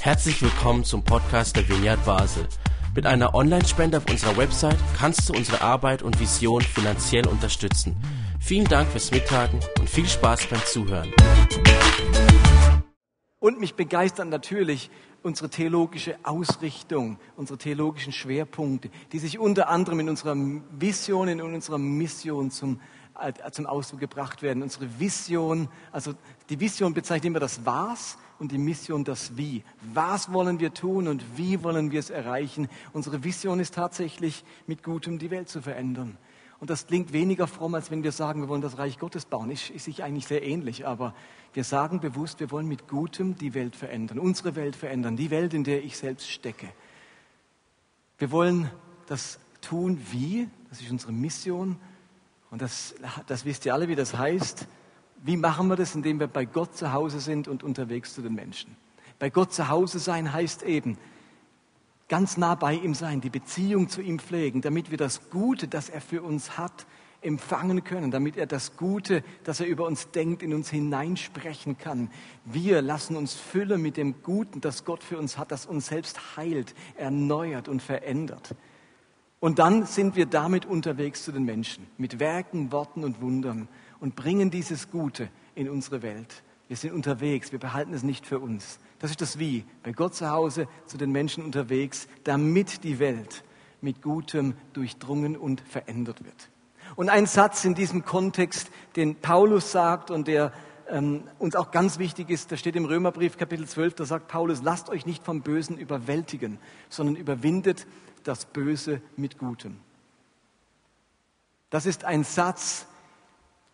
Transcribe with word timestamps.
Herzlich 0.00 0.40
willkommen 0.40 0.84
zum 0.84 1.02
Podcast 1.02 1.56
der 1.56 1.68
Vineyard 1.68 2.04
Basel. 2.04 2.46
Mit 2.94 3.06
einer 3.06 3.34
Online-Spende 3.34 3.98
auf 3.98 4.08
unserer 4.08 4.36
Website 4.36 4.78
kannst 4.96 5.28
du 5.28 5.32
unsere 5.32 5.60
Arbeit 5.60 6.02
und 6.02 6.18
Vision 6.20 6.62
finanziell 6.62 7.26
unterstützen. 7.26 7.96
Vielen 8.40 8.66
Dank 8.66 8.88
fürs 8.88 9.10
Mittagen 9.10 9.60
und 9.78 9.90
viel 9.90 10.06
Spaß 10.06 10.46
beim 10.46 10.64
Zuhören. 10.64 11.12
Und 13.38 13.60
mich 13.60 13.74
begeistert 13.74 14.28
natürlich 14.28 14.90
unsere 15.22 15.50
theologische 15.50 16.16
Ausrichtung, 16.22 17.18
unsere 17.36 17.58
theologischen 17.58 18.12
Schwerpunkte, 18.12 18.90
die 19.12 19.18
sich 19.18 19.38
unter 19.38 19.68
anderem 19.68 20.00
in 20.00 20.08
unserer 20.08 20.36
Vision, 20.70 21.28
in 21.28 21.40
unserer 21.40 21.78
Mission 21.78 22.50
zum, 22.50 22.80
äh, 23.20 23.32
zum 23.50 23.66
Ausdruck 23.66 24.00
gebracht 24.00 24.42
werden. 24.42 24.62
Unsere 24.62 25.00
Vision, 25.00 25.68
also 25.90 26.14
die 26.48 26.60
Vision 26.60 26.94
bezeichnet 26.94 27.26
immer 27.26 27.40
das 27.40 27.66
Was 27.66 28.16
und 28.38 28.52
die 28.52 28.58
Mission 28.58 29.04
das 29.04 29.36
Wie. 29.36 29.64
Was 29.94 30.32
wollen 30.32 30.60
wir 30.60 30.74
tun 30.74 31.08
und 31.08 31.24
wie 31.36 31.62
wollen 31.62 31.90
wir 31.90 32.00
es 32.00 32.10
erreichen? 32.10 32.68
Unsere 32.92 33.24
Vision 33.24 33.60
ist 33.60 33.74
tatsächlich, 33.74 34.44
mit 34.66 34.82
Gutem 34.82 35.18
die 35.18 35.30
Welt 35.30 35.48
zu 35.48 35.62
verändern. 35.62 36.18
Und 36.58 36.70
das 36.70 36.86
klingt 36.86 37.12
weniger 37.12 37.46
fromm, 37.46 37.74
als 37.74 37.90
wenn 37.90 38.02
wir 38.02 38.12
sagen, 38.12 38.40
wir 38.40 38.48
wollen 38.48 38.62
das 38.62 38.78
Reich 38.78 38.98
Gottes 38.98 39.26
bauen. 39.26 39.50
Ist, 39.50 39.70
ist 39.70 39.84
sich 39.84 40.02
eigentlich 40.02 40.26
sehr 40.26 40.42
ähnlich, 40.42 40.86
aber 40.86 41.14
wir 41.52 41.64
sagen 41.64 42.00
bewusst, 42.00 42.40
wir 42.40 42.50
wollen 42.50 42.66
mit 42.66 42.88
Gutem 42.88 43.36
die 43.36 43.54
Welt 43.54 43.76
verändern, 43.76 44.18
unsere 44.18 44.56
Welt 44.56 44.76
verändern, 44.76 45.16
die 45.16 45.30
Welt, 45.30 45.52
in 45.52 45.64
der 45.64 45.84
ich 45.84 45.96
selbst 45.96 46.30
stecke. 46.30 46.68
Wir 48.18 48.30
wollen 48.30 48.70
das 49.06 49.38
tun, 49.60 50.00
wie, 50.10 50.48
das 50.70 50.80
ist 50.80 50.90
unsere 50.90 51.12
Mission. 51.12 51.76
Und 52.50 52.62
das, 52.62 52.94
das 53.26 53.44
wisst 53.44 53.66
ihr 53.66 53.74
alle, 53.74 53.88
wie 53.88 53.94
das 53.94 54.16
heißt. 54.16 54.66
Wie 55.22 55.36
machen 55.36 55.68
wir 55.68 55.76
das? 55.76 55.94
Indem 55.94 56.20
wir 56.20 56.26
bei 56.26 56.44
Gott 56.44 56.76
zu 56.76 56.92
Hause 56.92 57.20
sind 57.20 57.48
und 57.48 57.62
unterwegs 57.62 58.14
zu 58.14 58.22
den 58.22 58.34
Menschen. 58.34 58.76
Bei 59.18 59.30
Gott 59.30 59.52
zu 59.52 59.68
Hause 59.68 59.98
sein 59.98 60.32
heißt 60.32 60.62
eben, 60.62 60.98
ganz 62.08 62.36
nah 62.36 62.54
bei 62.54 62.74
ihm 62.74 62.94
sein, 62.94 63.20
die 63.20 63.30
Beziehung 63.30 63.88
zu 63.88 64.00
ihm 64.00 64.18
pflegen, 64.18 64.60
damit 64.60 64.90
wir 64.90 64.98
das 64.98 65.30
Gute, 65.30 65.68
das 65.68 65.88
er 65.88 66.00
für 66.00 66.22
uns 66.22 66.58
hat, 66.58 66.86
empfangen 67.22 67.82
können, 67.82 68.10
damit 68.10 68.36
er 68.36 68.46
das 68.46 68.76
Gute, 68.76 69.24
das 69.42 69.60
er 69.60 69.66
über 69.66 69.86
uns 69.86 70.10
denkt, 70.10 70.42
in 70.42 70.54
uns 70.54 70.70
hineinsprechen 70.70 71.78
kann. 71.78 72.10
Wir 72.44 72.82
lassen 72.82 73.16
uns 73.16 73.34
füllen 73.34 73.82
mit 73.82 73.96
dem 73.96 74.22
Guten, 74.22 74.60
das 74.60 74.84
Gott 74.84 75.02
für 75.02 75.18
uns 75.18 75.38
hat, 75.38 75.50
das 75.50 75.66
uns 75.66 75.86
selbst 75.86 76.36
heilt, 76.36 76.74
erneuert 76.96 77.68
und 77.68 77.82
verändert. 77.82 78.54
Und 79.40 79.58
dann 79.58 79.86
sind 79.86 80.16
wir 80.16 80.26
damit 80.26 80.66
unterwegs 80.66 81.24
zu 81.24 81.32
den 81.32 81.44
Menschen, 81.44 81.86
mit 81.98 82.20
Werken, 82.20 82.72
Worten 82.72 83.04
und 83.04 83.20
Wundern 83.20 83.68
und 84.00 84.16
bringen 84.16 84.50
dieses 84.50 84.90
Gute 84.90 85.28
in 85.54 85.68
unsere 85.68 86.02
Welt. 86.02 86.42
Wir 86.68 86.76
sind 86.76 86.92
unterwegs, 86.92 87.52
wir 87.52 87.58
behalten 87.58 87.94
es 87.94 88.02
nicht 88.02 88.26
für 88.26 88.38
uns. 88.38 88.78
Das 88.98 89.10
ist 89.10 89.20
das 89.20 89.38
Wie. 89.38 89.64
Bei 89.82 89.92
Gott 89.92 90.14
zu 90.14 90.30
Hause, 90.30 90.68
zu 90.86 90.98
den 90.98 91.12
Menschen 91.12 91.44
unterwegs, 91.44 92.08
damit 92.24 92.82
die 92.82 92.98
Welt 92.98 93.44
mit 93.80 94.02
Gutem 94.02 94.54
durchdrungen 94.72 95.36
und 95.36 95.60
verändert 95.60 96.24
wird. 96.24 96.50
Und 96.96 97.08
ein 97.08 97.26
Satz 97.26 97.64
in 97.64 97.74
diesem 97.74 98.04
Kontext, 98.04 98.70
den 98.96 99.16
Paulus 99.16 99.72
sagt 99.72 100.10
und 100.10 100.28
der 100.28 100.52
ähm, 100.88 101.24
uns 101.38 101.56
auch 101.56 101.70
ganz 101.70 101.98
wichtig 101.98 102.30
ist, 102.30 102.52
da 102.52 102.56
steht 102.56 102.76
im 102.76 102.84
Römerbrief 102.84 103.36
Kapitel 103.36 103.66
12, 103.66 103.94
da 103.94 104.04
sagt 104.04 104.28
Paulus, 104.28 104.62
lasst 104.62 104.88
euch 104.88 105.04
nicht 105.04 105.24
vom 105.24 105.42
Bösen 105.42 105.78
überwältigen, 105.78 106.58
sondern 106.88 107.16
überwindet 107.16 107.86
das 108.24 108.44
Böse 108.44 109.00
mit 109.16 109.38
Gutem. 109.38 109.78
Das 111.70 111.86
ist 111.86 112.04
ein 112.04 112.24
Satz, 112.24 112.86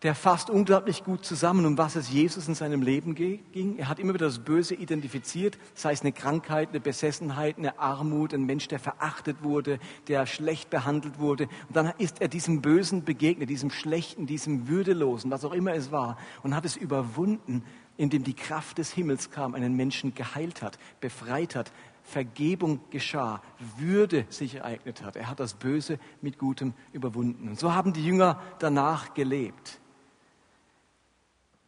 der 0.03 0.15
fasst 0.15 0.49
unglaublich 0.49 1.05
gut 1.05 1.23
zusammen, 1.23 1.65
um 1.65 1.77
was 1.77 1.95
es 1.95 2.11
Jesus 2.11 2.49
in 2.49 2.55
seinem 2.55 2.81
Leben 2.81 3.15
ging. 3.15 3.77
Er 3.77 3.87
hat 3.87 3.99
immer 3.99 4.13
wieder 4.13 4.25
das 4.25 4.39
Böse 4.39 4.75
identifiziert, 4.75 5.57
sei 5.73 5.93
es 5.93 6.01
eine 6.01 6.11
Krankheit, 6.11 6.69
eine 6.69 6.81
Besessenheit, 6.81 7.57
eine 7.57 7.79
Armut, 7.79 8.33
ein 8.33 8.45
Mensch, 8.45 8.67
der 8.67 8.79
verachtet 8.79 9.43
wurde, 9.43 9.79
der 10.09 10.25
schlecht 10.25 10.69
behandelt 10.69 11.19
wurde. 11.19 11.45
Und 11.69 11.75
dann 11.77 11.93
ist 11.99 12.21
er 12.21 12.27
diesem 12.27 12.61
Bösen 12.61 13.05
begegnet, 13.05 13.49
diesem 13.49 13.69
Schlechten, 13.69 14.27
diesem 14.27 14.67
Würdelosen, 14.67 15.31
was 15.31 15.45
auch 15.45 15.53
immer 15.53 15.73
es 15.73 15.91
war, 15.91 16.17
und 16.43 16.53
hat 16.53 16.65
es 16.65 16.75
überwunden, 16.75 17.63
indem 17.95 18.25
die 18.25 18.33
Kraft 18.33 18.79
des 18.79 18.91
Himmels 18.91 19.31
kam, 19.31 19.55
einen 19.55 19.75
Menschen 19.75 20.13
geheilt 20.13 20.61
hat, 20.61 20.79
befreit 20.99 21.55
hat, 21.55 21.71
Vergebung 22.03 22.81
geschah, 22.89 23.41
Würde 23.77 24.25
sich 24.27 24.55
ereignet 24.55 25.01
hat. 25.01 25.15
Er 25.15 25.29
hat 25.29 25.39
das 25.39 25.53
Böse 25.53 25.97
mit 26.21 26.37
Gutem 26.37 26.73
überwunden. 26.91 27.47
Und 27.47 27.57
so 27.57 27.73
haben 27.73 27.93
die 27.93 28.05
Jünger 28.05 28.41
danach 28.59 29.13
gelebt. 29.13 29.79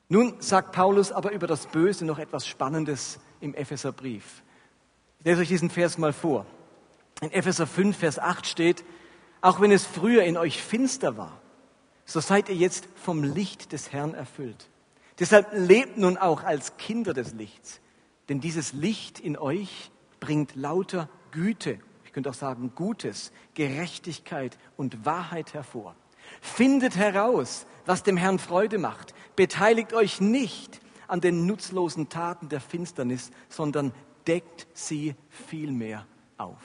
Nun 0.08 0.36
sagt 0.40 0.72
Paulus 0.72 1.12
aber 1.12 1.32
über 1.32 1.48
das 1.48 1.66
Böse 1.68 2.06
noch 2.06 2.20
etwas 2.20 2.48
Spannendes 2.48 3.20
im 3.42 3.56
Epheserbrief. 3.56 4.44
Ich 5.20 5.26
lese 5.26 5.42
euch 5.42 5.48
diesen 5.48 5.70
Vers 5.70 5.98
mal 5.98 6.14
vor. 6.14 6.46
In 7.22 7.32
Epheser 7.32 7.66
5, 7.66 7.98
Vers 7.98 8.20
8 8.20 8.46
steht, 8.46 8.84
auch 9.42 9.62
wenn 9.62 9.72
es 9.72 9.86
früher 9.86 10.24
in 10.24 10.38
euch 10.38 10.62
finster 10.62 11.18
war, 11.18 11.42
so 12.06 12.20
seid 12.20 12.50
ihr 12.50 12.56
jetzt 12.56 12.88
vom 12.96 13.24
Licht 13.24 13.72
des 13.72 13.92
Herrn 13.92 14.14
erfüllt. 14.14 14.70
Deshalb 15.18 15.48
lebt 15.54 15.98
nun 15.98 16.18
auch 16.18 16.44
als 16.44 16.78
Kinder 16.78 17.14
des 17.14 17.34
Lichts, 17.34 17.80
denn 18.30 18.42
dieses 18.42 18.74
Licht 18.74 19.20
in 19.20 19.38
euch 19.38 19.92
bringt 20.20 20.56
lauter 20.56 21.10
Güte, 21.32 21.80
ich 22.04 22.12
könnte 22.12 22.30
auch 22.30 22.36
sagen 22.36 22.74
Gutes, 22.76 23.32
Gerechtigkeit 23.56 24.58
und 24.78 25.06
Wahrheit 25.06 25.54
hervor. 25.54 25.96
Findet 26.42 26.96
heraus, 26.96 27.66
was 27.86 28.04
dem 28.04 28.18
Herrn 28.18 28.40
Freude 28.40 28.78
macht. 28.78 29.14
Beteiligt 29.36 29.94
euch 29.94 30.22
nicht 30.22 30.82
an 31.08 31.22
den 31.22 31.46
nutzlosen 31.46 32.10
Taten 32.10 32.50
der 32.50 32.62
Finsternis, 32.62 33.32
sondern 33.50 33.94
deckt 34.28 34.68
sie 34.74 35.16
vielmehr 35.30 36.06
auf. 36.38 36.58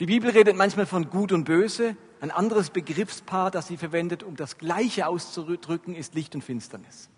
Die 0.00 0.06
Bibel 0.06 0.30
redet 0.30 0.56
manchmal 0.56 0.86
von 0.86 1.10
Gut 1.10 1.32
und 1.32 1.44
Böse. 1.44 1.96
Ein 2.20 2.30
anderes 2.30 2.70
Begriffspaar, 2.70 3.50
das 3.50 3.66
sie 3.66 3.76
verwendet, 3.76 4.22
um 4.22 4.36
das 4.36 4.58
Gleiche 4.58 5.08
auszudrücken, 5.08 5.94
ist 5.94 6.14
Licht 6.14 6.34
und 6.34 6.42
Finsternis. 6.42 7.10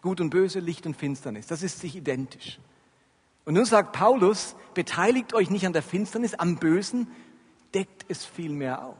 Gut 0.00 0.20
und 0.20 0.30
Böse, 0.30 0.60
Licht 0.60 0.86
und 0.86 0.96
Finsternis. 0.96 1.46
Das 1.46 1.62
ist 1.62 1.80
sich 1.80 1.96
identisch. 1.96 2.58
Und 3.44 3.54
nun 3.54 3.64
sagt 3.64 3.92
Paulus, 3.92 4.56
beteiligt 4.74 5.34
euch 5.34 5.50
nicht 5.50 5.66
an 5.66 5.72
der 5.72 5.82
Finsternis, 5.82 6.34
am 6.34 6.56
Bösen, 6.56 7.08
deckt 7.74 8.04
es 8.08 8.24
vielmehr 8.24 8.84
auf. 8.84 8.96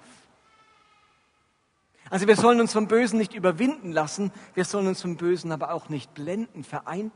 Also 2.11 2.27
wir 2.27 2.37
sollen 2.37 2.61
uns 2.61 2.73
vom 2.73 2.89
Bösen 2.89 3.19
nicht 3.19 3.35
überwinden 3.35 3.93
lassen, 3.93 4.33
wir 4.55 4.65
sollen 4.65 4.87
uns 4.87 5.03
vom 5.03 5.17
Bösen 5.17 5.53
aber 5.53 5.73
auch 5.73 5.91
nicht 5.91 6.15
blenden, 6.15 6.65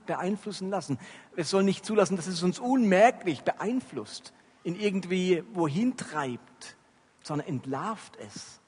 beeinflussen 0.06 0.68
lassen. 0.68 0.98
Wir 1.34 1.44
sollen 1.44 1.64
nicht 1.64 1.86
zulassen, 1.86 2.16
dass 2.16 2.26
es 2.26 2.42
uns 2.42 2.58
unmerklich 2.58 3.42
beeinflusst, 3.42 4.34
in 4.64 4.78
irgendwie 4.78 5.44
wohin 5.54 5.96
treibt, 5.96 6.76
sondern 7.22 7.48
entlarvt 7.48 8.18
es. 8.26 8.60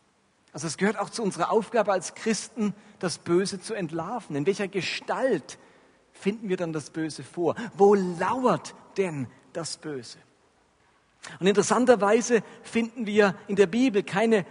Also 0.53 0.67
es 0.67 0.79
gehört 0.79 0.99
auch 0.99 1.11
zu 1.11 1.23
unserer 1.23 1.51
Aufgabe 1.51 1.93
als 1.93 2.15
Christen, 2.15 2.75
das 3.01 3.19
Böse 3.19 3.61
zu 3.61 3.75
entlarven. 3.75 4.37
In 4.37 4.47
welcher 4.47 4.69
Gestalt 4.69 5.59
finden 6.13 6.49
wir 6.49 6.57
dann 6.57 6.73
das 6.73 6.91
Böse 6.91 7.23
vor? 7.23 7.57
Wo 7.77 7.95
lauert 7.95 8.75
denn 8.97 9.27
das 9.53 9.77
Böse? 9.77 10.19
Und 11.41 11.47
interessanterweise 11.47 12.43
finden 12.63 13.07
wir 13.07 13.35
in 13.49 13.57
der 13.57 13.67
Bibel 13.67 14.03
keine 14.03 14.45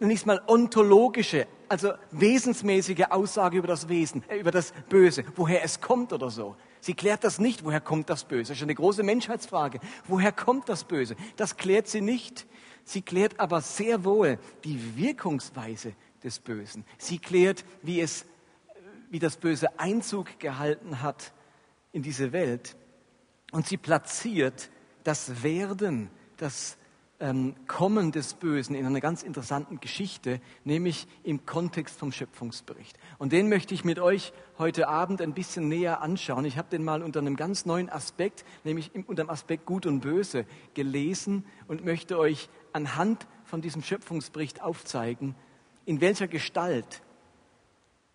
nicht 0.00 0.26
mal 0.26 0.40
ontologische, 0.46 1.46
also 1.68 1.92
wesensmäßige 2.12 3.06
Aussage 3.10 3.58
über 3.58 3.66
das 3.66 3.88
Wesen, 3.88 4.22
äh, 4.28 4.38
über 4.38 4.50
das 4.50 4.72
Böse, 4.88 5.24
woher 5.34 5.64
es 5.64 5.80
kommt 5.80 6.12
oder 6.12 6.30
so. 6.30 6.56
Sie 6.80 6.94
klärt 6.94 7.24
das 7.24 7.38
nicht, 7.38 7.64
woher 7.64 7.80
kommt 7.80 8.08
das 8.08 8.24
Böse. 8.24 8.52
Das 8.52 8.58
ist 8.58 8.62
eine 8.62 8.74
große 8.74 9.02
Menschheitsfrage. 9.02 9.80
Woher 10.06 10.30
kommt 10.30 10.68
das 10.68 10.84
Böse? 10.84 11.16
Das 11.36 11.56
klärt 11.56 11.88
sie 11.88 12.00
nicht. 12.00 12.46
Sie 12.84 13.02
klärt 13.02 13.40
aber 13.40 13.60
sehr 13.60 14.04
wohl 14.04 14.38
die 14.64 14.96
Wirkungsweise 14.96 15.94
des 16.22 16.38
Bösen. 16.38 16.84
Sie 16.96 17.18
klärt, 17.18 17.64
wie 17.82 18.00
es, 18.00 18.24
wie 19.10 19.18
das 19.18 19.36
Böse 19.36 19.78
Einzug 19.78 20.38
gehalten 20.38 21.02
hat 21.02 21.32
in 21.92 22.02
diese 22.02 22.32
Welt. 22.32 22.76
Und 23.50 23.66
sie 23.66 23.76
platziert 23.76 24.70
das 25.04 25.42
Werden, 25.42 26.10
das 26.38 26.78
ähm, 27.20 27.54
Kommen 27.66 28.12
des 28.12 28.34
Bösen 28.34 28.74
in 28.74 28.86
einer 28.86 29.00
ganz 29.00 29.22
interessanten 29.22 29.80
Geschichte, 29.80 30.40
nämlich 30.64 31.06
im 31.24 31.44
Kontext 31.46 31.98
vom 31.98 32.12
Schöpfungsbericht. 32.12 32.96
Und 33.18 33.32
den 33.32 33.48
möchte 33.48 33.74
ich 33.74 33.84
mit 33.84 33.98
euch 33.98 34.32
heute 34.56 34.88
Abend 34.88 35.20
ein 35.20 35.34
bisschen 35.34 35.68
näher 35.68 36.00
anschauen. 36.00 36.44
Ich 36.44 36.56
habe 36.56 36.68
den 36.70 36.84
mal 36.84 37.02
unter 37.02 37.20
einem 37.20 37.36
ganz 37.36 37.66
neuen 37.66 37.90
Aspekt, 37.90 38.44
nämlich 38.64 38.92
unter 38.94 39.24
dem 39.24 39.30
Aspekt 39.30 39.66
Gut 39.66 39.86
und 39.86 40.00
Böse, 40.00 40.46
gelesen 40.74 41.44
und 41.66 41.84
möchte 41.84 42.18
euch 42.18 42.48
anhand 42.72 43.26
von 43.44 43.60
diesem 43.60 43.82
Schöpfungsbericht 43.82 44.62
aufzeigen, 44.62 45.34
in 45.84 46.00
welcher 46.00 46.28
Gestalt 46.28 47.02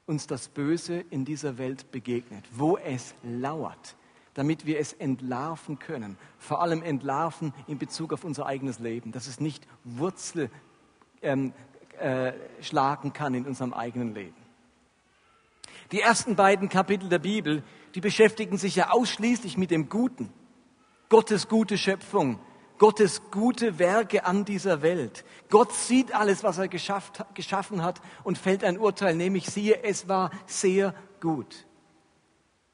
uns 0.06 0.28
das 0.28 0.50
Böse 0.50 1.04
in 1.10 1.26
dieser 1.26 1.58
Welt 1.58 1.92
begegnet, 1.92 2.46
wo 2.52 2.78
es 2.78 3.16
lauert 3.24 3.96
damit 4.34 4.66
wir 4.66 4.80
es 4.80 4.94
entlarven 4.94 5.80
können. 5.80 6.18
Vor 6.38 6.62
allem 6.62 6.82
entlarven 6.82 7.54
in 7.68 7.78
Bezug 7.78 8.14
auf 8.14 8.24
unser 8.24 8.46
eigenes 8.46 8.80
Leben, 8.80 9.12
dass 9.12 9.28
es 9.28 9.40
nicht 9.40 9.68
Wurzel 9.84 10.50
ähm, 11.22 11.54
äh, 12.00 12.34
schlagen 12.62 13.14
kann 13.14 13.34
in 13.34 13.46
unserem 13.46 13.74
eigenen 13.74 14.14
Leben. 14.14 14.36
Die 15.92 16.02
ersten 16.02 16.36
beiden 16.36 16.70
Kapitel 16.70 17.10
der 17.10 17.20
Bibel, 17.20 17.64
die 17.94 18.02
beschäftigen 18.02 18.58
sich 18.58 18.76
ja 18.76 18.90
ausschließlich 18.90 19.58
mit 19.58 19.72
dem 19.72 19.90
Guten. 19.90 20.34
Gottes 21.10 21.48
gute 21.48 21.78
Schöpfung, 21.78 22.40
Gottes 22.80 23.22
gute 23.30 23.78
Werke 23.78 24.26
an 24.26 24.46
dieser 24.46 24.82
Welt. 24.82 25.24
Gott 25.50 25.72
sieht 25.72 26.16
alles, 26.16 26.44
was 26.44 26.58
er 26.58 26.68
geschafft, 26.68 27.24
geschaffen 27.36 27.84
hat 27.84 28.02
und 28.24 28.38
fällt 28.38 28.64
ein 28.64 28.80
Urteil, 28.80 29.16
nämlich 29.16 29.46
siehe, 29.46 29.84
es 29.84 30.08
war 30.08 30.32
sehr 30.48 30.96
gut. 31.22 31.68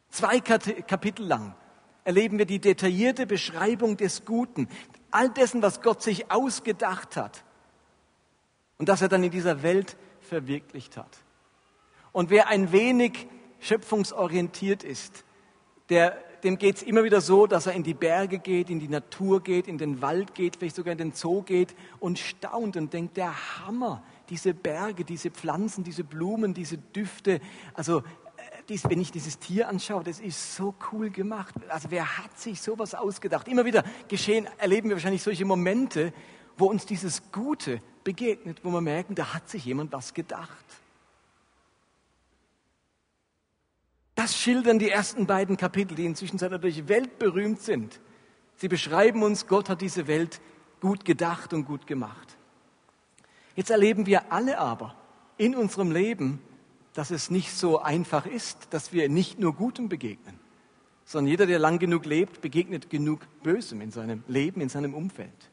Zwei 0.09 0.39
Kapitel 0.39 1.25
lang 1.25 1.55
erleben 2.03 2.37
wir 2.37 2.45
die 2.45 2.59
detaillierte 2.59 3.27
Beschreibung 3.27 3.97
des 3.97 4.25
Guten, 4.25 4.67
all 5.11 5.29
dessen, 5.29 5.61
was 5.61 5.81
Gott 5.81 6.01
sich 6.01 6.31
ausgedacht 6.31 7.15
hat 7.15 7.43
und 8.77 8.89
das 8.89 9.01
er 9.01 9.09
dann 9.09 9.23
in 9.23 9.31
dieser 9.31 9.61
Welt 9.61 9.97
verwirklicht 10.21 10.97
hat. 10.97 11.17
Und 12.11 12.29
wer 12.29 12.47
ein 12.47 12.71
wenig 12.71 13.27
schöpfungsorientiert 13.59 14.83
ist, 14.83 15.25
der, 15.89 16.17
dem 16.43 16.57
geht 16.57 16.77
es 16.77 16.83
immer 16.83 17.03
wieder 17.03 17.21
so, 17.21 17.45
dass 17.45 17.67
er 17.67 17.73
in 17.73 17.83
die 17.83 17.93
Berge 17.93 18.39
geht, 18.39 18.69
in 18.69 18.79
die 18.79 18.87
Natur 18.87 19.43
geht, 19.43 19.67
in 19.67 19.77
den 19.77 20.01
Wald 20.01 20.33
geht, 20.33 20.55
vielleicht 20.55 20.75
sogar 20.75 20.93
in 20.93 20.97
den 20.97 21.13
Zoo 21.13 21.41
geht 21.41 21.75
und 21.99 22.17
staunt 22.17 22.77
und 22.77 22.93
denkt, 22.93 23.17
der 23.17 23.33
Hammer, 23.59 24.03
diese 24.29 24.53
Berge, 24.53 25.03
diese 25.03 25.29
Pflanzen, 25.29 25.83
diese 25.83 26.03
Blumen, 26.03 26.53
diese 26.53 26.77
Düfte. 26.77 27.41
Also 27.73 28.03
äh, 28.69 28.89
wenn 28.89 29.01
ich 29.01 29.11
dieses 29.11 29.39
Tier 29.39 29.67
anschaue, 29.67 30.03
das 30.03 30.19
ist 30.19 30.55
so 30.55 30.75
cool 30.91 31.09
gemacht. 31.09 31.55
Also 31.69 31.91
wer 31.91 32.17
hat 32.17 32.37
sich 32.39 32.61
sowas 32.61 32.95
ausgedacht? 32.95 33.47
Immer 33.47 33.65
wieder 33.65 33.83
geschehen, 34.07 34.47
erleben 34.57 34.89
wir 34.89 34.95
wahrscheinlich 34.95 35.23
solche 35.23 35.45
Momente, 35.45 36.13
wo 36.57 36.65
uns 36.65 36.85
dieses 36.85 37.31
Gute 37.31 37.81
begegnet, 38.03 38.59
wo 38.63 38.69
wir 38.71 38.81
merken, 38.81 39.15
da 39.15 39.33
hat 39.33 39.49
sich 39.49 39.65
jemand 39.65 39.91
was 39.91 40.13
gedacht. 40.13 40.65
Das 44.15 44.37
schildern 44.37 44.79
die 44.79 44.89
ersten 44.89 45.25
beiden 45.25 45.55
Kapitel, 45.55 45.95
die 45.95 46.05
inzwischen 46.05 46.37
natürlich 46.37 46.89
weltberühmt 46.89 47.61
sind. 47.61 48.01
Sie 48.57 48.67
beschreiben 48.67 49.23
uns, 49.23 49.47
Gott 49.47 49.69
hat 49.69 49.81
diese 49.81 50.07
Welt 50.07 50.41
gut 50.81 51.05
gedacht 51.05 51.53
und 51.53 51.65
gut 51.65 51.87
gemacht. 51.87 52.37
Jetzt 53.55 53.69
erleben 53.69 54.05
wir 54.05 54.31
alle 54.31 54.57
aber 54.57 54.95
in 55.37 55.55
unserem 55.55 55.91
Leben, 55.91 56.41
dass 56.99 57.11
es 57.11 57.31
nicht 57.31 57.53
so 57.53 57.79
einfach 57.79 58.25
ist, 58.25 58.67
dass 58.71 58.91
wir 58.91 59.07
nicht 59.07 59.39
nur 59.39 59.55
Gutem 59.55 59.87
begegnen, 59.87 60.37
sondern 61.05 61.29
jeder, 61.29 61.45
der 61.45 61.57
lang 61.57 61.79
genug 61.79 62.05
lebt, 62.05 62.41
begegnet 62.41 62.89
genug 62.89 63.21
Bösem 63.41 63.79
in 63.79 63.89
seinem 63.89 64.21
Leben, 64.27 64.59
in 64.59 64.67
seinem 64.67 64.93
Umfeld. 64.93 65.49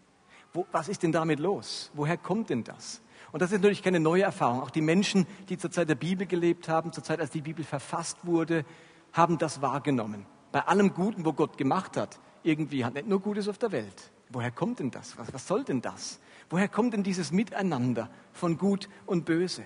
Wo, 0.53 0.67
was 0.73 0.89
ist 0.89 1.05
denn 1.05 1.13
damit 1.13 1.39
los? 1.39 1.93
Woher 1.95 2.17
kommt 2.17 2.51
denn 2.51 2.65
das? 2.65 3.01
Und 3.31 3.43
das 3.43 3.53
ist 3.53 3.59
natürlich 3.59 3.85
keine 3.85 4.01
neue 4.01 4.25
Erfahrung. 4.25 4.61
Auch 4.61 4.73
die 4.73 4.81
Menschen, 4.81 5.25
die 5.49 5.57
zur 5.57 5.71
Zeit 5.71 5.89
der 5.89 5.95
Bibel 5.95 6.27
gelebt 6.27 6.69
haben, 6.69 6.91
zur 6.91 7.05
Zeit, 7.05 7.21
als 7.21 7.31
die 7.31 7.43
Bibel 7.43 7.65
verfasst 7.65 8.27
wurde, 8.27 8.65
haben 9.13 9.39
das 9.39 9.63
wahrgenommen. 9.63 10.27
Bei 10.51 10.63
allem 10.63 10.95
Guten, 10.95 11.25
wo 11.25 11.33
Gott 11.33 11.57
gemacht 11.57 11.97
hat, 11.97 12.19
irgendwie 12.43 12.85
hat 12.85 12.95
nicht 12.95 13.07
nur 13.07 13.21
Gutes 13.21 13.47
auf 13.47 13.59
der 13.59 13.71
Welt. 13.71 14.11
Woher 14.31 14.51
kommt 14.51 14.81
denn 14.81 14.91
das? 14.91 15.17
Was, 15.17 15.33
was 15.33 15.47
soll 15.47 15.63
denn 15.63 15.81
das? 15.81 16.19
Woher 16.51 16.67
kommt 16.67 16.93
denn 16.93 17.05
dieses 17.05 17.31
Miteinander 17.31 18.11
von 18.33 18.59
Gut 18.59 18.89
und 19.07 19.25
Böse? 19.25 19.63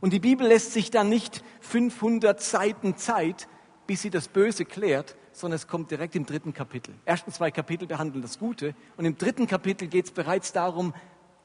Und 0.00 0.12
die 0.12 0.20
Bibel 0.20 0.46
lässt 0.46 0.72
sich 0.72 0.90
dann 0.90 1.08
nicht 1.08 1.42
500 1.60 2.40
Seiten 2.40 2.96
Zeit, 2.96 3.48
bis 3.86 4.02
sie 4.02 4.10
das 4.10 4.28
Böse 4.28 4.64
klärt, 4.64 5.16
sondern 5.32 5.56
es 5.56 5.66
kommt 5.66 5.90
direkt 5.90 6.14
im 6.14 6.26
dritten 6.26 6.52
Kapitel. 6.52 6.94
Ersten 7.04 7.32
zwei 7.32 7.50
Kapitel 7.50 7.86
behandeln 7.86 8.22
das 8.22 8.38
Gute 8.38 8.74
und 8.96 9.04
im 9.04 9.16
dritten 9.16 9.46
Kapitel 9.46 9.88
geht 9.88 10.06
es 10.06 10.10
bereits 10.10 10.52
darum, 10.52 10.94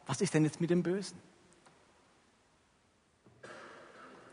was 0.06 0.22
ist 0.22 0.34
denn 0.34 0.44
jetzt 0.44 0.60
mit 0.60 0.70
dem 0.70 0.84
Bösen? 0.84 1.18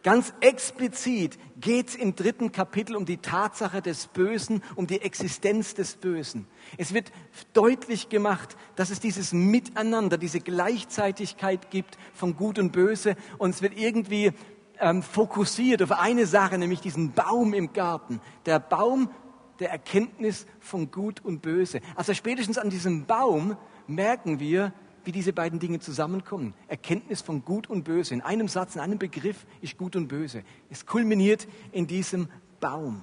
Ganz 0.02 0.32
explizit 0.40 1.38
geht 1.60 1.88
es 1.88 1.94
im 1.94 2.16
dritten 2.16 2.52
Kapitel 2.52 2.96
um 2.96 3.04
die 3.04 3.18
Tatsache 3.18 3.82
des 3.82 4.06
Bösen, 4.06 4.62
um 4.74 4.86
die 4.86 5.02
Existenz 5.02 5.74
des 5.74 5.96
Bösen. 5.96 6.46
Es 6.78 6.94
wird 6.94 7.12
deutlich 7.52 8.08
gemacht, 8.08 8.56
dass 8.76 8.88
es 8.88 9.00
dieses 9.00 9.34
Miteinander, 9.34 10.16
diese 10.16 10.40
Gleichzeitigkeit 10.40 11.70
gibt 11.70 11.98
von 12.14 12.34
Gut 12.34 12.58
und 12.58 12.72
Böse 12.72 13.14
und 13.36 13.50
es 13.50 13.60
wird 13.60 13.78
irgendwie 13.78 14.32
ähm, 14.78 15.02
fokussiert 15.02 15.82
auf 15.82 15.92
eine 15.92 16.24
Sache, 16.24 16.56
nämlich 16.56 16.80
diesen 16.80 17.12
Baum 17.12 17.52
im 17.52 17.74
Garten. 17.74 18.22
Der 18.46 18.58
Baum 18.58 19.10
der 19.58 19.70
Erkenntnis 19.70 20.46
von 20.58 20.90
Gut 20.90 21.22
und 21.22 21.42
Böse. 21.42 21.80
Also 21.94 22.14
spätestens 22.14 22.56
an 22.56 22.70
diesem 22.70 23.04
Baum 23.04 23.58
merken 23.86 24.40
wir, 24.40 24.72
wie 25.04 25.12
diese 25.12 25.32
beiden 25.32 25.58
Dinge 25.58 25.80
zusammenkommen. 25.80 26.54
Erkenntnis 26.68 27.20
von 27.20 27.44
Gut 27.44 27.68
und 27.68 27.84
Böse. 27.84 28.14
In 28.14 28.20
einem 28.20 28.48
Satz, 28.48 28.74
in 28.74 28.80
einem 28.80 28.98
Begriff 28.98 29.46
ist 29.60 29.76
Gut 29.76 29.96
und 29.96 30.08
Böse. 30.08 30.42
Es 30.68 30.86
kulminiert 30.86 31.46
in 31.72 31.86
diesem 31.86 32.28
Baum. 32.60 33.02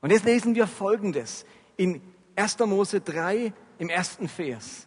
Und 0.00 0.10
jetzt 0.10 0.24
lesen 0.24 0.54
wir 0.54 0.66
Folgendes 0.66 1.44
in 1.76 2.00
1. 2.36 2.58
Mose 2.60 3.00
3 3.00 3.52
im 3.78 3.88
ersten 3.88 4.28
Vers. 4.28 4.86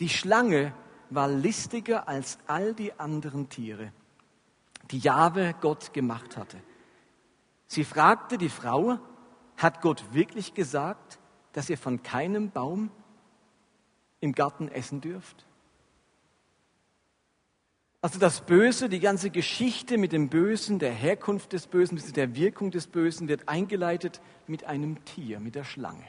Die 0.00 0.08
Schlange 0.08 0.72
war 1.10 1.28
listiger 1.28 2.08
als 2.08 2.38
all 2.46 2.74
die 2.74 2.98
anderen 2.98 3.48
Tiere, 3.48 3.92
die 4.90 4.98
Jahwe 4.98 5.54
Gott 5.60 5.92
gemacht 5.92 6.36
hatte. 6.36 6.56
Sie 7.66 7.84
fragte 7.84 8.38
die 8.38 8.48
Frau, 8.48 8.98
hat 9.56 9.82
Gott 9.82 10.02
wirklich 10.12 10.54
gesagt, 10.54 11.18
dass 11.52 11.68
ihr 11.68 11.78
von 11.78 12.02
keinem 12.02 12.50
Baum 12.50 12.90
im 14.20 14.32
Garten 14.32 14.68
essen 14.68 15.00
dürft? 15.00 15.46
Also 18.02 18.18
das 18.18 18.40
Böse, 18.40 18.88
die 18.88 19.00
ganze 19.00 19.28
Geschichte 19.28 19.98
mit 19.98 20.12
dem 20.12 20.28
Bösen, 20.28 20.78
der 20.78 20.92
Herkunft 20.92 21.52
des 21.52 21.66
Bösen, 21.66 22.00
der 22.14 22.34
Wirkung 22.34 22.70
des 22.70 22.86
Bösen 22.86 23.28
wird 23.28 23.48
eingeleitet 23.48 24.22
mit 24.46 24.64
einem 24.64 25.04
Tier, 25.04 25.38
mit 25.38 25.54
der 25.54 25.64
Schlange. 25.64 26.06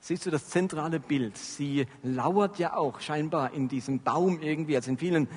Siehst 0.00 0.24
du 0.24 0.30
das 0.30 0.48
zentrale 0.48 1.00
Bild? 1.00 1.36
Sie 1.36 1.86
lauert 2.02 2.58
ja 2.58 2.74
auch 2.74 3.00
scheinbar 3.00 3.52
in 3.52 3.68
diesem 3.68 4.00
Baum 4.00 4.40
irgendwie. 4.40 4.76
Also 4.76 4.90
in 4.90 4.96
vielen 4.96 5.26
äh, 5.26 5.28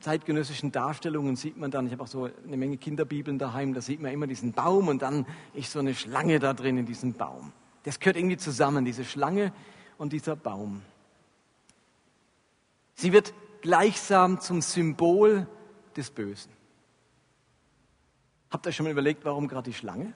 zeitgenössischen 0.00 0.72
Darstellungen 0.72 1.36
sieht 1.36 1.56
man 1.56 1.70
dann, 1.70 1.86
ich 1.86 1.92
habe 1.92 2.02
auch 2.02 2.08
so 2.08 2.28
eine 2.46 2.56
Menge 2.58 2.76
Kinderbibeln 2.76 3.38
daheim, 3.38 3.72
da 3.72 3.80
sieht 3.80 4.02
man 4.02 4.12
immer 4.12 4.26
diesen 4.26 4.52
Baum 4.52 4.88
und 4.88 5.00
dann 5.00 5.24
ist 5.54 5.72
so 5.72 5.78
eine 5.78 5.94
Schlange 5.94 6.38
da 6.38 6.52
drin 6.52 6.76
in 6.76 6.84
diesem 6.84 7.14
Baum. 7.14 7.52
Das 7.84 7.98
gehört 7.98 8.16
irgendwie 8.16 8.36
zusammen, 8.36 8.84
diese 8.84 9.04
Schlange 9.04 9.52
und 9.98 10.12
dieser 10.12 10.36
Baum. 10.36 10.82
Sie 12.94 13.12
wird 13.12 13.34
gleichsam 13.60 14.40
zum 14.40 14.62
Symbol 14.62 15.46
des 15.96 16.10
Bösen. 16.10 16.52
Habt 18.50 18.66
ihr 18.66 18.72
schon 18.72 18.84
mal 18.84 18.92
überlegt, 18.92 19.24
warum 19.24 19.48
gerade 19.48 19.70
die 19.70 19.76
Schlange? 19.76 20.14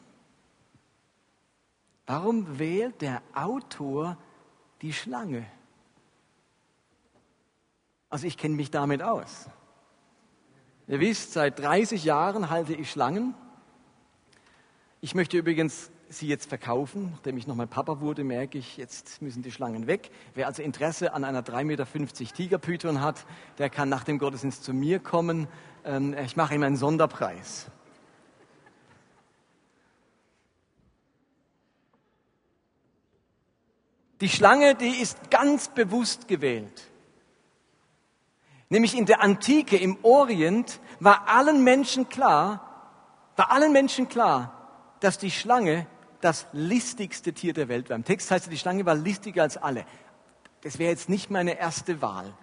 Warum 2.07 2.59
wählt 2.59 3.00
der 3.02 3.23
Autor 3.35 4.16
die 4.83 4.93
Schlange? 4.93 5.47
Also 8.09 8.26
ich 8.26 8.37
kenne 8.37 8.57
mich 8.57 8.71
damit 8.71 9.02
aus. 9.02 9.49
Ihr 10.88 10.99
wisst, 10.99 11.33
seit 11.33 11.59
30 11.61 12.02
Jahren 12.02 12.50
halte 12.50 12.75
ich 12.75 12.90
Schlangen. 12.90 13.35
Ich 15.00 15.14
möchte 15.14 15.38
übrigens 15.38 15.90
sie 16.11 16.26
jetzt 16.26 16.49
verkaufen. 16.49 17.11
Nachdem 17.12 17.37
ich 17.37 17.47
nochmal 17.47 17.67
Papa 17.67 18.00
wurde, 18.00 18.25
merke 18.25 18.59
ich, 18.59 18.76
jetzt 18.76 19.23
müssen 19.23 19.43
die 19.43 19.52
Schlangen 19.52 19.87
weg. 19.87 20.11
Wer 20.35 20.47
also 20.47 20.62
Interesse 20.62 21.14
an 21.14 21.25
einer 21.25 21.43
3,50 21.43 21.64
Meter 21.64 21.87
Tigerpython 22.35 23.00
hat, 23.00 23.25
der 23.59 23.71
kann 23.71 23.88
nach 23.88 24.05
dem 24.05 24.19
Gottesdienst 24.19 24.64
zu 24.64 24.75
mir 24.75 24.99
kommen. 24.99 25.49
Ähm, 25.85 26.14
ich 26.25 26.37
mache 26.37 26.55
ihm 26.55 26.62
einen 26.62 26.76
Sonderpreis. 26.76 27.71
Die 34.21 34.29
Schlange, 34.29 34.75
die 34.75 35.00
ist 35.00 35.31
ganz 35.31 35.69
bewusst 35.69 36.29
gewählt. 36.29 36.90
Nämlich 38.69 38.97
in 38.97 39.07
der 39.07 39.23
Antike, 39.23 39.76
im 39.79 39.97
Orient, 40.02 40.81
war 41.00 41.29
allen 41.29 41.64
Menschen 41.64 42.09
klar, 42.09 43.33
war 43.37 43.50
allen 43.50 43.73
Menschen 43.73 44.09
klar, 44.09 44.95
dass 45.00 45.17
die 45.17 45.31
Schlange 45.31 45.87
das 46.21 46.47
listigste 46.53 47.33
Tier 47.33 47.53
der 47.53 47.69
Welt 47.69 47.89
war. 47.89 47.97
Im 47.97 48.05
Text 48.05 48.31
heißt 48.31 48.47
es, 48.47 48.50
die 48.50 48.59
Schlange 48.59 48.87
war 48.87 48.95
listiger 48.95 49.43
als 49.43 49.57
alle. 49.57 49.85
Das 50.62 50.79
wäre 50.79 50.91
jetzt 50.91 51.09
nicht 51.09 51.31
meine 51.31 51.59
erste 51.59 52.03
Wahl. 52.03 52.35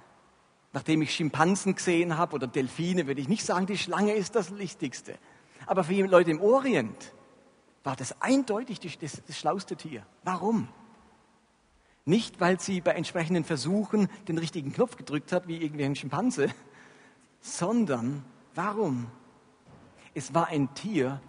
Nachdem 0.73 1.01
ich 1.01 1.13
Schimpansen 1.13 1.75
gesehen 1.75 2.17
habe 2.17 2.35
oder 2.35 2.47
Delfine, 2.47 3.07
würde 3.07 3.21
ich 3.21 3.29
nicht 3.29 3.45
sagen, 3.45 3.65
die 3.65 3.77
Schlange 3.77 4.13
ist 4.13 4.35
das 4.35 4.49
listigste. 4.49 5.17
Aber 5.65 5.83
für 5.83 5.93
die 5.93 6.01
Leute 6.03 6.31
im 6.31 6.41
Orient 6.41 7.13
war 7.83 7.95
das 7.95 8.21
eindeutig 8.21 8.79
das, 8.79 9.23
das 9.25 9.37
schlauste 9.37 9.75
Tier. 9.75 10.05
Warum? 10.23 10.67
Nicht, 12.05 12.39
weil 12.39 12.59
sie 12.59 12.81
bei 12.81 12.91
entsprechenden 12.91 13.43
Versuchen 13.43 14.07
den 14.27 14.37
richtigen 14.37 14.71
Knopf 14.73 14.95
gedrückt 14.95 15.31
hat, 15.31 15.47
wie 15.47 15.57
irgendwie 15.57 15.85
ein 15.85 15.95
Schimpanse, 15.95 16.49
sondern 17.41 18.23
warum? 18.55 19.07
Es 20.13 20.33
war 20.33 20.47
ein 20.47 20.73
Tier, 20.73 21.21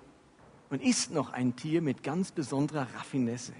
und 0.71 0.83
ist 0.83 1.11
noch 1.11 1.33
ein 1.33 1.57
Tier 1.57 1.83
mit 1.83 2.03
ganz 2.03 2.33
besonderer 2.33 2.87
Raffinesse. 2.97 3.53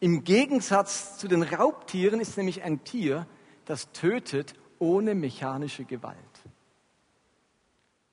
Im 0.00 0.24
Gegensatz 0.24 1.18
zu 1.18 1.28
den 1.28 1.42
Raubtieren 1.42 2.20
ist 2.20 2.36
nämlich 2.36 2.62
ein 2.62 2.84
Tier, 2.84 3.26
das 3.64 3.92
tötet 3.92 4.54
ohne 4.78 5.14
mechanische 5.14 5.84
Gewalt. 5.84 6.16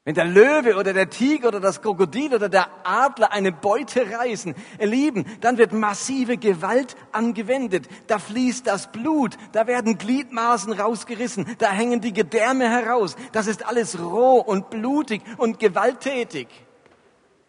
Wenn 0.05 0.15
der 0.15 0.25
Löwe 0.25 0.75
oder 0.75 0.91
der 0.91 1.09
Tiger 1.09 1.47
oder 1.47 1.61
das 1.61 1.81
Krokodil 1.81 2.35
oder 2.35 2.49
der 2.49 2.67
Adler 2.83 3.31
eine 3.31 3.53
Beute 3.53 4.05
reißen, 4.11 4.53
ihr 4.77 4.85
Lieben, 4.85 5.25
dann 5.39 5.57
wird 5.57 5.71
massive 5.71 6.35
Gewalt 6.35 6.97
angewendet. 7.13 7.87
Da 8.07 8.19
fließt 8.19 8.67
das 8.67 8.91
Blut, 8.91 9.37
da 9.53 9.65
werden 9.65 9.97
Gliedmaßen 9.97 10.73
rausgerissen, 10.73 11.55
da 11.57 11.71
hängen 11.71 12.01
die 12.01 12.11
Gedärme 12.11 12.69
heraus. 12.69 13.15
Das 13.31 13.47
ist 13.47 13.65
alles 13.65 13.97
roh 13.97 14.39
und 14.39 14.69
blutig 14.69 15.21
und 15.37 15.59
gewalttätig. 15.59 16.49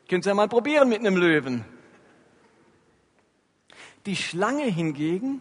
Könnt 0.08 0.26
ihr 0.26 0.30
ja 0.30 0.34
mal 0.34 0.48
probieren 0.48 0.88
mit 0.88 1.00
einem 1.00 1.16
Löwen. 1.16 1.64
Die 4.06 4.16
Schlange 4.16 4.64
hingegen, 4.64 5.40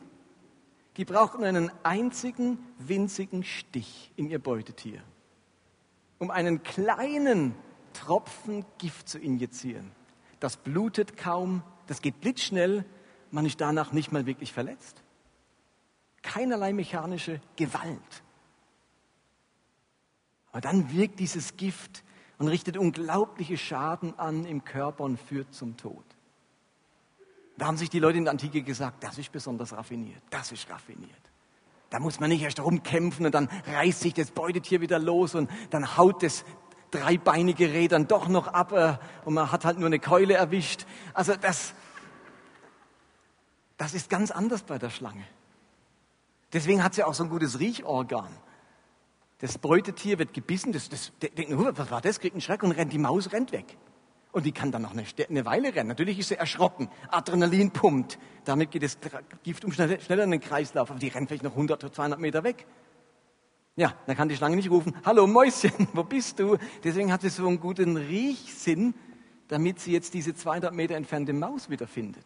die 0.98 1.06
braucht 1.06 1.38
nur 1.38 1.48
einen 1.48 1.72
einzigen 1.84 2.58
winzigen 2.80 3.44
Stich 3.44 4.12
in 4.16 4.30
ihr 4.30 4.40
Beutetier 4.40 5.04
um 6.24 6.32
einen 6.32 6.64
kleinen 6.64 7.54
Tropfen 7.92 8.66
Gift 8.78 9.10
zu 9.10 9.20
injizieren. 9.20 9.92
Das 10.40 10.56
blutet 10.56 11.18
kaum, 11.18 11.64
das 11.88 12.02
geht 12.02 12.22
blitzschnell, 12.22 12.86
man 13.30 13.46
ist 13.46 13.60
danach 13.60 13.92
nicht 13.92 14.14
mal 14.14 14.26
wirklich 14.26 14.54
verletzt. 14.54 15.04
Keinerlei 16.22 16.72
mechanische 16.72 17.42
Gewalt. 17.58 18.24
Aber 20.52 20.62
dann 20.62 20.94
wirkt 20.94 21.20
dieses 21.20 21.58
Gift 21.58 22.06
und 22.44 22.50
richtet 22.50 22.76
unglaubliche 22.76 23.58
Schaden 23.58 24.20
an 24.20 24.44
im 24.44 24.66
Körper 24.66 25.06
und 25.06 25.18
führt 25.18 25.54
zum 25.54 25.78
Tod. 25.78 26.04
Da 27.58 27.68
haben 27.68 27.78
sich 27.78 27.90
die 27.90 28.00
Leute 28.00 28.18
in 28.18 28.26
der 28.26 28.32
Antike 28.32 28.64
gesagt, 28.64 29.02
das 29.02 29.18
ist 29.18 29.32
besonders 29.32 29.72
raffiniert, 29.72 30.22
das 30.30 30.52
ist 30.52 30.70
raffiniert. 30.70 31.22
Da 31.90 32.00
muss 32.00 32.20
man 32.20 32.30
nicht 32.30 32.42
erst 32.42 32.60
rumkämpfen 32.60 33.26
und 33.26 33.34
dann 33.34 33.48
reißt 33.66 34.02
sich 34.02 34.14
das 34.14 34.32
Beutetier 34.32 34.82
wieder 34.82 35.00
los 35.00 35.36
und 35.36 35.50
dann 35.70 35.96
haut 35.96 36.22
das 36.22 36.44
dreibeinige 36.92 37.72
Reh 37.72 37.88
dann 37.88 38.10
doch 38.10 38.28
noch 38.28 38.48
ab 38.48 38.74
äh, 38.74 38.98
und 39.24 39.36
man 39.36 39.50
hat 39.50 39.64
halt 39.64 39.78
nur 39.78 39.88
eine 39.88 40.00
Keule 40.00 40.34
erwischt. 40.34 40.86
Also 41.14 41.36
das, 41.38 41.74
das 43.78 43.94
ist 43.94 44.10
ganz 44.10 44.32
anders 44.32 44.64
bei 44.64 44.78
der 44.78 44.90
Schlange. 44.90 45.24
Deswegen 46.52 46.84
hat 46.84 46.94
sie 46.94 47.06
auch 47.06 47.14
so 47.14 47.24
ein 47.24 47.30
gutes 47.30 47.60
Riechorgan. 47.60 48.36
Das 49.44 49.58
Beutetier 49.58 50.20
wird 50.20 50.34
gebissen, 50.34 50.72
das, 50.72 50.88
das 50.88 51.12
denkt, 51.20 51.52
was 51.52 51.92
war 51.92 52.00
das, 52.00 52.22
kriegt 52.22 52.34
einen 52.34 52.40
Schreck 52.40 52.64
und 52.64 52.72
rennt, 52.72 52.94
die 52.94 52.98
Maus 52.98 53.34
rennt 53.34 53.52
weg. 53.52 53.78
Und 54.32 54.46
die 54.46 54.54
kann 54.54 54.72
dann 54.72 54.84
noch 54.84 54.92
eine, 54.92 55.04
eine 55.30 55.46
Weile 55.46 55.76
rennen. 55.76 55.90
Natürlich 55.90 56.18
ist 56.18 56.30
sie 56.30 56.38
erschrocken. 56.38 56.88
Adrenalin 57.10 57.72
pumpt. 57.72 58.18
Damit 58.46 58.72
geht 58.72 58.84
das 58.84 58.98
Gift 59.44 59.66
um 59.66 59.74
schneller, 59.74 60.00
schneller 60.00 60.24
in 60.24 60.32
den 60.32 60.40
Kreislauf. 60.40 60.90
Aber 60.90 60.98
die 60.98 61.10
rennt 61.10 61.28
vielleicht 61.28 61.44
noch 61.44 61.52
100 61.52 61.84
oder 61.84 61.92
200 61.92 62.22
Meter 62.22 62.46
weg. 62.46 62.66
Ja, 63.76 63.94
dann 64.08 64.16
kann 64.16 64.30
die 64.30 64.38
Schlange 64.38 64.56
nicht 64.56 64.72
rufen, 64.72 64.96
hallo 65.04 65.28
Mäuschen, 65.28 65.90
wo 65.94 66.06
bist 66.06 66.40
du? 66.40 66.58
Deswegen 66.82 67.12
hat 67.12 67.20
sie 67.20 67.30
so 67.30 67.46
einen 67.46 67.60
guten 67.60 67.98
Riechsinn, 67.98 68.94
damit 69.50 69.82
sie 69.82 69.92
jetzt 69.92 70.14
diese 70.14 70.34
200 70.34 70.74
Meter 70.74 70.96
entfernte 70.96 71.34
Maus 71.34 71.70
wiederfindet. 71.70 72.26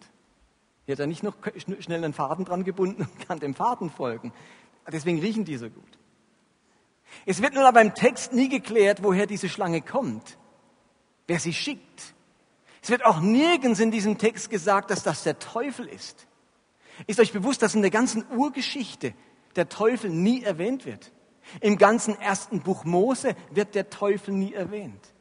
Die 0.85 0.91
hat 0.91 0.99
da 0.99 1.07
nicht 1.07 1.23
noch 1.23 1.35
schnell 1.79 2.03
einen 2.03 2.13
Faden 2.13 2.45
dran 2.45 2.63
gebunden 2.63 3.07
und 3.11 3.19
kann 3.27 3.39
dem 3.39 3.55
Faden 3.55 3.89
folgen. 3.89 4.33
Deswegen 4.91 5.19
riechen 5.19 5.45
die 5.45 5.57
so 5.57 5.67
gut. 5.67 5.96
Es 7.25 7.41
wird 7.41 7.53
nun 7.53 7.63
aber 7.63 7.81
im 7.81 7.93
Text 7.93 8.33
nie 8.33 8.49
geklärt, 8.49 9.03
woher 9.03 9.27
diese 9.27 9.49
Schlange 9.49 9.81
kommt 9.81 10.37
wer 11.27 11.39
sie 11.39 11.53
schickt. 11.53 12.15
Es 12.81 12.89
wird 12.89 13.05
auch 13.05 13.19
nirgends 13.19 13.79
in 13.79 13.91
diesem 13.91 14.17
Text 14.17 14.49
gesagt, 14.49 14.89
dass 14.89 15.03
das 15.03 15.23
der 15.23 15.37
Teufel 15.39 15.87
ist. 15.87 16.25
Ist 17.05 17.19
euch 17.19 17.33
bewusst, 17.33 17.61
dass 17.61 17.75
in 17.75 17.81
der 17.81 17.91
ganzen 17.91 18.25
Urgeschichte 18.31 19.13
der 19.55 19.69
Teufel 19.69 20.09
nie 20.09 20.41
erwähnt 20.41 20.85
wird? 20.85 21.11
Im 21.61 21.77
ganzen 21.77 22.19
ersten 22.19 22.61
Buch 22.61 22.85
Mose 22.85 23.35
wird 23.51 23.75
der 23.75 23.89
Teufel 23.89 24.33
nie 24.33 24.53
erwähnt. 24.53 25.13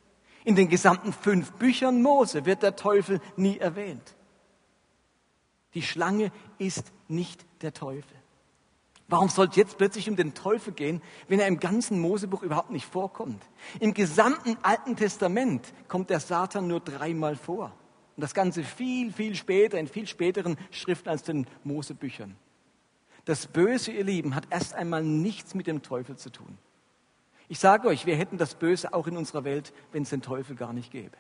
In 0.45 0.55
den 0.55 0.69
gesamten 0.69 1.13
fünf 1.13 1.53
Büchern 1.53 2.03
Mose 2.03 2.47
wird 2.47 2.63
der 2.63 2.77
Teufel 2.77 3.21
nie 3.37 3.59
erwähnt. 3.59 4.15
Die 5.75 5.83
Schlange 5.83 6.31
ist 6.59 6.93
nicht 7.09 7.45
der 7.63 7.75
Teufel. 7.75 8.17
Warum 9.09 9.29
soll 9.29 9.49
es 9.49 9.57
jetzt 9.57 9.79
plötzlich 9.79 10.09
um 10.09 10.17
den 10.17 10.35
Teufel 10.35 10.73
gehen, 10.73 11.01
wenn 11.29 11.39
er 11.39 11.47
im 11.47 11.61
ganzen 11.61 12.01
Mosebuch 12.01 12.43
überhaupt 12.43 12.71
nicht 12.71 12.87
vorkommt? 12.87 13.43
Im 13.79 13.95
gesamten 13.95 14.57
Alten 14.63 14.97
Testament 14.97 15.73
kommt 15.87 16.11
der 16.11 16.19
Satan 16.19 16.67
nur 16.67 16.81
dreimal 16.81 17.37
vor. 17.37 17.73
Und 18.17 18.23
das 18.23 18.35
Ganze 18.35 18.65
viel, 18.65 19.13
viel 19.13 19.37
später, 19.37 19.79
in 19.79 19.87
viel 19.87 20.07
späteren 20.07 20.57
Schriften 20.71 21.09
als 21.09 21.23
den 21.23 21.47
Mosebüchern. 21.63 22.35
Das 23.27 23.47
Böse, 23.47 23.93
ihr 23.93 24.05
Lieben, 24.05 24.35
hat 24.35 24.49
erst 24.51 24.75
einmal 24.75 25.05
nichts 25.05 25.55
mit 25.55 25.67
dem 25.67 25.83
Teufel 25.83 26.17
zu 26.17 26.31
tun. 26.31 26.59
Ich 27.49 27.59
sage 27.61 27.87
euch, 27.87 28.07
wir 28.07 28.17
hätten 28.17 28.39
das 28.39 28.55
Böse 28.55 28.93
auch 28.93 29.07
in 29.07 29.17
unserer 29.17 29.45
Welt, 29.45 29.73
wenn 29.93 30.03
es 30.03 30.11
den 30.11 30.23
Teufel 30.23 30.57
gar 30.57 30.73
nicht 30.73 30.91
gäbe. 30.91 31.17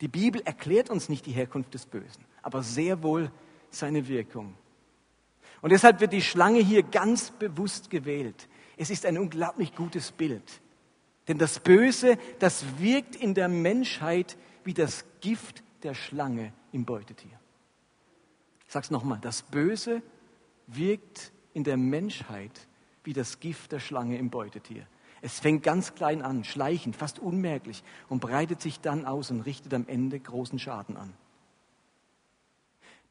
Die 0.00 0.08
Bibel 0.08 0.40
erklärt 0.44 0.90
uns 0.90 1.08
nicht 1.08 1.26
die 1.26 1.32
Herkunft 1.32 1.74
des 1.74 1.86
Bösen, 1.86 2.24
aber 2.42 2.62
sehr 2.62 3.02
wohl 3.02 3.30
seine 3.70 4.08
Wirkung. 4.08 4.54
Und 5.62 5.70
deshalb 5.70 6.00
wird 6.00 6.12
die 6.12 6.22
Schlange 6.22 6.60
hier 6.60 6.82
ganz 6.82 7.30
bewusst 7.30 7.90
gewählt. 7.90 8.48
Es 8.76 8.90
ist 8.90 9.04
ein 9.04 9.18
unglaublich 9.18 9.74
gutes 9.74 10.10
Bild. 10.12 10.60
Denn 11.28 11.38
das 11.38 11.60
Böse, 11.60 12.18
das 12.38 12.64
wirkt 12.78 13.14
in 13.16 13.34
der 13.34 13.48
Menschheit 13.48 14.36
wie 14.64 14.74
das 14.74 15.04
Gift 15.20 15.62
der 15.82 15.94
Schlange 15.94 16.52
im 16.72 16.84
Beutetier. 16.84 17.38
Ich 18.66 18.72
sage 18.72 18.84
es 18.84 18.90
nochmal, 18.90 19.18
das 19.20 19.42
Böse 19.42 20.02
wirkt 20.66 21.32
in 21.52 21.64
der 21.64 21.76
Menschheit 21.76 22.68
wie 23.04 23.12
das 23.12 23.40
Gift 23.40 23.72
der 23.72 23.80
Schlange 23.80 24.18
im 24.18 24.30
Beutetier. 24.30 24.86
Es 25.22 25.40
fängt 25.40 25.62
ganz 25.62 25.94
klein 25.94 26.22
an, 26.22 26.44
schleichend, 26.44 26.96
fast 26.96 27.18
unmerklich 27.18 27.82
und 28.08 28.20
breitet 28.20 28.60
sich 28.62 28.80
dann 28.80 29.04
aus 29.04 29.30
und 29.30 29.42
richtet 29.42 29.74
am 29.74 29.86
Ende 29.86 30.18
großen 30.18 30.58
Schaden 30.58 30.96
an. 30.96 31.12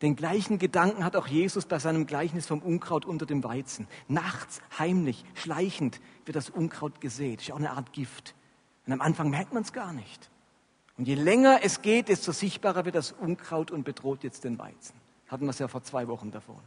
Den 0.02 0.16
gleichen 0.16 0.60
Gedanken 0.60 1.04
hat 1.04 1.16
auch 1.18 1.28
Jesus 1.28 1.66
bei 1.66 1.78
seinem 1.78 2.06
Gleichnis 2.06 2.48
vom 2.48 2.60
Unkraut 2.60 3.06
unter 3.06 3.26
dem 3.26 3.44
Weizen. 3.44 3.88
Nachts, 4.08 4.62
heimlich, 4.78 5.26
schleichend 5.34 6.00
wird 6.26 6.38
das 6.38 6.50
Unkraut 6.50 7.02
gesät. 7.02 7.42
Ist 7.42 7.48
ja 7.48 7.56
auch 7.56 7.60
eine 7.60 7.72
Art 7.72 7.92
Gift. 7.92 8.34
Und 8.86 8.94
am 8.94 9.02
Anfang 9.02 9.30
merkt 9.30 9.54
man 9.54 9.64
es 9.64 9.74
gar 9.74 9.92
nicht. 9.92 10.30
Und 10.98 11.08
je 11.08 11.16
länger 11.16 11.60
es 11.64 11.82
geht, 11.82 12.08
desto 12.08 12.32
sichtbarer 12.32 12.86
wird 12.86 12.96
das 12.96 13.12
Unkraut 13.12 13.72
und 13.72 13.84
bedroht 13.84 14.24
jetzt 14.24 14.46
den 14.46 14.58
Weizen. 14.58 14.96
Hatten 15.28 15.46
wir 15.46 15.52
es 15.52 15.60
ja 15.60 15.68
vor 15.68 15.84
zwei 15.84 16.08
Wochen 16.08 16.32
davon. 16.32 16.60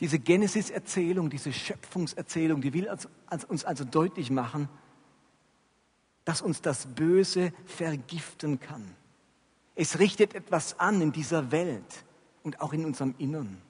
Diese 0.00 0.18
Genesis-Erzählung, 0.18 1.28
diese 1.28 1.52
Schöpfungserzählung, 1.52 2.62
die 2.62 2.72
will 2.72 2.90
uns 3.48 3.64
also 3.64 3.84
deutlich 3.84 4.30
machen, 4.30 4.70
dass 6.24 6.40
uns 6.40 6.62
das 6.62 6.86
Böse 6.86 7.52
vergiften 7.66 8.58
kann. 8.58 8.96
Es 9.80 9.98
richtet 9.98 10.34
etwas 10.34 10.78
an 10.78 11.00
in 11.00 11.10
dieser 11.10 11.52
Welt 11.52 12.04
und 12.42 12.60
auch 12.60 12.74
in 12.74 12.84
unserem 12.84 13.14
Innern. 13.16 13.62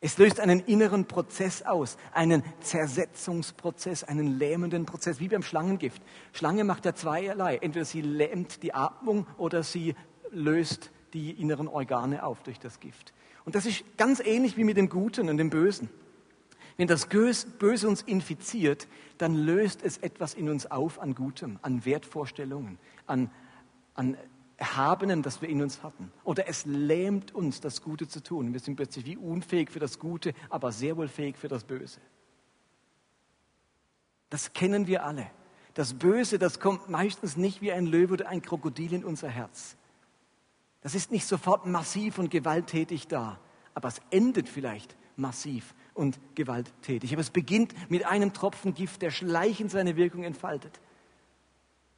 Es 0.00 0.16
löst 0.16 0.40
einen 0.40 0.60
inneren 0.60 1.04
Prozess 1.04 1.60
aus, 1.60 1.98
einen 2.14 2.42
Zersetzungsprozess, 2.60 4.04
einen 4.04 4.38
lähmenden 4.38 4.86
Prozess, 4.86 5.20
wie 5.20 5.28
beim 5.28 5.42
Schlangengift. 5.42 6.00
Schlange 6.32 6.64
macht 6.64 6.86
ja 6.86 6.94
zweierlei. 6.94 7.56
Entweder 7.56 7.84
sie 7.84 8.00
lähmt 8.00 8.62
die 8.62 8.72
Atmung 8.72 9.26
oder 9.36 9.62
sie 9.62 9.94
löst 10.30 10.90
die 11.12 11.32
inneren 11.32 11.68
Organe 11.68 12.24
auf 12.24 12.42
durch 12.42 12.58
das 12.58 12.80
Gift. 12.80 13.12
Und 13.44 13.56
das 13.56 13.66
ist 13.66 13.84
ganz 13.98 14.18
ähnlich 14.20 14.56
wie 14.56 14.64
mit 14.64 14.78
dem 14.78 14.88
Guten 14.88 15.28
und 15.28 15.36
dem 15.36 15.50
Bösen. 15.50 15.90
Wenn 16.78 16.88
das 16.88 17.06
Böse 17.06 17.86
uns 17.86 18.00
infiziert, 18.00 18.88
dann 19.18 19.34
löst 19.34 19.82
es 19.82 19.98
etwas 19.98 20.32
in 20.32 20.48
uns 20.48 20.64
auf 20.70 21.02
an 21.02 21.14
Gutem, 21.14 21.58
an 21.60 21.84
Wertvorstellungen, 21.84 22.78
an, 23.06 23.30
an 23.92 24.16
Erhabenem, 24.64 25.22
das 25.22 25.42
wir 25.42 25.48
in 25.50 25.60
uns 25.60 25.82
hatten. 25.82 26.10
Oder 26.24 26.48
es 26.48 26.64
lähmt 26.64 27.34
uns, 27.34 27.60
das 27.60 27.82
Gute 27.82 28.08
zu 28.08 28.22
tun. 28.22 28.54
Wir 28.54 28.60
sind 28.60 28.76
plötzlich 28.76 29.04
wie 29.04 29.18
unfähig 29.18 29.70
für 29.70 29.78
das 29.78 29.98
Gute, 29.98 30.32
aber 30.48 30.72
sehr 30.72 30.96
wohl 30.96 31.08
fähig 31.08 31.36
für 31.36 31.48
das 31.48 31.64
Böse. 31.64 32.00
Das 34.30 34.54
kennen 34.54 34.86
wir 34.86 35.04
alle. 35.04 35.30
Das 35.74 35.92
Böse, 35.92 36.38
das 36.38 36.60
kommt 36.60 36.88
meistens 36.88 37.36
nicht 37.36 37.60
wie 37.60 37.72
ein 37.72 37.84
Löwe 37.84 38.14
oder 38.14 38.28
ein 38.28 38.40
Krokodil 38.40 38.94
in 38.94 39.04
unser 39.04 39.28
Herz. 39.28 39.76
Das 40.80 40.94
ist 40.94 41.12
nicht 41.12 41.26
sofort 41.26 41.66
massiv 41.66 42.18
und 42.18 42.30
gewalttätig 42.30 43.06
da, 43.06 43.38
aber 43.74 43.88
es 43.88 44.00
endet 44.10 44.48
vielleicht 44.48 44.96
massiv 45.16 45.74
und 45.92 46.18
gewalttätig. 46.34 47.12
Aber 47.12 47.20
es 47.20 47.30
beginnt 47.30 47.74
mit 47.90 48.06
einem 48.06 48.32
Tropfen 48.32 48.72
Gift, 48.72 49.02
der 49.02 49.10
schleichend 49.10 49.70
seine 49.70 49.96
Wirkung 49.96 50.24
entfaltet 50.24 50.80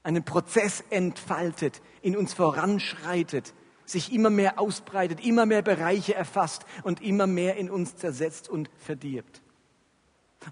einen 0.07 0.25
Prozess 0.25 0.85
entfaltet, 0.91 1.83
in 2.01 2.17
uns 2.17 2.33
voranschreitet, 2.33 3.53
sich 3.85 4.13
immer 4.13 4.31
mehr 4.31 4.61
ausbreitet, 4.61 5.25
immer 5.25 5.47
mehr 5.47 5.63
Bereiche 5.63 6.15
erfasst 6.15 6.65
und 6.85 7.03
immer 7.03 7.27
mehr 7.27 7.57
in 7.57 7.71
uns 7.71 7.97
zersetzt 7.97 8.49
und 8.49 8.71
verdirbt. 8.79 9.43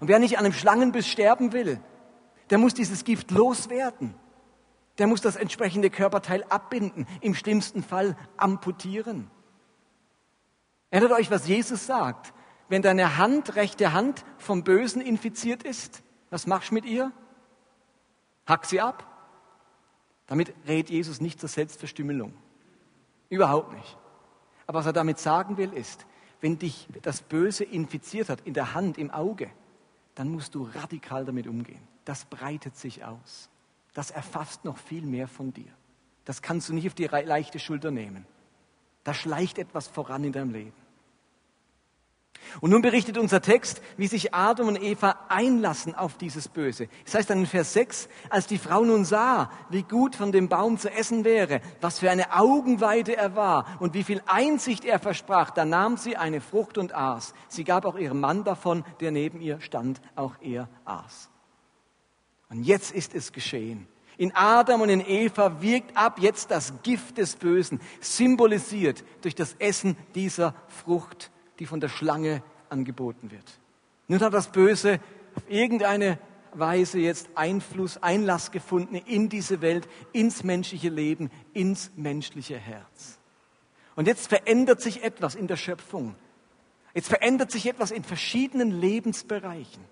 Und 0.01 0.09
wer 0.09 0.19
nicht 0.19 0.37
an 0.37 0.43
einem 0.43 0.53
Schlangenbiss 0.53 1.07
sterben 1.07 1.53
will, 1.53 1.79
der 2.49 2.57
muss 2.57 2.73
dieses 2.73 3.05
Gift 3.05 3.31
loswerden. 3.31 4.13
Der 4.97 5.07
muss 5.07 5.21
das 5.21 5.37
entsprechende 5.37 5.89
Körperteil 5.89 6.43
abbinden, 6.49 7.07
im 7.21 7.33
schlimmsten 7.33 7.81
Fall 7.81 8.17
amputieren. 8.35 9.31
Erinnert 10.89 11.13
euch, 11.13 11.31
was 11.31 11.47
Jesus 11.47 11.85
sagt. 11.85 12.33
wenn 12.67 12.81
deine 12.81 13.17
Hand, 13.17 13.55
rechte 13.55 13.93
Hand 13.93 14.25
vom 14.37 14.63
Bösen 14.63 14.99
infiziert 14.99 15.61
ist, 15.61 16.01
was 16.31 16.47
machst 16.47 16.71
du 16.71 16.73
mit 16.73 16.85
ihr? 16.85 17.11
Hack 18.47 18.65
sie 18.65 18.81
ab. 18.81 19.14
Damit 20.27 20.53
rät 20.67 20.89
Jesus 20.89 21.21
nicht 21.21 21.39
zur 21.39 21.49
Selbstverstümmelung. 21.49 22.33
Überhaupt 23.29 23.73
nicht. 23.73 23.97
Aber 24.67 24.79
was 24.79 24.85
er 24.85 24.93
damit 24.93 25.19
sagen 25.19 25.57
will, 25.57 25.71
ist, 25.73 26.05
wenn 26.41 26.57
dich 26.57 26.87
das 27.01 27.21
Böse 27.21 27.63
infiziert 27.63 28.29
hat, 28.29 28.41
in 28.41 28.53
der 28.53 28.73
Hand, 28.73 28.97
im 28.97 29.11
Auge, 29.11 29.49
dann 30.15 30.29
musst 30.29 30.55
du 30.55 30.63
radikal 30.63 31.25
damit 31.25 31.47
umgehen. 31.47 31.81
Das 32.05 32.25
breitet 32.25 32.75
sich 32.75 33.03
aus. 33.03 33.49
Das 33.93 34.11
erfasst 34.11 34.65
noch 34.65 34.77
viel 34.77 35.03
mehr 35.03 35.27
von 35.27 35.53
dir. 35.53 35.71
Das 36.25 36.41
kannst 36.41 36.69
du 36.69 36.73
nicht 36.73 36.87
auf 36.87 36.93
die 36.93 37.05
leichte 37.05 37.59
Schulter 37.59 37.91
nehmen. 37.91 38.25
Da 39.03 39.13
schleicht 39.13 39.57
etwas 39.59 39.87
voran 39.87 40.23
in 40.23 40.31
deinem 40.31 40.51
Leben. 40.51 40.84
Und 42.61 42.71
nun 42.71 42.81
berichtet 42.81 43.17
unser 43.17 43.41
Text, 43.41 43.81
wie 43.97 44.07
sich 44.07 44.33
Adam 44.33 44.67
und 44.67 44.81
Eva 44.81 45.15
einlassen 45.29 45.95
auf 45.95 46.17
dieses 46.17 46.47
Böse. 46.47 46.87
Das 47.05 47.15
heißt 47.15 47.29
dann 47.29 47.39
in 47.39 47.45
Vers 47.45 47.73
6, 47.73 48.09
als 48.29 48.47
die 48.47 48.57
Frau 48.57 48.83
nun 48.83 49.05
sah, 49.05 49.51
wie 49.69 49.83
gut 49.83 50.15
von 50.15 50.31
dem 50.31 50.49
Baum 50.49 50.77
zu 50.77 50.91
essen 50.91 51.23
wäre, 51.23 51.61
was 51.81 51.99
für 51.99 52.09
eine 52.09 52.33
Augenweide 52.33 53.15
er 53.15 53.35
war 53.35 53.65
und 53.79 53.93
wie 53.93 54.03
viel 54.03 54.21
Einsicht 54.25 54.85
er 54.85 54.99
versprach, 54.99 55.51
da 55.51 55.65
nahm 55.65 55.97
sie 55.97 56.17
eine 56.17 56.41
Frucht 56.41 56.77
und 56.77 56.93
aß. 56.93 57.33
Sie 57.47 57.63
gab 57.63 57.85
auch 57.85 57.97
ihrem 57.97 58.19
Mann 58.19 58.43
davon, 58.43 58.83
der 58.99 59.11
neben 59.11 59.41
ihr 59.41 59.61
stand, 59.61 60.01
auch 60.15 60.35
er 60.41 60.69
aß. 60.85 61.29
Und 62.49 62.63
jetzt 62.63 62.91
ist 62.91 63.15
es 63.15 63.31
geschehen. 63.31 63.87
In 64.17 64.33
Adam 64.33 64.81
und 64.81 64.89
in 64.89 65.05
Eva 65.05 65.61
wirkt 65.61 65.97
ab 65.97 66.19
jetzt 66.19 66.51
das 66.51 66.73
Gift 66.83 67.17
des 67.17 67.35
Bösen, 67.35 67.81
symbolisiert 67.99 69.03
durch 69.21 69.35
das 69.35 69.55
Essen 69.59 69.97
dieser 70.13 70.55
Frucht 70.67 71.31
die 71.59 71.65
von 71.65 71.79
der 71.79 71.89
Schlange 71.89 72.43
angeboten 72.69 73.31
wird. 73.31 73.59
Nun 74.07 74.19
hat 74.21 74.33
das 74.33 74.51
Böse 74.51 74.99
auf 75.35 75.43
irgendeine 75.49 76.19
Weise 76.53 76.99
jetzt 76.99 77.29
Einfluss, 77.35 77.97
Einlass 78.01 78.51
gefunden 78.51 78.95
in 78.95 79.29
diese 79.29 79.61
Welt, 79.61 79.87
ins 80.13 80.43
menschliche 80.43 80.89
Leben, 80.89 81.29
ins 81.53 81.91
menschliche 81.95 82.57
Herz. 82.57 83.19
Und 83.95 84.07
jetzt 84.07 84.27
verändert 84.27 84.81
sich 84.81 85.03
etwas 85.03 85.35
in 85.35 85.47
der 85.47 85.57
Schöpfung. 85.57 86.15
Jetzt 86.93 87.09
verändert 87.09 87.51
sich 87.51 87.65
etwas 87.65 87.91
in 87.91 88.03
verschiedenen 88.03 88.71
Lebensbereichen. 88.71 89.83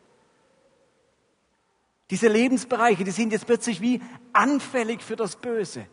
Diese 2.10 2.28
Lebensbereiche, 2.28 3.04
die 3.04 3.12
sind 3.12 3.32
jetzt 3.32 3.46
plötzlich 3.46 3.82
wie 3.82 4.02
anfällig 4.34 5.02
für 5.02 5.16
das 5.16 5.36
Böse. 5.36 5.88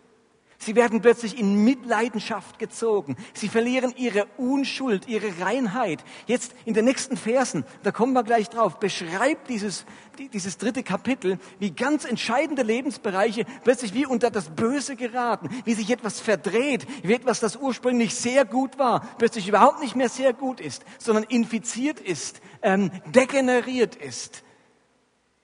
Sie 0.63 0.75
werden 0.75 1.01
plötzlich 1.01 1.39
in 1.39 1.65
Mitleidenschaft 1.65 2.59
gezogen. 2.59 3.17
Sie 3.33 3.49
verlieren 3.49 3.95
ihre 3.97 4.27
Unschuld, 4.37 5.09
ihre 5.09 5.41
Reinheit. 5.41 6.05
Jetzt 6.27 6.55
in 6.67 6.75
den 6.75 6.85
nächsten 6.85 7.17
Versen, 7.17 7.65
da 7.83 7.93
kommen 7.93 8.13
wir 8.13 8.25
gleich 8.25 8.51
drauf, 8.51 8.79
beschreibt 8.79 9.49
dieses, 9.49 9.87
dieses 10.35 10.59
dritte 10.59 10.83
Kapitel, 10.83 11.39
wie 11.61 11.71
ganz 11.71 12.05
entscheidende 12.05 12.63
Lebensbereiche 12.63 13.47
plötzlich 13.65 13.95
wie 13.95 14.05
unter 14.05 14.31
das 14.31 14.51
Böse 14.51 14.97
geraten, 14.97 15.49
wie 15.65 15.73
sich 15.73 15.89
etwas 15.89 16.21
verdreht, 16.21 16.87
wie 17.05 17.15
etwas, 17.15 17.41
das 17.41 17.57
ursprünglich 17.57 18.15
sehr 18.15 18.45
gut 18.45 18.79
war, 18.79 19.01
plötzlich 19.17 19.49
überhaupt 19.49 19.81
nicht 19.81 19.97
mehr 19.97 20.11
sehr 20.11 20.35
gut 20.35 20.61
ist, 20.61 20.85
sondern 20.99 21.25
infiziert 21.25 22.01
ist, 22.01 22.43
ähm, 22.61 22.91
degeneriert 23.07 23.97
ist. 23.97 24.43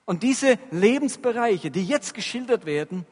Und 0.05 0.21
diese 0.21 0.59
Lebensbereiche, 0.69 1.71
die 1.71 1.83
jetzt 1.83 2.13
geschildert 2.13 2.67
werden, 2.67 3.07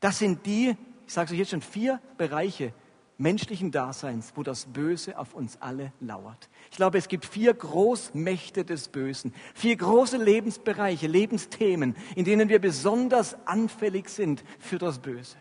das 0.00 0.18
sind 0.18 0.46
die, 0.46 0.76
ich 1.06 1.12
sage 1.12 1.32
euch 1.32 1.38
jetzt 1.38 1.50
schon, 1.50 1.62
vier 1.62 2.00
Bereiche 2.16 2.72
menschlichen 3.18 3.72
Daseins, 3.72 4.32
wo 4.36 4.44
das 4.44 4.66
Böse 4.66 5.18
auf 5.18 5.34
uns 5.34 5.60
alle 5.60 5.92
lauert. 6.00 6.48
Ich 6.70 6.76
glaube, 6.76 6.98
es 6.98 7.08
gibt 7.08 7.26
vier 7.26 7.52
Großmächte 7.52 8.64
des 8.64 8.88
Bösen, 8.88 9.34
vier 9.54 9.76
große 9.76 10.16
Lebensbereiche, 10.16 11.08
Lebensthemen, 11.08 11.96
in 12.14 12.24
denen 12.24 12.48
wir 12.48 12.60
besonders 12.60 13.36
anfällig 13.44 14.08
sind 14.08 14.44
für 14.60 14.78
das 14.78 15.00
Böse. 15.00 15.36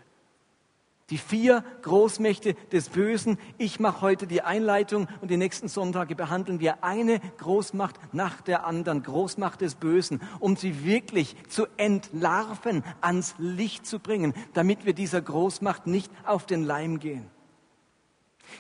Die 1.10 1.18
vier 1.18 1.64
Großmächte 1.84 2.54
des 2.74 2.90
Bösen. 2.90 3.38
Ich 3.58 3.80
mache 3.80 4.02
heute 4.02 4.28
die 4.28 4.42
Einleitung 4.42 5.08
und 5.22 5.32
die 5.32 5.38
nächsten 5.38 5.70
Sonntage 5.70 6.16
behandeln 6.16 6.60
wir 6.60 6.84
eine 6.84 7.22
Großmacht 7.38 7.96
nach 8.12 8.42
der 8.42 8.66
anderen, 8.66 9.04
Großmacht 9.04 9.62
des 9.62 9.76
Bösen, 9.76 10.22
um 10.42 10.58
sie 10.58 10.84
wirklich 10.84 11.38
zu 11.48 11.66
entlarven, 11.78 12.84
ans 13.00 13.36
Licht 13.38 13.86
zu 13.86 14.00
bringen, 14.00 14.34
damit 14.54 14.86
wir 14.86 14.92
dieser 14.92 15.22
Großmacht 15.22 15.88
nicht 15.88 16.12
auf 16.26 16.46
den 16.46 16.64
Leim 16.64 17.00
gehen. 17.00 17.30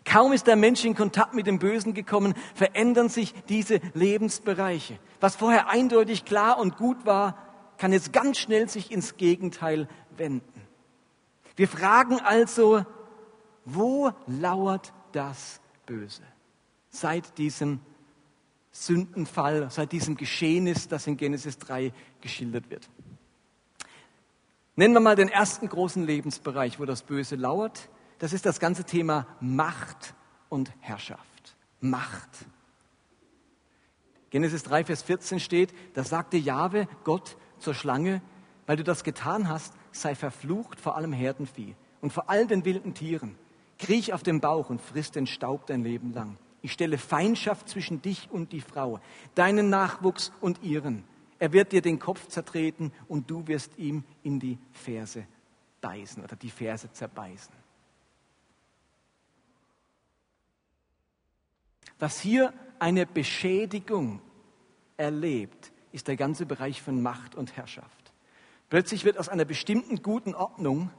Kaum 0.05 0.31
ist 0.31 0.47
der 0.47 0.55
Mensch 0.55 0.85
in 0.85 0.95
Kontakt 0.95 1.33
mit 1.33 1.47
dem 1.47 1.59
Bösen 1.59 1.93
gekommen, 1.93 2.33
verändern 2.55 3.09
sich 3.09 3.33
diese 3.49 3.81
Lebensbereiche. 3.93 4.99
Was 5.19 5.35
vorher 5.35 5.69
eindeutig 5.69 6.23
klar 6.23 6.59
und 6.59 6.77
gut 6.77 7.05
war, 7.05 7.37
kann 7.77 7.91
jetzt 7.91 8.13
ganz 8.13 8.37
schnell 8.37 8.69
sich 8.69 8.89
ins 8.89 9.17
Gegenteil 9.17 9.89
wenden. 10.15 10.66
Wir 11.57 11.67
fragen 11.67 12.21
also, 12.21 12.85
wo 13.65 14.11
lauert 14.27 14.93
das 15.11 15.59
Böse? 15.85 16.21
Seit 16.89 17.37
diesem 17.37 17.81
Sündenfall, 18.71 19.69
seit 19.71 19.91
diesem 19.91 20.15
Geschehnis, 20.15 20.87
das 20.87 21.07
in 21.07 21.17
Genesis 21.17 21.57
3 21.57 21.91
geschildert 22.21 22.69
wird. 22.69 22.87
Nennen 24.75 24.93
wir 24.93 24.99
mal 24.99 25.15
den 25.15 25.29
ersten 25.29 25.67
großen 25.67 26.05
Lebensbereich, 26.05 26.79
wo 26.79 26.85
das 26.85 27.01
Böse 27.01 27.35
lauert. 27.35 27.89
Das 28.19 28.33
ist 28.33 28.45
das 28.45 28.59
ganze 28.59 28.83
Thema 28.83 29.25
Macht 29.39 30.13
und 30.49 30.71
Herrschaft. 30.79 31.57
Macht. 31.81 32.29
Genesis 34.29 34.61
3, 34.61 34.85
Vers 34.85 35.01
14 35.01 35.39
steht, 35.39 35.73
da 35.95 36.03
sagte 36.03 36.37
Jahwe, 36.37 36.87
Gott, 37.03 37.35
zur 37.57 37.73
Schlange, 37.73 38.21
weil 38.67 38.77
du 38.77 38.83
das 38.83 39.03
getan 39.03 39.49
hast, 39.49 39.73
sei 40.01 40.15
verflucht 40.15 40.79
vor 40.79 40.95
allem 40.95 41.13
Herdenvieh 41.13 41.75
und 42.01 42.13
vor 42.13 42.29
all 42.29 42.47
den 42.47 42.65
wilden 42.65 42.93
Tieren. 42.93 43.35
Kriech 43.79 44.13
auf 44.13 44.23
dem 44.23 44.39
Bauch 44.39 44.69
und 44.69 44.81
friss 44.81 45.11
den 45.11 45.27
Staub 45.27 45.67
dein 45.67 45.83
Leben 45.83 46.13
lang. 46.13 46.37
Ich 46.61 46.73
stelle 46.73 46.97
Feindschaft 46.97 47.69
zwischen 47.69 48.01
dich 48.01 48.29
und 48.31 48.51
die 48.51 48.61
Frau, 48.61 48.99
deinen 49.35 49.69
Nachwuchs 49.69 50.31
und 50.41 50.63
ihren. 50.63 51.03
Er 51.39 51.53
wird 51.53 51.71
dir 51.71 51.81
den 51.81 51.99
Kopf 51.99 52.27
zertreten 52.27 52.91
und 53.07 53.29
du 53.29 53.47
wirst 53.47 53.77
ihm 53.77 54.03
in 54.23 54.39
die 54.39 54.57
Ferse 54.71 55.25
beißen 55.81 56.23
oder 56.23 56.35
die 56.35 56.49
Ferse 56.49 56.91
zerbeißen. 56.91 57.53
Was 61.99 62.19
hier 62.19 62.53
eine 62.79 63.05
Beschädigung 63.05 64.21
erlebt, 64.97 65.71
ist 65.91 66.07
der 66.07 66.15
ganze 66.15 66.45
Bereich 66.45 66.81
von 66.81 67.01
Macht 67.01 67.35
und 67.35 67.55
Herrschaft. 67.55 68.06
Plötzlich 68.69 69.05
wird 69.05 69.17
aus 69.17 69.29
einer 69.29 69.45
bestimmten 69.45 70.01
guten 70.01 70.35
Ordnung 70.35 70.89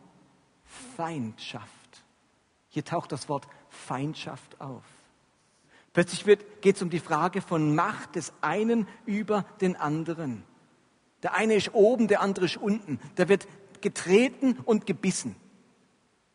Feindschaft. 0.96 1.68
Hier 2.68 2.84
taucht 2.84 3.12
das 3.12 3.28
Wort 3.28 3.46
Feindschaft 3.68 4.60
auf. 4.60 4.84
Plötzlich 5.92 6.24
geht 6.60 6.76
es 6.76 6.82
um 6.82 6.90
die 6.90 7.00
Frage 7.00 7.40
von 7.40 7.74
Macht 7.74 8.14
des 8.14 8.32
einen 8.40 8.86
über 9.04 9.42
den 9.60 9.76
anderen. 9.76 10.44
Der 11.22 11.34
eine 11.34 11.54
ist 11.54 11.74
oben, 11.74 12.08
der 12.08 12.20
andere 12.20 12.44
ist 12.44 12.56
unten. 12.56 13.00
Da 13.16 13.28
wird 13.28 13.48
getreten 13.80 14.58
und 14.64 14.86
gebissen. 14.86 15.34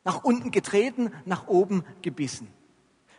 Nach 0.03 0.23
unten 0.23 0.51
getreten, 0.51 1.11
nach 1.25 1.47
oben 1.47 1.85
gebissen. 2.01 2.47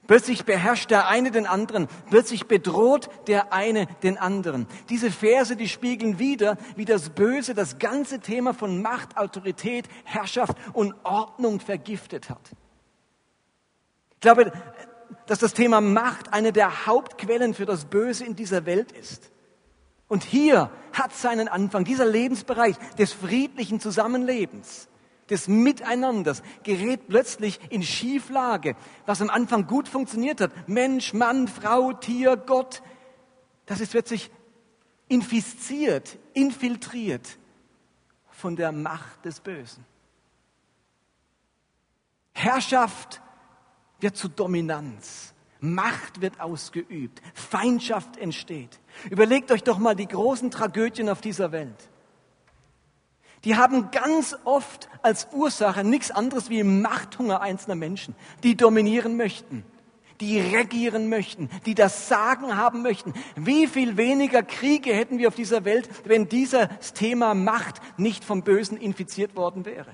Plötzlich 0.07 0.45
beherrscht 0.45 0.91
der 0.91 1.09
eine 1.09 1.31
den 1.31 1.47
anderen. 1.47 1.89
Plötzlich 2.11 2.47
bedroht 2.47 3.09
der 3.27 3.53
eine 3.53 3.87
den 4.03 4.19
anderen. 4.19 4.67
Diese 4.89 5.11
Verse, 5.11 5.57
die 5.57 5.69
spiegeln 5.69 6.19
wieder, 6.19 6.59
wie 6.77 6.85
das 6.85 7.11
Böse 7.11 7.55
das 7.55 7.79
ganze 7.79 8.21
Thema 8.21 8.53
von 8.53 8.83
Macht, 8.83 9.17
Autorität, 9.17 9.87
Herrschaft 10.05 10.57
und 10.73 10.95
Ordnung 11.05 11.61
vergiftet 11.61 12.29
hat. 12.29 12.51
Ich 14.15 14.21
glaube, 14.21 14.53
dass 15.27 15.39
das 15.39 15.55
Thema 15.55 15.81
Macht 15.81 16.33
eine 16.33 16.53
der 16.53 16.87
Hauptquellen 16.87 17.55
für 17.55 17.67
das 17.67 17.87
Böse 17.87 18.25
in 18.25 18.37
dieser 18.37 18.67
Welt 18.67 18.93
ist. 18.93 19.31
Und 20.09 20.23
hier 20.23 20.71
hat 20.93 21.15
seinen 21.15 21.49
Anfang 21.49 21.85
dieser 21.85 22.05
Lebensbereich 22.05 22.77
des 22.99 23.13
friedlichen 23.13 23.81
Zusammenlebens 23.81 24.89
des 25.31 25.49
Miteinanders 25.49 26.43
gerät 26.63 27.09
plötzlich 27.09 27.61
in 27.71 27.83
Schieflage, 27.83 28.77
was 29.07 29.23
am 29.23 29.31
Anfang 29.31 29.67
gut 29.67 29.89
funktioniert 29.89 30.41
hat. 30.41 30.69
Mensch, 30.69 31.13
Mann, 31.13 31.49
Frau, 31.49 31.93
Tier, 31.93 32.37
Gott, 32.37 32.83
das 33.67 33.81
ist 33.81 33.93
plötzlich 33.93 34.31
infiziert, 35.09 36.19
infiltriert 36.33 37.39
von 38.31 38.57
der 38.57 38.73
Macht 38.73 39.25
des 39.25 39.41
Bösen. 39.41 39.85
Herrschaft 42.33 43.23
wird 44.01 44.17
zu 44.17 44.29
Dominanz. 44.29 45.33
Macht 45.61 46.21
wird 46.21 46.41
ausgeübt. 46.41 47.23
Feindschaft 47.33 48.19
entsteht. 48.19 48.81
Überlegt 49.09 49.51
euch 49.51 49.63
doch 49.63 49.79
mal 49.79 49.95
die 49.95 50.09
großen 50.09 50.51
Tragödien 50.51 51.09
auf 51.09 51.23
dieser 51.23 51.53
Welt 51.53 51.89
die 53.45 53.57
haben 53.57 53.91
ganz 53.91 54.37
oft 54.45 54.89
als 55.03 55.29
Ursache 55.33 55.85
nichts 55.85 56.11
anderes 56.11 56.51
wie 56.51 56.63
Machthunger 56.63 57.41
einzelner 57.41 57.77
Menschen, 57.77 58.15
die 58.43 58.57
dominieren 58.57 59.17
möchten, 59.17 59.65
die 60.21 60.41
regieren 60.41 61.09
möchten, 61.09 61.51
die 61.67 61.75
das 61.75 62.09
Sagen 62.09 62.57
haben 62.57 62.83
möchten. 62.83 63.13
Wie 63.37 63.67
viel 63.67 63.97
weniger 63.97 64.43
Kriege 64.43 64.95
hätten 64.95 65.19
wir 65.19 65.29
auf 65.29 65.35
dieser 65.35 65.65
Welt, 65.65 65.89
wenn 66.05 66.29
dieses 66.29 66.69
Thema 66.95 67.35
Macht 67.35 67.81
nicht 67.99 68.25
vom 68.25 68.43
Bösen 68.43 68.77
infiziert 68.79 69.37
worden 69.37 69.65
wäre? 69.65 69.91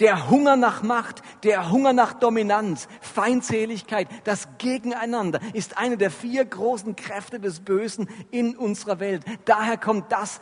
Der 0.00 0.28
Hunger 0.28 0.56
nach 0.56 0.82
Macht, 0.82 1.22
der 1.44 1.70
Hunger 1.70 1.92
nach 1.92 2.14
Dominanz, 2.14 2.88
Feindseligkeit, 3.00 4.08
das 4.24 4.48
Gegeneinander 4.58 5.38
ist 5.52 5.78
eine 5.78 5.96
der 5.96 6.10
vier 6.10 6.44
großen 6.44 6.96
Kräfte 6.96 7.38
des 7.38 7.60
Bösen 7.60 8.08
in 8.32 8.56
unserer 8.56 8.98
Welt. 8.98 9.24
Daher 9.44 9.76
kommt 9.76 10.10
das, 10.10 10.40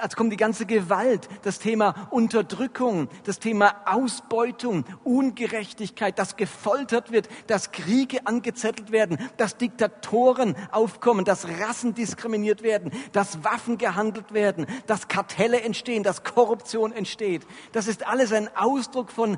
als 0.00 0.16
kommt 0.16 0.32
die 0.32 0.36
ganze 0.36 0.66
Gewalt, 0.66 1.28
das 1.42 1.58
Thema 1.58 2.08
Unterdrückung, 2.10 3.08
das 3.24 3.38
Thema 3.38 3.74
Ausbeutung, 3.86 4.84
Ungerechtigkeit, 5.04 6.18
dass 6.18 6.36
gefoltert 6.36 7.12
wird, 7.12 7.28
dass 7.46 7.72
Kriege 7.72 8.26
angezettelt 8.26 8.92
werden, 8.92 9.18
dass 9.36 9.56
Diktatoren 9.56 10.56
aufkommen, 10.70 11.24
dass 11.24 11.46
Rassen 11.60 11.94
diskriminiert 11.94 12.62
werden, 12.62 12.92
dass 13.12 13.44
Waffen 13.44 13.78
gehandelt 13.78 14.32
werden, 14.32 14.66
dass 14.86 15.08
Kartelle 15.08 15.60
entstehen, 15.60 16.02
dass 16.02 16.24
Korruption 16.24 16.92
entsteht. 16.92 17.46
Das 17.72 17.86
ist 17.86 18.06
alles 18.06 18.32
ein 18.32 18.48
Ausdruck 18.56 19.10
von 19.10 19.36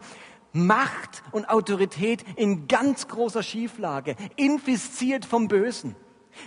Macht 0.52 1.22
und 1.32 1.48
Autorität 1.48 2.24
in 2.37 2.66
ganz 2.66 3.09
großer 3.09 3.42
Schieflage, 3.42 4.16
infiziert 4.37 5.24
vom 5.24 5.48
Bösen. 5.48 5.96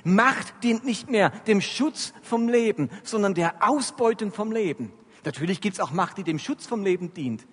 Macht 0.04 0.64
dient 0.64 0.86
nicht 0.86 1.10
mehr 1.10 1.32
dem 1.48 1.62
Schutz 1.62 2.14
vom 2.22 2.48
Leben, 2.48 2.90
sondern 3.04 3.34
der 3.34 3.68
Ausbeutung 3.68 4.32
vom 4.32 4.52
Leben. 4.52 4.94
Natürlich 5.26 5.62
gibt 5.62 5.76
es 5.76 5.80
auch 5.80 5.92
Macht, 5.92 6.18
die 6.18 6.24
dem 6.24 6.40
Schutz 6.40 6.66
vom 6.66 6.84
Leben 6.84 7.14
dient. 7.14 7.46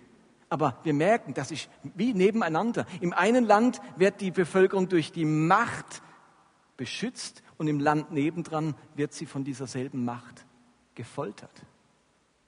Aber 0.48 0.78
wir 0.84 0.94
merken, 0.94 1.34
das 1.34 1.50
ist 1.50 1.68
wie 1.82 2.14
nebeneinander. 2.14 2.86
Im 3.00 3.12
einen 3.12 3.44
Land 3.44 3.80
wird 3.96 4.20
die 4.20 4.30
Bevölkerung 4.30 4.88
durch 4.88 5.10
die 5.10 5.24
Macht 5.24 6.02
beschützt 6.76 7.42
und 7.58 7.66
im 7.68 7.80
Land 7.80 8.12
nebendran 8.12 8.76
wird 8.94 9.12
sie 9.12 9.26
von 9.26 9.42
dieser 9.42 9.66
selben 9.66 10.04
Macht 10.04 10.46
gefoltert, 10.94 11.66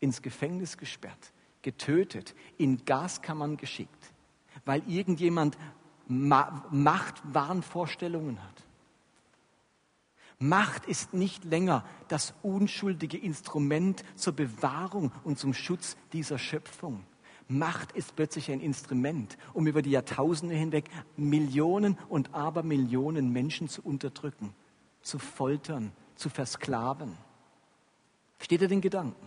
ins 0.01 0.23
Gefängnis 0.23 0.77
gesperrt, 0.77 1.33
getötet, 1.63 2.37
in 2.57 2.85
Gaskammern 2.85 3.57
geschickt, 3.57 4.13
weil 4.65 4.85
irgendjemand 4.87 5.59
Machtwahnvorstellungen 6.07 8.41
hat. 8.43 8.65
Macht 10.41 10.87
ist 10.87 11.15
nicht 11.15 11.45
länger 11.45 11.85
das 12.07 12.33
unschuldige 12.43 13.19
Instrument 13.19 14.05
zur 14.15 14.35
Bewahrung 14.35 15.11
und 15.25 15.39
zum 15.39 15.53
Schutz 15.53 15.97
dieser 16.13 16.39
Schöpfung. 16.39 17.05
Macht 17.49 17.93
ist 17.93 18.15
plötzlich 18.15 18.51
ein 18.53 18.61
Instrument, 18.61 19.37
um 19.53 19.67
über 19.67 19.83
die 19.83 19.91
Jahrtausende 19.91 20.55
hinweg 20.55 20.91
Millionen 21.17 21.99
und 22.09 22.35
Abermillionen 22.35 23.33
Menschen 23.33 23.69
zu 23.69 23.83
unterdrücken, 23.83 24.55
zu 25.03 25.19
foltern, 25.19 25.93
zu 26.15 26.29
versklaven. 26.29 27.17
Versteht 28.37 28.61
ihr 28.61 28.69
den 28.69 28.81
Gedanken? 28.81 29.27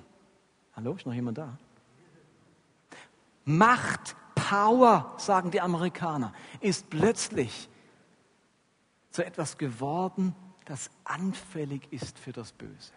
Hallo, 0.75 0.93
ist 0.93 1.05
noch 1.05 1.13
jemand 1.13 1.39
da? 1.39 1.57
Macht, 3.43 4.15
Power, 4.35 5.13
sagen 5.17 5.51
die 5.51 5.59
Amerikaner, 5.59 6.31
ist 6.61 6.89
plötzlich 6.89 7.67
zu 9.09 9.25
etwas 9.25 9.57
geworden, 9.57 10.35
das 10.71 10.89
anfällig 11.03 11.81
ist 11.91 12.17
für 12.17 12.31
das 12.31 12.53
Böse, 12.53 12.93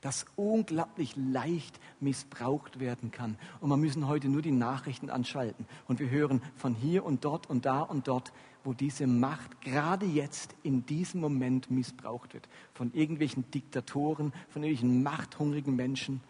das 0.00 0.26
unglaublich 0.34 1.14
leicht 1.14 1.78
missbraucht 2.00 2.80
werden 2.80 3.12
kann. 3.12 3.38
Und 3.60 3.70
wir 3.70 3.76
müssen 3.76 4.08
heute 4.08 4.28
nur 4.28 4.42
die 4.42 4.50
Nachrichten 4.50 5.08
anschalten 5.08 5.66
und 5.86 6.00
wir 6.00 6.10
hören 6.10 6.42
von 6.56 6.74
hier 6.74 7.04
und 7.04 7.24
dort 7.24 7.48
und 7.48 7.64
da 7.64 7.78
und 7.82 8.08
dort, 8.08 8.32
wo 8.64 8.72
diese 8.72 9.06
Macht 9.06 9.60
gerade 9.60 10.04
jetzt 10.04 10.56
in 10.64 10.84
diesem 10.84 11.20
Moment 11.20 11.70
missbraucht 11.70 12.34
wird. 12.34 12.48
Von 12.74 12.92
irgendwelchen 12.92 13.48
Diktatoren, 13.52 14.32
von 14.48 14.64
irgendwelchen 14.64 15.04
machthungrigen 15.04 15.76
Menschen, 15.76 16.22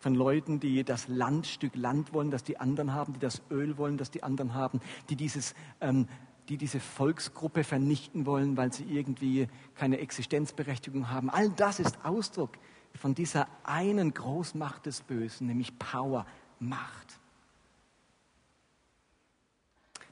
von 0.00 0.16
Leuten, 0.16 0.58
die 0.58 0.82
das 0.82 1.06
Landstück 1.06 1.76
Land 1.76 2.12
wollen, 2.12 2.32
das 2.32 2.42
die 2.42 2.58
anderen 2.58 2.92
haben, 2.92 3.12
die 3.12 3.20
das 3.20 3.40
Öl 3.52 3.78
wollen, 3.78 3.98
das 3.98 4.10
die 4.10 4.24
anderen 4.24 4.54
haben, 4.54 4.80
die 5.10 5.14
dieses 5.14 5.54
ähm, 5.80 6.08
die 6.50 6.56
diese 6.56 6.80
Volksgruppe 6.80 7.62
vernichten 7.62 8.26
wollen, 8.26 8.56
weil 8.56 8.72
sie 8.72 8.82
irgendwie 8.82 9.46
keine 9.76 9.98
Existenzberechtigung 10.00 11.08
haben. 11.08 11.30
All 11.30 11.48
das 11.50 11.78
ist 11.78 12.04
Ausdruck 12.04 12.58
von 12.96 13.14
dieser 13.14 13.46
einen 13.62 14.12
Großmacht 14.12 14.84
des 14.84 15.00
Bösen, 15.02 15.46
nämlich 15.46 15.78
Power, 15.78 16.26
Macht. 16.58 17.20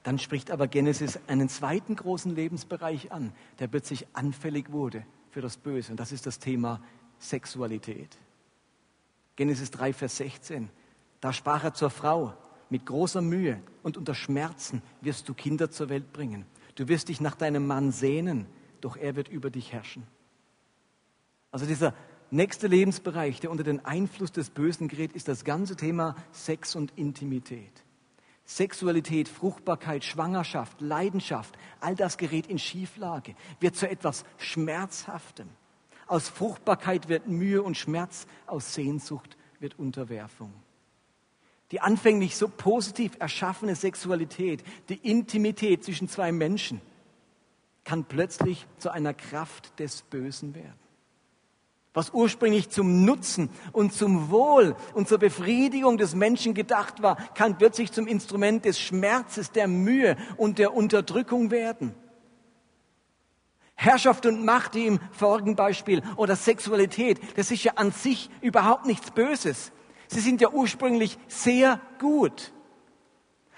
Dann 0.04 0.20
spricht 0.20 0.52
aber 0.52 0.68
Genesis 0.68 1.18
einen 1.26 1.48
zweiten 1.48 1.96
großen 1.96 2.34
Lebensbereich 2.34 3.10
an, 3.10 3.32
der 3.58 3.66
plötzlich 3.66 4.06
anfällig 4.12 4.70
wurde 4.70 5.04
für 5.30 5.40
das 5.40 5.56
Böse. 5.56 5.90
Und 5.90 5.98
das 5.98 6.12
ist 6.12 6.24
das 6.24 6.38
Thema 6.38 6.80
Sexualität. 7.18 8.16
Genesis 9.34 9.72
3, 9.72 9.92
Vers 9.92 10.16
16. 10.18 10.70
Da 11.20 11.32
sprach 11.32 11.64
er 11.64 11.74
zur 11.74 11.90
Frau, 11.90 12.34
mit 12.70 12.86
großer 12.86 13.22
Mühe 13.22 13.60
und 13.82 13.96
unter 13.96 14.14
Schmerzen 14.14 14.82
wirst 15.00 15.28
du 15.28 15.34
Kinder 15.34 15.70
zur 15.70 15.88
Welt 15.88 16.12
bringen. 16.12 16.46
Du 16.74 16.88
wirst 16.88 17.08
dich 17.08 17.20
nach 17.20 17.34
deinem 17.34 17.66
Mann 17.66 17.92
sehnen, 17.92 18.46
doch 18.80 18.96
er 18.96 19.16
wird 19.16 19.28
über 19.28 19.50
dich 19.50 19.72
herrschen. 19.72 20.06
Also 21.50 21.66
dieser 21.66 21.94
nächste 22.30 22.66
Lebensbereich, 22.66 23.40
der 23.40 23.50
unter 23.50 23.64
den 23.64 23.84
Einfluss 23.84 24.32
des 24.32 24.50
Bösen 24.50 24.88
gerät, 24.88 25.12
ist 25.12 25.28
das 25.28 25.44
ganze 25.44 25.76
Thema 25.76 26.14
Sex 26.30 26.76
und 26.76 26.92
Intimität. 26.96 27.84
Sexualität, 28.44 29.28
Fruchtbarkeit, 29.28 30.04
Schwangerschaft, 30.04 30.80
Leidenschaft, 30.80 31.58
all 31.80 31.94
das 31.94 32.16
gerät 32.16 32.46
in 32.46 32.58
Schieflage, 32.58 33.34
wird 33.60 33.76
zu 33.76 33.88
etwas 33.88 34.24
Schmerzhaftem. 34.38 35.48
Aus 36.06 36.30
Fruchtbarkeit 36.30 37.10
wird 37.10 37.28
Mühe 37.28 37.62
und 37.62 37.76
Schmerz, 37.76 38.26
aus 38.46 38.72
Sehnsucht 38.72 39.36
wird 39.60 39.78
Unterwerfung. 39.78 40.52
Die 41.70 41.80
anfänglich 41.80 42.36
so 42.36 42.48
positiv 42.48 43.12
erschaffene 43.18 43.76
Sexualität, 43.76 44.62
die 44.88 44.96
Intimität 44.96 45.84
zwischen 45.84 46.08
zwei 46.08 46.32
Menschen, 46.32 46.80
kann 47.84 48.04
plötzlich 48.04 48.66
zu 48.78 48.90
einer 48.90 49.14
Kraft 49.14 49.78
des 49.78 50.02
Bösen 50.02 50.54
werden. 50.54 50.78
Was 51.94 52.10
ursprünglich 52.10 52.68
zum 52.68 53.04
Nutzen 53.04 53.50
und 53.72 53.92
zum 53.92 54.30
Wohl 54.30 54.76
und 54.94 55.08
zur 55.08 55.18
Befriedigung 55.18 55.98
des 55.98 56.14
Menschen 56.14 56.54
gedacht 56.54 57.02
war, 57.02 57.16
kann 57.34 57.58
plötzlich 57.58 57.92
zum 57.92 58.06
Instrument 58.06 58.64
des 58.64 58.78
Schmerzes, 58.78 59.50
der 59.50 59.68
Mühe 59.68 60.16
und 60.36 60.58
der 60.58 60.74
Unterdrückung 60.74 61.50
werden. 61.50 61.94
Herrschaft 63.74 64.26
und 64.26 64.44
Macht, 64.44 64.74
die 64.74 64.86
im 64.86 65.00
vorigen 65.12 65.56
Beispiel, 65.56 66.02
oder 66.16 66.36
Sexualität, 66.36 67.20
das 67.36 67.50
ist 67.50 67.64
ja 67.64 67.72
an 67.76 67.90
sich 67.90 68.28
überhaupt 68.42 68.86
nichts 68.86 69.10
Böses. 69.10 69.72
Sie 70.08 70.20
sind 70.20 70.40
ja 70.40 70.50
ursprünglich 70.50 71.18
sehr 71.28 71.80
gut. 71.98 72.52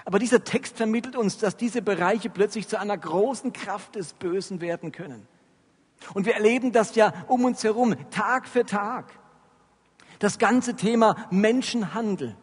Aber 0.04 0.18
dieser 0.18 0.44
Text 0.44 0.76
vermittelt 0.76 1.16
uns, 1.16 1.38
dass 1.38 1.56
diese 1.56 1.82
Bereiche 1.82 2.30
plötzlich 2.30 2.68
zu 2.68 2.78
einer 2.78 2.98
großen 2.98 3.52
Kraft 3.52 3.94
des 3.94 4.12
Bösen 4.14 4.60
werden 4.60 4.92
können. 4.92 5.26
Und 6.14 6.26
wir 6.26 6.34
erleben 6.34 6.72
das 6.72 6.94
ja 6.94 7.12
um 7.28 7.44
uns 7.44 7.62
herum, 7.62 7.94
Tag 8.10 8.48
für 8.48 8.64
Tag. 8.64 9.12
Das 10.18 10.38
ganze 10.38 10.74
Thema 10.74 11.16
Menschenhandel, 11.30 12.36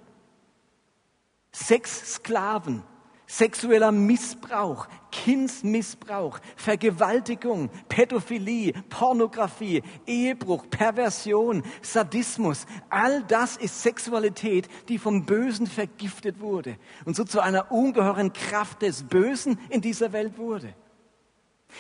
Sexsklaven, 1.54 2.84
sexueller 3.28 3.92
Missbrauch, 3.92 4.88
Kindsmissbrauch, 5.12 6.40
Vergewaltigung, 6.56 7.70
Pädophilie, 7.90 8.74
Pornografie, 8.90 9.84
Ehebruch, 10.06 10.70
Perversion, 10.70 11.63
Sadismus, 11.82 12.66
all 12.90 13.24
das 13.24 13.58
ist 13.58 13.84
Sexualität, 13.84 14.70
die 14.88 14.98
vom 14.98 15.26
Bösen 15.26 15.68
vergiftet 15.68 16.40
wurde 16.40 16.78
und 17.06 17.16
so 17.16 17.26
zu 17.26 17.42
einer 17.42 17.72
ungeheuren 17.72 18.32
Kraft 18.34 18.82
des 18.82 19.04
Bösen 19.04 19.60
in 19.70 19.82
dieser 19.82 20.13
Welt 20.13 20.38
wurde. 20.38 20.74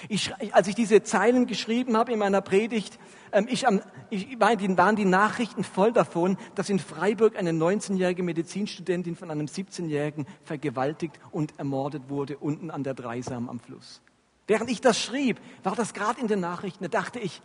Ich, 0.09 0.33
als 0.53 0.67
ich 0.67 0.75
diese 0.75 1.03
Zeilen 1.03 1.47
geschrieben 1.47 1.97
habe 1.97 2.11
in 2.11 2.19
meiner 2.19 2.41
Predigt, 2.41 2.99
ähm, 3.31 3.47
ich, 3.49 3.65
ich, 4.09 4.39
waren 4.39 4.95
die 4.95 5.05
Nachrichten 5.05 5.63
voll 5.63 5.91
davon, 5.91 6.37
dass 6.55 6.69
in 6.69 6.79
Freiburg 6.79 7.35
eine 7.37 7.51
19-jährige 7.51 8.23
Medizinstudentin 8.23 9.15
von 9.15 9.31
einem 9.31 9.47
17-jährigen 9.47 10.25
vergewaltigt 10.43 11.19
und 11.31 11.57
ermordet 11.57 12.09
wurde, 12.09 12.37
unten 12.37 12.71
an 12.71 12.83
der 12.83 12.93
Dreisam 12.93 13.49
am 13.49 13.59
Fluss. 13.59 14.01
Während 14.47 14.69
ich 14.69 14.81
das 14.81 14.99
schrieb, 14.99 15.39
war 15.63 15.75
das 15.75 15.93
gerade 15.93 16.21
in 16.21 16.27
den 16.27 16.39
Nachrichten, 16.39 16.85
da 16.85 16.89
dachte 16.89 17.19
ich, 17.19 17.41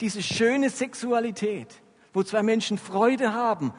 diese 0.00 0.22
schöne 0.22 0.70
Sexualität, 0.70 1.82
wo 2.12 2.22
zwei 2.22 2.42
Menschen 2.42 2.78
Freude 2.78 3.32
haben 3.32 3.72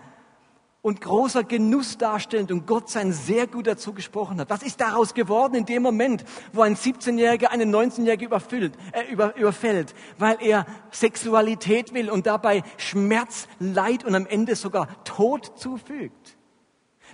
und 0.81 1.01
großer 1.01 1.43
Genuss 1.43 1.97
darstellend 1.97 2.51
und 2.51 2.65
Gott 2.65 2.89
sein 2.89 3.11
sehr 3.11 3.47
gut 3.47 3.67
dazu 3.67 3.93
gesprochen 3.93 4.39
hat. 4.39 4.49
Was 4.49 4.63
ist 4.63 4.79
daraus 4.79 5.13
geworden 5.13 5.55
in 5.55 5.65
dem 5.65 5.83
Moment, 5.83 6.23
wo 6.53 6.61
ein 6.61 6.75
17-Jähriger 6.75 7.47
einen 7.47 7.73
19-Jährigen 7.73 8.27
überfüllt, 8.27 8.73
äh, 8.93 9.11
über, 9.11 9.35
überfällt, 9.35 9.93
weil 10.17 10.37
er 10.39 10.65
Sexualität 10.91 11.93
will 11.93 12.09
und 12.09 12.27
dabei 12.27 12.63
Schmerz, 12.77 13.47
Leid 13.59 14.05
und 14.05 14.15
am 14.15 14.25
Ende 14.25 14.55
sogar 14.55 15.03
Tod 15.03 15.57
zufügt? 15.57 16.37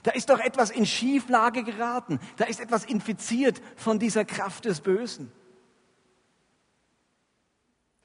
Da 0.03 0.11
ist 0.11 0.29
doch 0.29 0.39
etwas 0.39 0.69
in 0.69 0.85
Schieflage 0.85 1.63
geraten. 1.63 2.19
Da 2.37 2.45
ist 2.45 2.59
etwas 2.59 2.85
infiziert 2.85 3.59
von 3.75 3.97
dieser 3.97 4.23
Kraft 4.23 4.65
des 4.65 4.81
Bösen. 4.81 5.31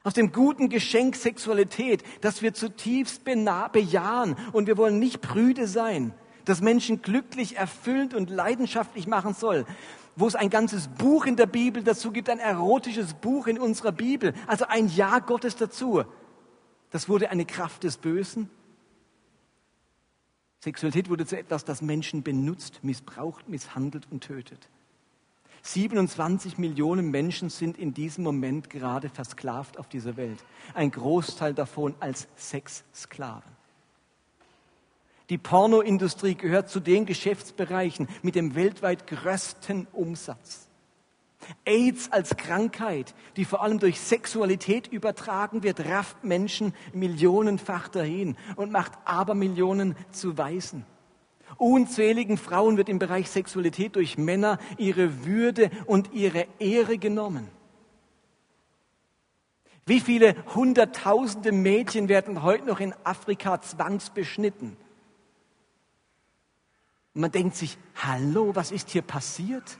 Aus 0.02 0.14
dem 0.14 0.32
guten 0.32 0.70
Geschenk 0.70 1.14
Sexualität, 1.14 2.02
das 2.22 2.40
wir 2.40 2.54
zutiefst 2.54 3.22
bejahen 3.24 4.36
und 4.52 4.66
wir 4.66 4.78
wollen 4.78 4.98
nicht 4.98 5.20
prüde 5.20 5.66
sein, 5.66 6.14
das 6.46 6.62
Menschen 6.62 7.02
glücklich, 7.02 7.56
erfüllend 7.56 8.14
und 8.14 8.30
leidenschaftlich 8.30 9.06
machen 9.06 9.34
soll, 9.34 9.66
wo 10.16 10.26
es 10.26 10.34
ein 10.34 10.48
ganzes 10.48 10.88
Buch 10.88 11.26
in 11.26 11.36
der 11.36 11.46
Bibel 11.46 11.82
dazu 11.84 12.12
gibt, 12.12 12.30
ein 12.30 12.38
erotisches 12.38 13.12
Buch 13.14 13.46
in 13.46 13.58
unserer 13.58 13.92
Bibel, 13.92 14.32
also 14.46 14.64
ein 14.66 14.88
Ja 14.88 15.18
Gottes 15.18 15.56
dazu. 15.56 16.02
Das 16.90 17.08
wurde 17.08 17.30
eine 17.30 17.44
Kraft 17.44 17.84
des 17.84 17.98
Bösen. 17.98 18.48
Sexualität 20.60 21.08
wurde 21.08 21.26
zu 21.26 21.38
etwas, 21.38 21.64
das 21.64 21.82
Menschen 21.82 22.22
benutzt, 22.22 22.80
missbraucht, 22.82 23.48
misshandelt 23.48 24.08
und 24.10 24.22
tötet. 24.22 24.68
27 25.62 26.58
Millionen 26.58 27.10
Menschen 27.10 27.50
sind 27.50 27.78
in 27.78 27.92
diesem 27.92 28.24
Moment 28.24 28.70
gerade 28.70 29.08
versklavt 29.08 29.78
auf 29.78 29.88
dieser 29.88 30.16
Welt. 30.16 30.42
Ein 30.74 30.90
Großteil 30.90 31.54
davon 31.54 31.94
als 32.00 32.28
Sexsklaven. 32.36 33.60
Die 35.28 35.38
Pornoindustrie 35.38 36.34
gehört 36.34 36.68
zu 36.70 36.80
den 36.80 37.06
Geschäftsbereichen 37.06 38.08
mit 38.22 38.34
dem 38.34 38.54
weltweit 38.56 39.06
größten 39.06 39.86
Umsatz. 39.92 40.66
AIDS 41.64 42.10
als 42.10 42.36
Krankheit, 42.36 43.14
die 43.36 43.44
vor 43.44 43.62
allem 43.62 43.78
durch 43.78 44.00
Sexualität 44.00 44.88
übertragen 44.88 45.62
wird, 45.62 45.86
rafft 45.86 46.24
Menschen 46.24 46.74
millionenfach 46.92 47.88
dahin 47.88 48.36
und 48.56 48.72
macht 48.72 48.92
Abermillionen 49.04 49.96
zu 50.10 50.36
Waisen. 50.36 50.84
Unzähligen 51.56 52.36
Frauen 52.36 52.76
wird 52.76 52.88
im 52.88 52.98
Bereich 52.98 53.28
Sexualität 53.30 53.96
durch 53.96 54.18
Männer 54.18 54.58
ihre 54.78 55.24
Würde 55.24 55.70
und 55.86 56.12
ihre 56.12 56.46
Ehre 56.58 56.98
genommen. 56.98 57.48
Wie 59.86 60.00
viele 60.00 60.36
hunderttausende 60.54 61.52
Mädchen 61.52 62.08
werden 62.08 62.42
heute 62.42 62.64
noch 62.64 62.80
in 62.80 62.94
Afrika 63.04 63.60
zwangsbeschnitten? 63.60 64.76
Man 67.12 67.32
denkt 67.32 67.56
sich, 67.56 67.76
hallo, 67.96 68.54
was 68.54 68.70
ist 68.70 68.90
hier 68.90 69.02
passiert? 69.02 69.78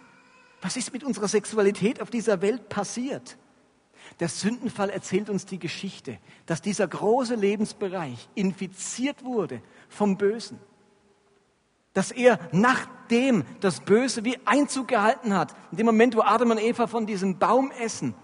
Was 0.62 0.76
ist 0.76 0.92
mit 0.92 1.04
unserer 1.04 1.28
Sexualität 1.28 2.02
auf 2.02 2.10
dieser 2.10 2.42
Welt 2.42 2.68
passiert? 2.68 3.38
Der 4.18 4.28
Sündenfall 4.28 4.90
erzählt 4.90 5.30
uns 5.30 5.46
die 5.46 5.58
Geschichte, 5.58 6.18
dass 6.46 6.60
dieser 6.60 6.88
große 6.88 7.36
Lebensbereich 7.36 8.28
infiziert 8.34 9.24
wurde 9.24 9.62
vom 9.88 10.16
Bösen 10.16 10.58
dass 11.92 12.10
er 12.10 12.38
nachdem 12.52 13.44
das 13.60 13.80
Böse 13.80 14.24
wie 14.24 14.38
Einzug 14.44 14.88
gehalten 14.88 15.34
hat, 15.34 15.54
in 15.70 15.78
dem 15.78 15.86
Moment, 15.86 16.16
wo 16.16 16.22
Adam 16.22 16.52
und 16.52 16.60
Eva 16.60 16.86
von 16.86 17.06
diesem 17.06 17.38
Baum 17.38 17.70
essen, 17.80 18.14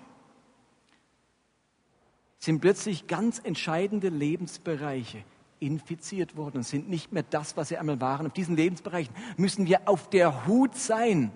sind 2.38 2.60
plötzlich 2.60 3.06
ganz 3.06 3.40
entscheidende 3.42 4.08
Lebensbereiche 4.08 5.24
infiziert 5.58 6.36
worden 6.36 6.58
und 6.58 6.62
sind 6.62 6.88
nicht 6.88 7.12
mehr 7.12 7.24
das, 7.24 7.56
was 7.56 7.68
sie 7.68 7.78
einmal 7.78 8.00
waren. 8.00 8.26
Auf 8.26 8.32
diesen 8.32 8.56
Lebensbereichen 8.56 9.14
müssen 9.36 9.66
wir 9.66 9.88
auf 9.88 10.10
der 10.10 10.46
Hut 10.46 10.76
sein. 10.76 11.32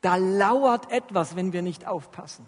Da 0.00 0.16
lauert 0.16 0.90
etwas, 0.90 1.36
wenn 1.36 1.52
wir 1.52 1.62
nicht 1.62 1.86
aufpassen. 1.86 2.46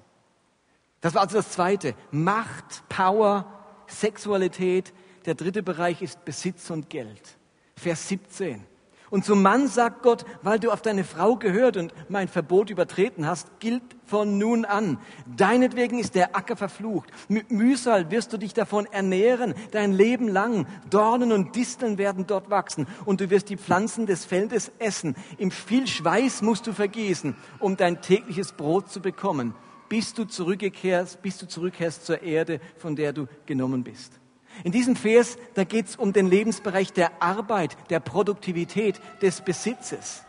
Das 1.00 1.14
war 1.14 1.22
also 1.22 1.36
das 1.36 1.50
Zweite. 1.50 1.94
Macht, 2.10 2.88
Power, 2.88 3.46
Sexualität. 3.86 4.92
Der 5.26 5.34
dritte 5.34 5.62
Bereich 5.62 6.02
ist 6.02 6.24
Besitz 6.24 6.70
und 6.70 6.90
Geld. 6.90 7.38
Vers 7.76 8.08
17. 8.08 8.64
Und 9.10 9.24
zum 9.24 9.40
Mann 9.42 9.68
sagt 9.68 10.02
Gott, 10.02 10.24
weil 10.42 10.58
du 10.58 10.70
auf 10.70 10.82
deine 10.82 11.04
Frau 11.04 11.36
gehört 11.36 11.76
und 11.76 11.94
mein 12.08 12.26
Verbot 12.26 12.70
übertreten 12.70 13.26
hast, 13.26 13.60
gilt 13.60 13.82
von 14.04 14.38
nun 14.38 14.64
an. 14.64 14.98
Deinetwegen 15.36 15.98
ist 15.98 16.14
der 16.14 16.34
Acker 16.34 16.56
verflucht. 16.56 17.10
Mit 17.28 17.50
Mühsal 17.50 18.10
wirst 18.10 18.32
du 18.32 18.36
dich 18.36 18.52
davon 18.52 18.86
ernähren, 18.86 19.54
dein 19.70 19.92
Leben 19.92 20.28
lang. 20.28 20.66
Dornen 20.90 21.30
und 21.32 21.54
Disteln 21.54 21.98
werden 21.98 22.26
dort 22.26 22.50
wachsen 22.50 22.86
und 23.04 23.20
du 23.20 23.30
wirst 23.30 23.48
die 23.48 23.56
Pflanzen 23.56 24.06
des 24.06 24.24
Feldes 24.24 24.72
essen. 24.78 25.14
Im 25.38 25.50
viel 25.50 25.86
Schweiß 25.86 26.42
musst 26.42 26.66
du 26.66 26.72
vergießen, 26.72 27.36
um 27.60 27.76
dein 27.76 28.00
tägliches 28.00 28.52
Brot 28.52 28.90
zu 28.90 29.00
bekommen, 29.00 29.54
bis 29.88 30.14
du 30.14 30.24
zurückkehrst, 30.24 31.22
bis 31.22 31.38
du 31.38 31.46
zurückkehrst 31.46 32.04
zur 32.04 32.22
Erde, 32.22 32.60
von 32.76 32.96
der 32.96 33.12
du 33.12 33.26
genommen 33.46 33.84
bist. 33.84 34.20
In 34.64 34.72
diesem 34.72 34.96
Vers, 34.96 35.36
da 35.54 35.64
geht 35.64 35.86
es 35.86 35.96
um 35.96 36.12
den 36.12 36.26
Lebensbereich 36.26 36.92
der 36.92 37.22
Arbeit, 37.22 37.76
der 37.90 38.00
Produktivität, 38.00 39.00
des 39.22 39.40
Besitzes. 39.40 40.24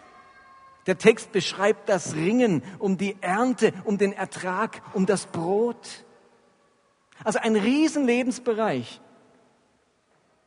Der 0.85 0.97
Text 0.97 1.31
beschreibt 1.31 1.89
das 1.89 2.15
Ringen 2.15 2.63
um 2.79 2.97
die 2.97 3.17
Ernte, 3.21 3.73
um 3.83 3.97
den 3.97 4.13
Ertrag, 4.13 4.81
um 4.93 5.05
das 5.05 5.25
Brot. 5.25 6.05
Also 7.23 7.39
ein 7.39 7.55
Riesenlebensbereich, 7.55 9.01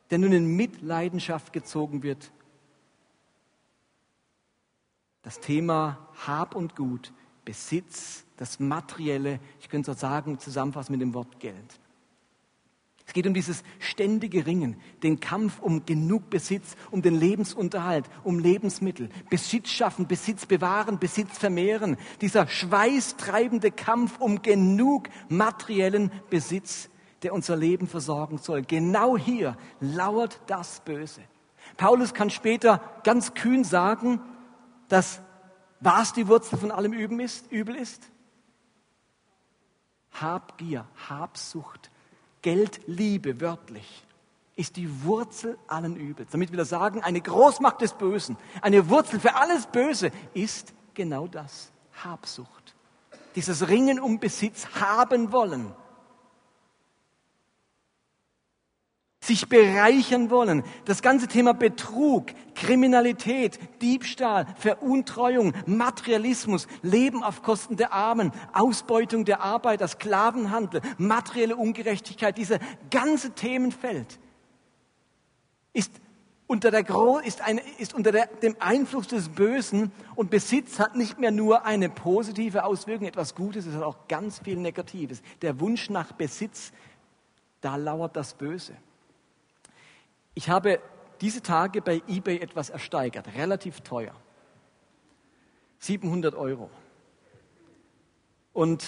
der 0.09 0.17
nun 0.17 0.31
in 0.31 0.55
Mitleidenschaft 0.55 1.53
gezogen 1.53 2.01
wird. 2.01 2.31
Das 5.21 5.39
Thema 5.39 6.09
Hab 6.25 6.55
und 6.55 6.75
Gut, 6.75 7.13
Besitz, 7.45 8.25
das 8.37 8.59
Materielle, 8.59 9.39
ich 9.59 9.69
könnte 9.69 9.93
so 9.93 9.99
sagen, 9.99 10.39
zusammenfassen 10.39 10.93
mit 10.93 11.01
dem 11.01 11.13
Wort 11.13 11.39
Geld. 11.39 11.79
Es 13.11 13.13
geht 13.13 13.27
um 13.27 13.33
dieses 13.33 13.63
ständige 13.79 14.45
Ringen, 14.45 14.79
den 15.03 15.19
Kampf 15.19 15.59
um 15.59 15.85
genug 15.85 16.29
Besitz, 16.29 16.77
um 16.91 17.01
den 17.01 17.19
Lebensunterhalt, 17.19 18.05
um 18.23 18.39
Lebensmittel, 18.39 19.09
Besitz 19.29 19.67
schaffen, 19.67 20.07
Besitz 20.07 20.45
bewahren, 20.45 20.97
Besitz 20.97 21.37
vermehren. 21.37 21.97
Dieser 22.21 22.47
schweißtreibende 22.47 23.69
Kampf 23.69 24.17
um 24.21 24.41
genug 24.41 25.09
materiellen 25.27 26.09
Besitz, 26.29 26.89
der 27.21 27.33
unser 27.33 27.57
Leben 27.57 27.85
versorgen 27.85 28.37
soll. 28.37 28.61
Genau 28.61 29.17
hier 29.17 29.57
lauert 29.81 30.39
das 30.47 30.79
Böse. 30.79 31.19
Paulus 31.75 32.13
kann 32.13 32.29
später 32.29 32.81
ganz 33.03 33.33
kühn 33.33 33.65
sagen, 33.65 34.21
dass 34.87 35.21
was 35.81 36.13
die 36.13 36.29
Wurzel 36.29 36.57
von 36.57 36.71
allem 36.71 36.93
Übel 36.93 37.75
ist? 37.75 38.09
Habgier, 40.13 40.87
Habsucht, 41.09 41.90
Geldliebe 42.41 43.39
wörtlich 43.39 44.03
ist 44.55 44.75
die 44.75 45.03
Wurzel 45.03 45.57
allen 45.67 45.95
Übels. 45.95 46.31
Damit 46.31 46.51
will 46.51 46.59
er 46.59 46.65
sagen, 46.65 47.01
eine 47.01 47.21
Großmacht 47.21 47.81
des 47.81 47.93
Bösen, 47.93 48.37
eine 48.61 48.89
Wurzel 48.89 49.19
für 49.19 49.35
alles 49.35 49.67
Böse 49.67 50.11
ist 50.33 50.73
genau 50.93 51.27
das, 51.27 51.71
Habsucht. 52.03 52.75
Dieses 53.35 53.67
Ringen 53.69 53.99
um 53.99 54.19
Besitz 54.19 54.67
haben 54.79 55.31
wollen. 55.31 55.73
Sich 59.31 59.47
bereichern 59.47 60.29
wollen. 60.29 60.63
Das 60.83 61.01
ganze 61.01 61.27
Thema 61.27 61.53
Betrug, 61.53 62.27
Kriminalität, 62.53 63.59
Diebstahl, 63.81 64.45
Veruntreuung, 64.57 65.53
Materialismus, 65.65 66.67
Leben 66.81 67.23
auf 67.23 67.41
Kosten 67.41 67.77
der 67.77 67.93
Armen, 67.93 68.31
Ausbeutung 68.51 69.23
der 69.23 69.41
Arbeiter, 69.41 69.87
Sklavenhandel, 69.87 70.81
materielle 70.97 71.55
Ungerechtigkeit, 71.55 72.37
dieser 72.37 72.59
ganze 72.89 73.31
Themenfeld 73.31 74.19
ist 75.71 75.93
unter, 76.47 76.69
der, 76.69 76.85
ist 77.23 77.39
eine, 77.39 77.61
ist 77.77 77.93
unter 77.93 78.11
der, 78.11 78.25
dem 78.25 78.57
Einfluss 78.59 79.07
des 79.07 79.29
Bösen 79.29 79.93
und 80.15 80.29
Besitz 80.29 80.77
hat 80.77 80.97
nicht 80.97 81.17
mehr 81.17 81.31
nur 81.31 81.63
eine 81.63 81.87
positive 81.87 82.65
Auswirkung, 82.65 83.07
etwas 83.07 83.33
Gutes, 83.33 83.65
es 83.65 83.75
hat 83.75 83.83
auch 83.83 84.09
ganz 84.09 84.39
viel 84.39 84.57
Negatives. 84.57 85.21
Der 85.41 85.61
Wunsch 85.61 85.89
nach 85.89 86.11
Besitz, 86.11 86.73
da 87.61 87.77
lauert 87.77 88.17
das 88.17 88.33
Böse. 88.33 88.73
Ich 90.33 90.49
habe 90.49 90.79
diese 91.19 91.41
Tage 91.41 91.81
bei 91.81 92.01
eBay 92.07 92.39
etwas 92.39 92.69
ersteigert, 92.69 93.35
relativ 93.35 93.81
teuer. 93.81 94.15
700 95.79 96.35
Euro. 96.35 96.69
Und 98.53 98.85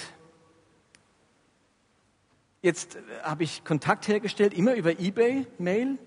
jetzt 2.62 2.98
habe 3.24 3.44
ich 3.44 3.64
Kontakt 3.64 4.08
hergestellt, 4.08 4.54
immer 4.54 4.76
über 4.76 5.00
eBay, 5.00 5.48
Mail, 5.58 5.98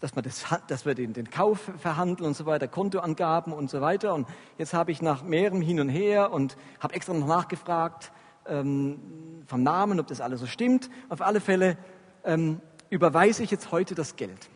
dass, 0.00 0.12
das, 0.12 0.44
dass 0.66 0.86
wir 0.86 0.94
den, 0.94 1.12
den 1.12 1.30
Kauf 1.30 1.70
verhandeln 1.78 2.28
und 2.28 2.34
so 2.34 2.46
weiter, 2.46 2.68
Kontoangaben 2.68 3.52
und 3.52 3.70
so 3.70 3.80
weiter. 3.80 4.14
Und 4.14 4.28
jetzt 4.56 4.72
habe 4.72 4.92
ich 4.92 5.02
nach 5.02 5.22
mehrem 5.22 5.60
Hin 5.60 5.80
und 5.80 5.88
Her 5.88 6.32
und 6.32 6.56
habe 6.78 6.94
extra 6.94 7.12
noch 7.12 7.26
nachgefragt 7.26 8.12
ähm, 8.46 9.42
vom 9.46 9.62
Namen, 9.62 10.00
ob 10.00 10.06
das 10.06 10.20
alles 10.20 10.40
so 10.40 10.46
stimmt. 10.46 10.90
Auf 11.10 11.20
alle 11.20 11.40
Fälle 11.40 11.76
ähm, 12.24 12.60
überweise 12.90 13.42
ich 13.42 13.50
jetzt 13.50 13.70
heute 13.70 13.94
das 13.94 14.16
Geld. 14.16 14.48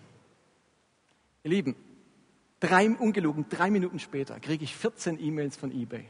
Ihr 1.44 1.51
Lieben, 1.51 1.77
drei, 2.61 2.90
ungelogen, 2.90 3.47
drei 3.49 3.70
Minuten 3.70 3.99
später 3.99 4.38
kriege 4.40 4.64
ich 4.64 4.77
14 4.77 5.18
E-Mails 5.20 5.57
von 5.57 5.70
eBay, 5.70 6.05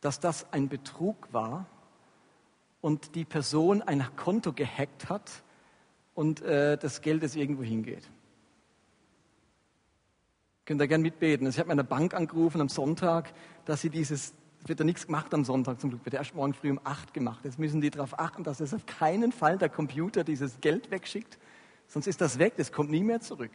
dass 0.00 0.20
das 0.20 0.52
ein 0.52 0.68
Betrug 0.68 1.32
war 1.32 1.66
und 2.80 3.14
die 3.14 3.24
Person 3.24 3.82
ein 3.82 4.04
Konto 4.16 4.52
gehackt 4.52 5.08
hat 5.08 5.30
und 6.14 6.42
äh, 6.42 6.76
das 6.76 7.00
Geld 7.00 7.22
es 7.22 7.36
irgendwo 7.36 7.62
hingeht. 7.62 8.08
Könnt 10.64 10.80
ihr 10.80 10.86
gerne 10.86 11.02
mitbeten. 11.02 11.46
Also 11.46 11.56
ich 11.56 11.60
habe 11.60 11.68
meine 11.68 11.84
Bank 11.84 12.14
angerufen 12.14 12.60
am 12.60 12.68
Sonntag, 12.68 13.32
dass 13.64 13.80
sie 13.80 13.90
dieses, 13.90 14.32
es 14.62 14.68
wird 14.68 14.78
ja 14.78 14.84
nichts 14.84 15.06
gemacht 15.06 15.34
am 15.34 15.44
Sonntag 15.44 15.80
zum 15.80 15.90
Glück, 15.90 16.04
wird 16.04 16.14
erst 16.14 16.34
morgen 16.34 16.54
früh 16.54 16.70
um 16.70 16.80
acht 16.84 17.12
gemacht. 17.12 17.44
Jetzt 17.44 17.58
müssen 17.58 17.80
die 17.80 17.90
darauf 17.90 18.18
achten, 18.18 18.44
dass 18.44 18.60
es 18.60 18.72
auf 18.72 18.86
keinen 18.86 19.32
Fall 19.32 19.58
der 19.58 19.68
Computer 19.68 20.22
dieses 20.22 20.60
Geld 20.60 20.90
wegschickt, 20.90 21.38
sonst 21.88 22.06
ist 22.06 22.20
das 22.20 22.38
weg, 22.38 22.54
das 22.56 22.70
kommt 22.70 22.90
nie 22.90 23.02
mehr 23.02 23.20
zurück. 23.20 23.50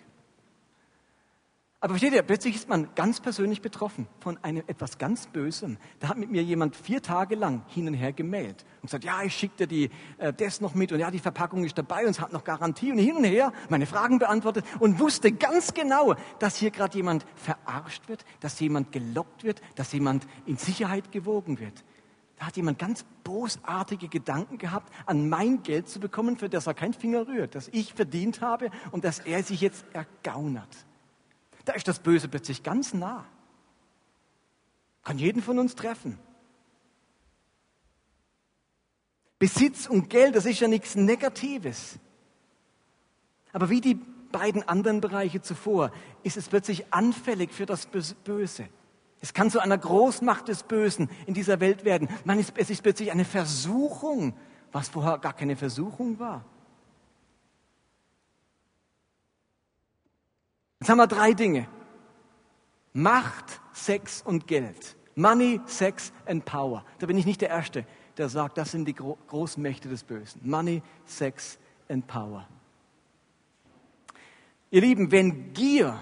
Aber 1.79 1.93
versteht 1.93 2.13
ihr, 2.13 2.23
plötzlich 2.23 2.55
ist 2.55 2.69
man 2.69 2.89
ganz 2.95 3.19
persönlich 3.19 3.61
betroffen 3.61 4.07
von 4.19 4.43
einem 4.43 4.63
etwas 4.65 4.97
ganz 4.97 5.27
Bösem. 5.27 5.77
Da 5.99 6.09
hat 6.09 6.17
mit 6.17 6.31
mir 6.31 6.41
jemand 6.41 6.75
vier 6.75 7.03
Tage 7.03 7.35
lang 7.35 7.61
hin 7.67 7.87
und 7.87 7.93
her 7.93 8.13
gemeldet 8.13 8.65
und 8.81 8.87
gesagt, 8.87 9.03
ja, 9.03 9.21
ich 9.21 9.35
schicke 9.35 9.57
dir 9.57 9.67
die, 9.67 9.89
äh, 10.17 10.33
das 10.33 10.59
noch 10.59 10.73
mit 10.73 10.91
und 10.91 10.99
ja, 10.99 11.11
die 11.11 11.19
Verpackung 11.19 11.63
ist 11.65 11.77
dabei 11.77 12.05
und 12.05 12.09
es 12.09 12.19
hat 12.19 12.33
noch 12.33 12.43
Garantie 12.43 12.91
und 12.91 12.97
hin 12.97 13.17
und 13.17 13.25
her 13.25 13.53
meine 13.69 13.85
Fragen 13.85 14.17
beantwortet 14.17 14.65
und 14.79 14.99
wusste 14.99 15.31
ganz 15.31 15.75
genau, 15.75 16.15
dass 16.39 16.55
hier 16.55 16.71
gerade 16.71 16.97
jemand 16.97 17.27
verarscht 17.35 18.09
wird, 18.09 18.25
dass 18.39 18.59
jemand 18.59 18.91
gelockt 18.91 19.43
wird, 19.43 19.61
dass 19.75 19.91
jemand 19.93 20.25
in 20.47 20.57
Sicherheit 20.57 21.11
gewogen 21.11 21.59
wird. 21.59 21.83
Da 22.37 22.47
hat 22.47 22.57
jemand 22.57 22.79
ganz 22.79 23.05
bosartige 23.23 24.07
Gedanken 24.07 24.57
gehabt, 24.57 24.91
an 25.05 25.29
mein 25.29 25.61
Geld 25.61 25.89
zu 25.89 25.99
bekommen, 25.99 26.37
für 26.37 26.49
das 26.49 26.65
er 26.65 26.73
kein 26.73 26.93
Finger 26.93 27.27
rührt, 27.27 27.53
das 27.53 27.67
ich 27.67 27.93
verdient 27.93 28.41
habe 28.41 28.71
und 28.89 29.03
das 29.03 29.19
er 29.19 29.43
sich 29.43 29.61
jetzt 29.61 29.85
ergaunert. 29.93 30.87
Da 31.67 31.73
ist 31.73 31.85
das 31.85 31.99
Böse 31.99 32.29
plötzlich 32.29 32.63
ganz 32.63 32.93
nah. 32.93 33.25
Kann 35.03 35.17
jeden 35.17 35.41
von 35.41 35.59
uns 35.59 35.75
treffen. 35.75 36.17
Besitz 39.37 39.85
und 39.85 40.09
Geld, 40.09 40.37
das 40.37 40.45
ist 40.45 40.61
ja 40.61 40.69
nichts 40.69 40.95
Negatives. 40.95 41.99
Aber 43.51 43.69
wie 43.69 43.81
die 43.81 43.95
beiden 44.31 44.65
anderen 44.65 45.01
Bereiche 45.01 45.41
zuvor, 45.41 45.91
ist 46.23 46.37
es 46.37 46.47
plötzlich 46.47 46.93
anfällig 46.93 47.51
für 47.51 47.65
das 47.65 47.85
Böse. 47.85 48.69
Es 49.19 49.33
kann 49.33 49.51
zu 49.51 49.59
einer 49.59 49.77
Großmacht 49.77 50.47
des 50.47 50.63
Bösen 50.63 51.09
in 51.25 51.33
dieser 51.33 51.59
Welt 51.59 51.83
werden. 51.83 52.07
Man 52.23 52.39
ist, 52.39 52.53
es 52.55 52.69
ist 52.69 52.81
plötzlich 52.81 53.11
eine 53.11 53.25
Versuchung, 53.25 54.37
was 54.71 54.87
vorher 54.87 55.17
gar 55.17 55.33
keine 55.33 55.57
Versuchung 55.57 56.17
war. 56.17 56.45
Jetzt 60.87 60.91
haben 60.91 60.99
wir 60.99 61.07
drei 61.07 61.33
Dinge. 61.33 61.67
Macht, 62.93 63.59
Sex 63.73 64.21
und 64.21 64.47
Geld. 64.47 64.95
Money, 65.15 65.59
Sex 65.65 66.13
and 66.25 66.45
Power. 66.45 66.85
Da 66.99 67.07
bin 67.07 67.17
ich 67.17 67.25
nicht 67.25 67.41
der 67.41 67.49
Erste, 67.49 67.85
der 68.15 68.29
sagt, 68.29 68.57
das 68.57 68.71
sind 68.71 68.85
die 68.85 68.93
Gro 68.93 69.17
Großmächte 69.27 69.89
des 69.89 70.05
Bösen. 70.05 70.39
Money, 70.45 70.81
Sex 71.03 71.59
and 71.89 72.07
Power. 72.07 72.47
Ihr 74.71 74.79
Lieben, 74.79 75.11
wenn 75.11 75.51
Gier 75.51 76.01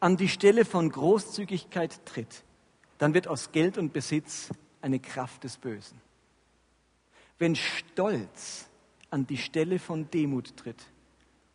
an 0.00 0.18
die 0.18 0.28
Stelle 0.28 0.66
von 0.66 0.90
Großzügigkeit 0.90 2.04
tritt, 2.04 2.44
dann 2.98 3.14
wird 3.14 3.26
aus 3.26 3.52
Geld 3.52 3.78
und 3.78 3.94
Besitz 3.94 4.50
eine 4.82 5.00
Kraft 5.00 5.44
des 5.44 5.56
Bösen. 5.56 5.98
Wenn 7.38 7.56
Stolz 7.56 8.68
an 9.08 9.26
die 9.26 9.38
Stelle 9.38 9.78
von 9.78 10.10
Demut 10.10 10.58
tritt, 10.58 10.84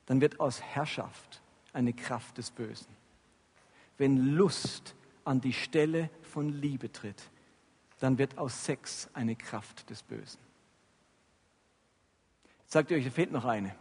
dann 0.08 0.20
wird 0.20 0.40
aus 0.40 0.64
Herrschaft 0.64 1.44
eine 1.76 1.94
Kraft 1.94 2.38
des 2.38 2.52
Bösen. 2.52 2.88
Wenn 3.98 4.36
Lust 4.36 4.96
an 5.24 5.42
die 5.42 5.54
Stelle 5.54 6.10
von 6.24 6.50
Liebe 6.50 6.92
tritt, 6.92 7.30
dann 8.00 8.18
wird 8.18 8.38
aus 8.38 8.66
Sex 8.66 9.10
eine 9.14 9.36
Kraft 9.36 9.90
des 9.90 10.04
Bösen. 10.04 10.40
sagt 12.68 12.92
ihr 12.92 12.98
euch, 12.98 13.06
da 13.06 13.12
fehlt 13.12 13.32
noch 13.32 13.46
eine. 13.46 13.76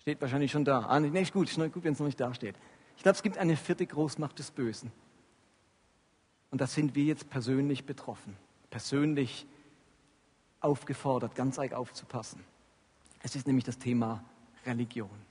Steht 0.00 0.20
wahrscheinlich 0.20 0.50
schon 0.50 0.64
da. 0.64 0.86
Ah, 0.86 0.98
ist 0.98 1.32
gut, 1.32 1.54
gut, 1.72 1.84
wenn 1.84 1.92
es 1.92 1.98
noch 1.98 2.06
nicht 2.06 2.20
da 2.20 2.32
steht. 2.32 2.56
Ich 2.96 3.02
glaube, 3.02 3.16
es 3.16 3.22
gibt 3.22 3.38
eine 3.38 3.56
vierte 3.56 3.86
Großmacht 3.86 4.38
des 4.38 4.50
Bösen. 4.50 4.90
Und 6.50 6.60
da 6.60 6.66
sind 6.66 6.94
wir 6.94 7.04
jetzt 7.04 7.28
persönlich 7.28 7.84
betroffen, 7.84 8.36
persönlich 8.70 9.46
aufgefordert, 10.60 11.34
ganz 11.34 11.58
arg 11.58 11.74
aufzupassen. 11.74 12.42
Es 13.22 13.36
ist 13.36 13.46
nämlich 13.46 13.64
das 13.64 13.78
Thema 13.78 14.24
Religion. 14.64 15.27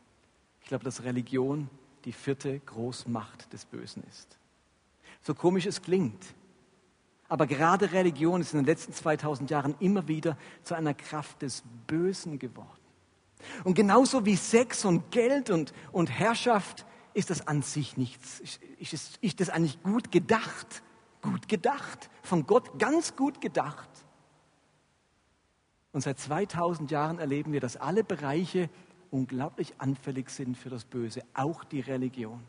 Ich 0.67 0.69
glaube, 0.69 0.83
dass 0.83 1.03
Religion 1.03 1.69
die 2.03 2.11
vierte 2.11 2.59
Großmacht 2.59 3.53
des 3.53 3.63
Bösen 3.63 4.03
ist. 4.09 4.37
So 5.21 5.33
komisch 5.33 5.65
es 5.65 5.81
klingt, 5.81 6.21
aber 7.29 7.47
gerade 7.47 7.93
Religion 7.93 8.41
ist 8.41 8.51
in 8.51 8.59
den 8.59 8.65
letzten 8.65 8.91
2000 8.91 9.49
Jahren 9.49 9.75
immer 9.79 10.09
wieder 10.09 10.37
zu 10.63 10.75
einer 10.75 10.93
Kraft 10.93 11.41
des 11.41 11.63
Bösen 11.87 12.37
geworden. 12.37 12.81
Und 13.63 13.75
genauso 13.75 14.25
wie 14.25 14.35
Sex 14.35 14.83
und 14.83 15.09
Geld 15.09 15.51
und, 15.51 15.71
und 15.93 16.09
Herrschaft 16.09 16.85
ist 17.13 17.29
das 17.29 17.47
an 17.47 17.61
sich 17.61 17.95
nichts. 17.95 18.41
Ist, 18.77 19.17
ist 19.21 19.39
das 19.39 19.49
eigentlich 19.49 19.81
gut 19.83 20.11
gedacht? 20.11 20.83
Gut 21.21 21.47
gedacht. 21.47 22.09
Von 22.23 22.45
Gott 22.45 22.77
ganz 22.77 23.15
gut 23.15 23.39
gedacht. 23.39 23.87
Und 25.93 26.01
seit 26.01 26.19
2000 26.19 26.91
Jahren 26.91 27.19
erleben 27.19 27.53
wir, 27.53 27.61
dass 27.61 27.77
alle 27.77 28.03
Bereiche 28.03 28.69
unglaublich 29.11 29.73
anfällig 29.79 30.29
sind 30.29 30.57
für 30.57 30.69
das 30.69 30.85
Böse, 30.85 31.23
auch 31.33 31.63
die 31.63 31.81
Religion. 31.81 32.41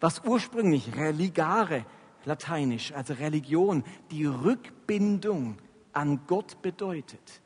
Was 0.00 0.22
ursprünglich 0.24 0.96
religare, 0.96 1.84
lateinisch, 2.24 2.92
also 2.92 3.14
Religion, 3.14 3.84
die 4.10 4.26
Rückbindung 4.26 5.58
an 5.92 6.20
Gott 6.26 6.62
bedeutet, 6.62 7.42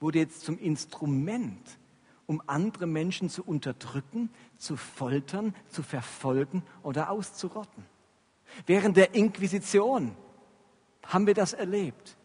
wurde 0.00 0.20
jetzt 0.20 0.42
zum 0.42 0.58
Instrument, 0.58 1.78
um 2.26 2.42
andere 2.46 2.86
Menschen 2.86 3.28
zu 3.28 3.42
unterdrücken, 3.44 4.30
zu 4.56 4.76
foltern, 4.76 5.54
zu 5.68 5.82
verfolgen 5.82 6.62
oder 6.82 7.10
auszurotten. 7.10 7.84
Während 8.66 8.96
der 8.96 9.14
Inquisition 9.14 10.14
haben 11.04 11.26
wir 11.26 11.34
das 11.34 11.52
erlebt. 11.52 12.16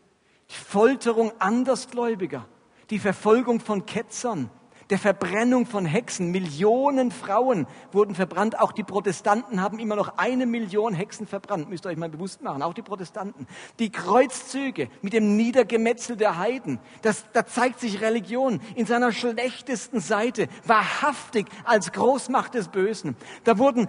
Die 0.49 0.55
Folterung 0.55 1.31
Andersgläubiger, 1.39 2.47
die 2.89 2.99
Verfolgung 2.99 3.59
von 3.59 3.85
Ketzern, 3.85 4.49
der 4.89 4.97
Verbrennung 4.97 5.65
von 5.65 5.85
Hexen. 5.85 6.31
Millionen 6.31 7.11
Frauen 7.11 7.67
wurden 7.91 8.15
verbrannt. 8.15 8.59
Auch 8.59 8.71
die 8.71 8.83
Protestanten 8.83 9.61
haben 9.61 9.79
immer 9.79 9.95
noch 9.95 10.17
eine 10.17 10.45
Million 10.45 10.93
Hexen 10.93 11.27
verbrannt. 11.27 11.69
Müsst 11.69 11.85
ihr 11.85 11.89
euch 11.89 11.97
mal 11.97 12.09
bewusst 12.09 12.41
machen. 12.41 12.61
Auch 12.61 12.73
die 12.73 12.81
Protestanten. 12.81 13.47
Die 13.79 13.91
Kreuzzüge 13.91 14.89
mit 15.01 15.13
dem 15.13 15.35
Niedergemetzel 15.35 16.15
der 16.15 16.37
Heiden. 16.37 16.79
Das, 17.01 17.25
da 17.33 17.45
zeigt 17.45 17.79
sich 17.79 18.01
Religion 18.01 18.61
in 18.75 18.85
seiner 18.85 19.11
schlechtesten 19.11 19.99
Seite. 19.99 20.47
Wahrhaftig 20.65 21.47
als 21.65 21.91
Großmacht 21.91 22.53
des 22.53 22.69
Bösen. 22.69 23.15
Da 23.43 23.57
wurden 23.57 23.87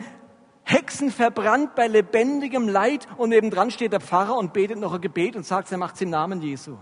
Hexen 0.64 1.10
verbrannt 1.10 1.74
bei 1.74 1.86
lebendigem 1.86 2.68
Leid 2.68 3.08
und 3.16 3.30
nebendran 3.30 3.70
steht 3.70 3.92
der 3.92 4.00
Pfarrer 4.00 4.36
und 4.36 4.52
betet 4.52 4.78
noch 4.78 4.92
ein 4.92 5.00
Gebet 5.00 5.34
und 5.34 5.46
sagt, 5.46 5.72
er 5.72 5.78
macht 5.78 5.94
es 5.94 6.02
im 6.02 6.10
Namen 6.10 6.42
Jesu. 6.42 6.76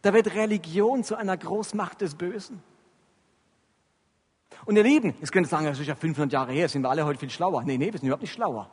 Da 0.00 0.14
wird 0.14 0.34
Religion 0.34 1.04
zu 1.04 1.16
einer 1.16 1.36
Großmacht 1.36 2.00
des 2.00 2.14
Bösen. 2.14 2.62
Und 4.66 4.76
ihr 4.76 4.82
Lieben, 4.82 5.14
jetzt 5.20 5.32
könnt 5.32 5.46
ihr 5.46 5.50
sagen, 5.50 5.66
das 5.66 5.78
ist 5.78 5.86
ja 5.86 5.94
500 5.94 6.32
Jahre 6.32 6.52
her, 6.52 6.68
sind 6.68 6.82
wir 6.82 6.90
alle 6.90 7.04
heute 7.04 7.18
viel 7.18 7.30
schlauer. 7.30 7.62
Nee, 7.64 7.76
nee, 7.76 7.92
wir 7.92 7.98
sind 7.98 8.06
überhaupt 8.06 8.22
nicht 8.22 8.32
schlauer. 8.32 8.70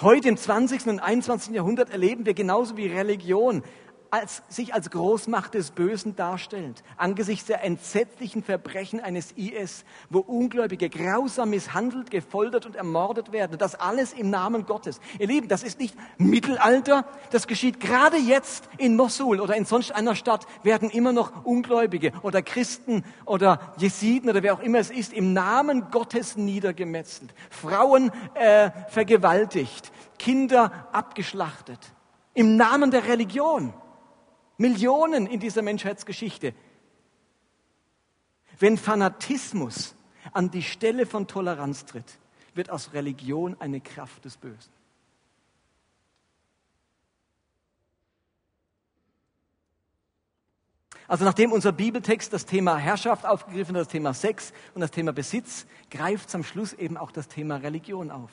Heute 0.00 0.28
im 0.28 0.36
20. 0.36 0.86
und 0.86 1.00
21. 1.00 1.54
Jahrhundert 1.54 1.90
erleben 1.90 2.24
wir 2.24 2.32
genauso 2.32 2.76
wie 2.76 2.86
Religion 2.86 3.64
als, 4.10 4.42
sich 4.48 4.74
als 4.74 4.90
Großmacht 4.90 5.54
des 5.54 5.70
Bösen 5.70 6.16
darstellt, 6.16 6.82
angesichts 6.96 7.46
der 7.46 7.64
entsetzlichen 7.64 8.42
Verbrechen 8.42 9.00
eines 9.00 9.32
IS, 9.32 9.84
wo 10.10 10.20
Ungläubige 10.20 10.88
grausam 10.88 11.50
misshandelt, 11.50 12.10
gefoltert 12.10 12.66
und 12.66 12.76
ermordet 12.76 13.32
werden. 13.32 13.58
Das 13.58 13.74
alles 13.74 14.12
im 14.12 14.30
Namen 14.30 14.66
Gottes. 14.66 15.00
Ihr 15.18 15.26
Lieben, 15.26 15.48
das 15.48 15.62
ist 15.62 15.78
nicht 15.78 15.94
Mittelalter, 16.18 17.04
das 17.30 17.46
geschieht 17.46 17.80
gerade 17.80 18.16
jetzt 18.16 18.68
in 18.78 18.96
Mosul 18.96 19.40
oder 19.40 19.56
in 19.56 19.64
sonst 19.64 19.92
einer 19.92 20.14
Stadt, 20.14 20.46
werden 20.62 20.90
immer 20.90 21.12
noch 21.12 21.44
Ungläubige 21.44 22.12
oder 22.22 22.42
Christen 22.42 23.04
oder 23.24 23.74
Jesiden 23.78 24.30
oder 24.30 24.42
wer 24.42 24.54
auch 24.54 24.60
immer 24.60 24.78
es 24.78 24.90
ist, 24.90 25.12
im 25.12 25.32
Namen 25.32 25.90
Gottes 25.90 26.36
niedergemetzelt, 26.36 27.34
Frauen 27.50 28.10
äh, 28.34 28.70
vergewaltigt, 28.88 29.92
Kinder 30.18 30.88
abgeschlachtet. 30.92 31.78
Im 32.34 32.56
Namen 32.56 32.90
der 32.90 33.06
Religion. 33.06 33.72
Millionen 34.58 35.26
in 35.26 35.40
dieser 35.40 35.62
Menschheitsgeschichte. 35.62 36.52
Wenn 38.58 38.76
Fanatismus 38.76 39.94
an 40.32 40.50
die 40.50 40.62
Stelle 40.64 41.06
von 41.06 41.26
Toleranz 41.26 41.86
tritt, 41.86 42.18
wird 42.54 42.70
aus 42.70 42.92
Religion 42.92 43.56
eine 43.60 43.80
Kraft 43.80 44.24
des 44.24 44.36
Bösen. 44.36 44.72
Also 51.06 51.24
nachdem 51.24 51.52
unser 51.52 51.72
Bibeltext 51.72 52.34
das 52.34 52.44
Thema 52.44 52.76
Herrschaft 52.76 53.24
aufgegriffen 53.24 53.74
hat, 53.76 53.86
das 53.86 53.88
Thema 53.88 54.12
Sex 54.12 54.52
und 54.74 54.82
das 54.82 54.90
Thema 54.90 55.12
Besitz, 55.12 55.66
greift 55.90 56.34
am 56.34 56.44
Schluss 56.44 56.74
eben 56.74 56.98
auch 56.98 57.10
das 57.10 57.28
Thema 57.28 57.56
Religion 57.56 58.10
auf. 58.10 58.30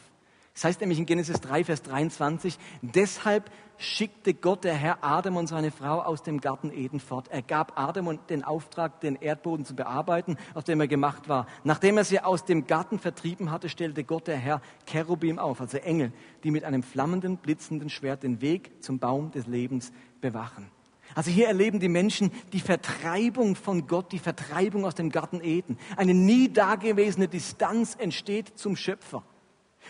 Das 0.53 0.65
heißt 0.65 0.81
nämlich 0.81 0.99
in 0.99 1.05
Genesis 1.05 1.39
3, 1.39 1.63
Vers 1.65 1.83
23, 1.83 2.57
deshalb 2.81 3.49
schickte 3.77 4.33
Gott, 4.33 4.63
der 4.63 4.75
Herr, 4.75 5.03
Adam 5.03 5.37
und 5.37 5.47
seine 5.47 5.71
Frau 5.71 6.01
aus 6.01 6.23
dem 6.23 6.41
Garten 6.41 6.71
Eden 6.71 6.99
fort. 6.99 7.27
Er 7.29 7.41
gab 7.41 7.79
Adam 7.79 8.19
den 8.29 8.43
Auftrag, 8.43 9.01
den 9.01 9.15
Erdboden 9.15 9.65
zu 9.65 9.75
bearbeiten, 9.75 10.37
aus 10.53 10.63
dem 10.63 10.79
er 10.79 10.87
gemacht 10.87 11.29
war. 11.29 11.47
Nachdem 11.63 11.97
er 11.97 12.03
sie 12.03 12.19
aus 12.19 12.45
dem 12.45 12.67
Garten 12.67 12.99
vertrieben 12.99 13.51
hatte, 13.51 13.69
stellte 13.69 14.03
Gott, 14.03 14.27
der 14.27 14.37
Herr, 14.37 14.61
Cherubim 14.85 15.39
auf, 15.39 15.61
also 15.61 15.77
Engel, 15.77 16.11
die 16.43 16.51
mit 16.51 16.63
einem 16.63 16.83
flammenden, 16.83 17.37
blitzenden 17.37 17.89
Schwert 17.89 18.23
den 18.23 18.41
Weg 18.41 18.83
zum 18.83 18.99
Baum 18.99 19.31
des 19.31 19.47
Lebens 19.47 19.91
bewachen. 20.21 20.69
Also 21.13 21.31
hier 21.31 21.47
erleben 21.47 21.79
die 21.79 21.89
Menschen 21.89 22.31
die 22.51 22.59
Vertreibung 22.59 23.55
von 23.55 23.87
Gott, 23.87 24.11
die 24.11 24.19
Vertreibung 24.19 24.85
aus 24.85 24.95
dem 24.95 25.09
Garten 25.09 25.41
Eden. 25.41 25.77
Eine 25.95 26.13
nie 26.13 26.51
dagewesene 26.51 27.27
Distanz 27.27 27.95
entsteht 27.95 28.57
zum 28.57 28.75
Schöpfer. 28.75 29.23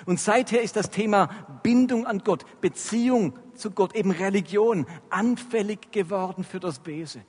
Und 0.06 0.20
seither 0.20 0.62
ist 0.62 0.76
das 0.76 0.90
Thema 0.90 1.28
Bindung 1.64 2.06
an 2.06 2.20
Gott, 2.20 2.46
Beziehung 2.62 3.40
zu 3.56 3.72
Gott, 3.72 3.96
eben 3.96 4.12
Religion, 4.12 4.86
anfällig 5.10 5.92
geworden 5.92 6.44
für 6.44 6.60
das 6.60 6.80
Böse. 6.80 7.22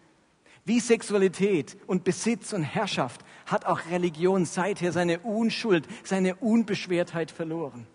Wie 0.64 0.80
Sexualität 0.80 1.76
und 1.86 2.02
Besitz 2.02 2.52
und 2.52 2.64
Herrschaft 2.64 3.24
hat 3.46 3.66
auch 3.66 3.80
Religion 3.88 4.44
seither 4.44 4.90
seine 4.90 5.20
Unschuld, 5.20 5.86
seine 6.02 6.34
Unbeschwertheit 6.34 7.30
verloren. 7.30 7.86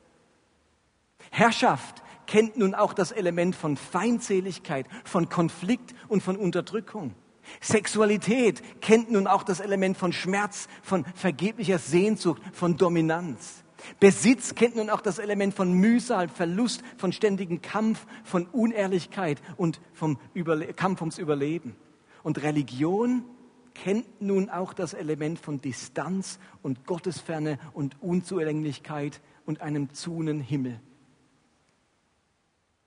Herrschaft 1.32 2.02
kennt 2.28 2.56
nun 2.56 2.74
auch 2.74 2.94
das 2.94 3.12
Element 3.12 3.58
von 3.58 3.76
Feindseligkeit, 3.76 4.88
von 5.04 5.28
Konflikt 5.28 5.94
und 6.08 6.24
von 6.24 6.38
Unterdrückung. 6.38 7.14
Sexualität 7.60 8.82
kennt 8.82 9.12
nun 9.12 9.28
auch 9.28 9.44
das 9.44 9.60
Element 9.60 9.98
von 9.98 10.14
Schmerz, 10.14 10.70
von 10.82 11.04
vergeblicher 11.16 11.78
Sehnsucht, 11.78 12.42
von 12.54 12.78
Dominanz. 12.78 13.61
Besitz 14.00 14.56
kennt 14.56 14.76
nun 14.76 14.90
auch 14.90 15.02
das 15.02 15.20
Element 15.20 15.54
von 15.54 15.74
Mühsal, 15.74 16.28
Verlust, 16.28 16.84
von 16.98 17.12
ständigem 17.12 17.62
Kampf, 17.62 18.06
von 18.24 18.46
Unehrlichkeit 18.48 19.42
und 19.58 19.82
vom 19.94 20.20
Überle 20.34 20.74
Kampf 20.74 21.02
ums 21.02 21.18
Überleben. 21.18 21.76
Und 22.24 22.42
Religion 22.44 23.24
kennt 23.74 24.22
nun 24.22 24.50
auch 24.50 24.74
das 24.74 24.94
Element 24.94 25.40
von 25.40 25.62
Distanz 25.62 26.40
und 26.62 26.86
Gottesferne 26.86 27.58
und 27.74 28.02
Unzulänglichkeit 28.02 29.22
und 29.46 29.62
einem 29.62 29.94
zunen 29.94 30.42
Himmel. 30.42 30.80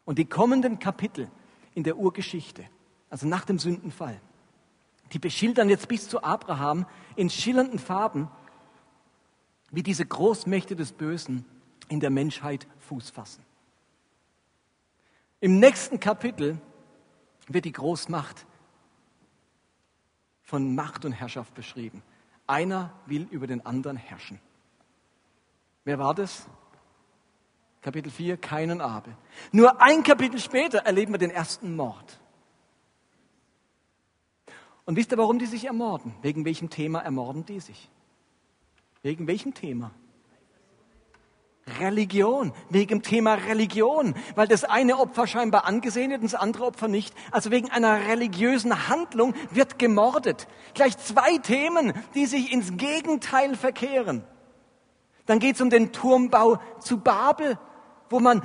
Und 0.04 0.18
die 0.18 0.26
kommenden 0.26 0.78
Kapitel 0.78 1.28
in 1.74 1.82
der 1.82 1.96
Urgeschichte, 1.96 2.64
also 3.10 3.26
nach 3.26 3.44
dem 3.44 3.58
Sündenfall, 3.58 4.20
die 5.12 5.18
beschildern 5.18 5.68
jetzt 5.68 5.88
bis 5.88 6.08
zu 6.08 6.22
Abraham 6.22 6.86
in 7.16 7.30
schillernden 7.30 7.78
Farben 7.78 8.28
wie 9.74 9.82
diese 9.82 10.06
Großmächte 10.06 10.76
des 10.76 10.92
Bösen 10.92 11.44
in 11.88 12.00
der 12.00 12.10
Menschheit 12.10 12.66
Fuß 12.80 13.10
fassen. 13.10 13.44
Im 15.40 15.58
nächsten 15.58 16.00
Kapitel 16.00 16.58
wird 17.48 17.64
die 17.64 17.72
Großmacht 17.72 18.46
von 20.42 20.74
Macht 20.74 21.04
und 21.04 21.12
Herrschaft 21.12 21.54
beschrieben. 21.54 22.02
Einer 22.46 22.92
will 23.06 23.26
über 23.30 23.46
den 23.46 23.64
anderen 23.64 23.96
herrschen. 23.96 24.40
Wer 25.84 25.98
war 25.98 26.14
das? 26.14 26.46
Kapitel 27.82 28.10
4, 28.10 28.38
keinen 28.38 28.80
Abel. 28.80 29.14
Nur 29.52 29.82
ein 29.82 30.02
Kapitel 30.02 30.40
später 30.40 30.78
erleben 30.78 31.12
wir 31.12 31.18
den 31.18 31.30
ersten 31.30 31.76
Mord. 31.76 32.18
Und 34.86 34.96
wisst 34.96 35.12
ihr, 35.12 35.18
warum 35.18 35.38
die 35.38 35.46
sich 35.46 35.64
ermorden? 35.66 36.14
Wegen 36.22 36.44
welchem 36.44 36.70
Thema 36.70 37.00
ermorden 37.00 37.44
die 37.44 37.60
sich? 37.60 37.90
Wegen 39.04 39.26
welchem 39.26 39.52
Thema? 39.52 39.90
Religion, 41.78 42.54
wegen 42.70 42.88
dem 42.88 43.02
Thema 43.02 43.34
Religion, 43.34 44.14
weil 44.34 44.48
das 44.48 44.64
eine 44.64 44.98
Opfer 44.98 45.26
scheinbar 45.26 45.66
angesehen 45.66 46.10
wird 46.10 46.22
und 46.22 46.32
das 46.32 46.40
andere 46.40 46.64
Opfer 46.64 46.88
nicht. 46.88 47.14
Also 47.30 47.50
wegen 47.50 47.70
einer 47.70 48.06
religiösen 48.06 48.88
Handlung 48.88 49.34
wird 49.50 49.78
gemordet. 49.78 50.48
Gleich 50.72 50.96
zwei 50.96 51.36
Themen, 51.36 51.92
die 52.14 52.24
sich 52.24 52.50
ins 52.50 52.78
Gegenteil 52.78 53.56
verkehren. 53.56 54.24
Dann 55.26 55.38
geht 55.38 55.56
es 55.56 55.60
um 55.60 55.68
den 55.68 55.92
Turmbau 55.92 56.58
zu 56.80 56.98
Babel, 56.98 57.58
wo 58.08 58.20
man 58.20 58.40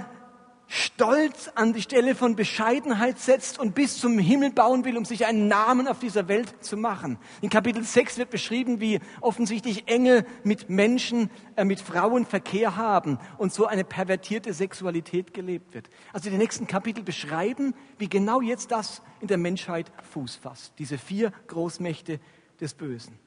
Stolz 0.71 1.49
an 1.55 1.73
die 1.73 1.81
Stelle 1.81 2.13
von 2.13 2.35
Bescheidenheit 2.35 3.17
setzt 3.17 3.57
und 3.57 3.73
bis 3.73 3.97
zum 3.97 4.19
Himmel 4.19 4.51
bauen 4.51 4.85
will, 4.85 4.97
um 4.97 5.03
sich 5.03 5.25
einen 5.25 5.47
Namen 5.47 5.87
auf 5.87 5.97
dieser 5.97 6.27
Welt 6.27 6.63
zu 6.63 6.77
machen. 6.77 7.17
In 7.41 7.49
Kapitel 7.49 7.83
6 7.83 8.19
wird 8.19 8.29
beschrieben, 8.29 8.79
wie 8.79 8.99
offensichtlich 9.19 9.87
Engel 9.87 10.27
mit 10.43 10.69
Menschen, 10.69 11.31
äh, 11.55 11.65
mit 11.65 11.81
Frauen 11.81 12.27
Verkehr 12.27 12.75
haben 12.75 13.17
und 13.39 13.51
so 13.51 13.65
eine 13.65 13.83
pervertierte 13.83 14.53
Sexualität 14.53 15.33
gelebt 15.33 15.73
wird. 15.73 15.89
Also 16.13 16.29
die 16.29 16.37
nächsten 16.37 16.67
Kapitel 16.67 17.03
beschreiben, 17.03 17.73
wie 17.97 18.07
genau 18.07 18.39
jetzt 18.39 18.69
das 18.69 19.01
in 19.21 19.27
der 19.27 19.39
Menschheit 19.39 19.91
Fuß 20.13 20.35
fasst. 20.35 20.73
Diese 20.77 20.99
vier 20.99 21.33
Großmächte 21.47 22.19
des 22.61 22.75
Bösen. 22.75 23.17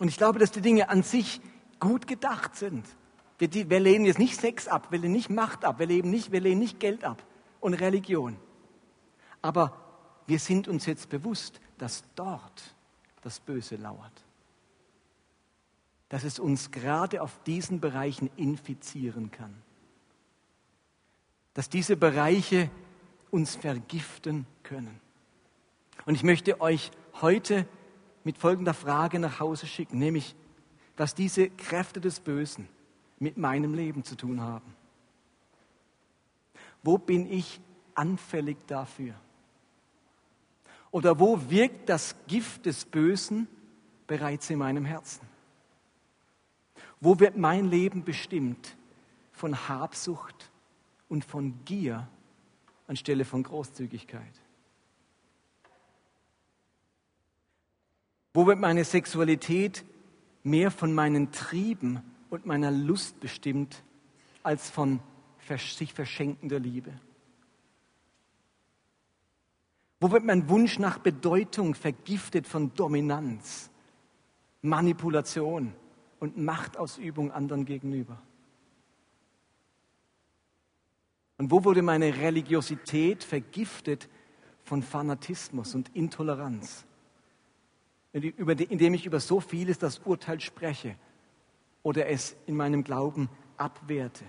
Und 0.00 0.08
ich 0.08 0.16
glaube, 0.16 0.40
dass 0.40 0.50
die 0.50 0.60
Dinge 0.60 0.88
an 0.88 1.04
sich 1.04 1.40
gut 1.78 2.08
gedacht 2.08 2.56
sind. 2.56 2.84
Wir, 3.50 3.70
wir 3.70 3.80
lehnen 3.80 4.04
jetzt 4.04 4.20
nicht 4.20 4.40
Sex 4.40 4.68
ab, 4.68 4.92
wir 4.92 5.00
lehnen 5.00 5.14
nicht 5.14 5.28
Macht 5.28 5.64
ab, 5.64 5.80
wir, 5.80 5.86
lehnen 5.86 6.10
nicht, 6.10 6.30
wir 6.30 6.40
lehnen 6.40 6.60
nicht 6.60 6.78
Geld 6.78 7.02
ab 7.02 7.26
und 7.58 7.74
Religion. 7.74 8.36
Aber 9.40 9.76
wir 10.28 10.38
sind 10.38 10.68
uns 10.68 10.86
jetzt 10.86 11.08
bewusst, 11.08 11.60
dass 11.76 12.04
dort 12.14 12.76
das 13.22 13.40
Böse 13.40 13.74
lauert. 13.74 14.12
Dass 16.08 16.22
es 16.22 16.38
uns 16.38 16.70
gerade 16.70 17.20
auf 17.20 17.42
diesen 17.42 17.80
Bereichen 17.80 18.30
infizieren 18.36 19.32
kann. 19.32 19.52
Dass 21.52 21.68
diese 21.68 21.96
Bereiche 21.96 22.70
uns 23.32 23.56
vergiften 23.56 24.46
können. 24.62 25.00
Und 26.06 26.14
ich 26.14 26.22
möchte 26.22 26.60
euch 26.60 26.92
heute 27.20 27.66
mit 28.22 28.38
folgender 28.38 28.74
Frage 28.74 29.18
nach 29.18 29.40
Hause 29.40 29.66
schicken, 29.66 29.98
nämlich, 29.98 30.36
was 30.96 31.16
diese 31.16 31.50
Kräfte 31.50 32.00
des 32.00 32.20
Bösen, 32.20 32.68
mit 33.22 33.36
meinem 33.36 33.72
Leben 33.72 34.02
zu 34.02 34.16
tun 34.16 34.40
haben? 34.40 34.74
Wo 36.82 36.98
bin 36.98 37.30
ich 37.30 37.60
anfällig 37.94 38.56
dafür? 38.66 39.14
Oder 40.90 41.20
wo 41.20 41.48
wirkt 41.48 41.88
das 41.88 42.16
Gift 42.26 42.66
des 42.66 42.84
Bösen 42.84 43.46
bereits 44.08 44.50
in 44.50 44.58
meinem 44.58 44.84
Herzen? 44.84 45.24
Wo 47.00 47.20
wird 47.20 47.36
mein 47.36 47.66
Leben 47.66 48.04
bestimmt 48.04 48.76
von 49.30 49.68
Habsucht 49.68 50.50
und 51.08 51.24
von 51.24 51.64
Gier 51.64 52.08
anstelle 52.88 53.24
von 53.24 53.44
Großzügigkeit? 53.44 54.40
Wo 58.34 58.46
wird 58.46 58.58
meine 58.58 58.84
Sexualität 58.84 59.84
mehr 60.42 60.72
von 60.72 60.92
meinen 60.92 61.30
Trieben 61.30 62.02
und 62.32 62.46
meiner 62.46 62.70
Lust 62.70 63.20
bestimmt 63.20 63.84
als 64.42 64.70
von 64.70 65.00
sich 65.58 65.92
verschenkender 65.92 66.58
Liebe? 66.58 66.90
Wo 70.00 70.10
wird 70.10 70.24
mein 70.24 70.48
Wunsch 70.48 70.78
nach 70.78 70.98
Bedeutung 70.98 71.74
vergiftet 71.74 72.46
von 72.46 72.72
Dominanz, 72.74 73.70
Manipulation 74.62 75.74
und 76.20 76.38
Machtausübung 76.38 77.30
anderen 77.32 77.66
gegenüber? 77.66 78.20
Und 81.36 81.50
wo 81.50 81.64
wurde 81.64 81.82
meine 81.82 82.16
Religiosität 82.16 83.24
vergiftet 83.24 84.08
von 84.62 84.82
Fanatismus 84.82 85.74
und 85.74 85.94
Intoleranz, 85.94 86.86
indem 88.14 88.94
ich 88.94 89.04
über 89.04 89.20
so 89.20 89.38
vieles 89.38 89.78
das 89.78 89.98
Urteil 89.98 90.40
spreche 90.40 90.96
oder 91.82 92.08
es 92.08 92.36
in 92.46 92.56
meinem 92.56 92.84
Glauben 92.84 93.28
abwerte. 93.56 94.24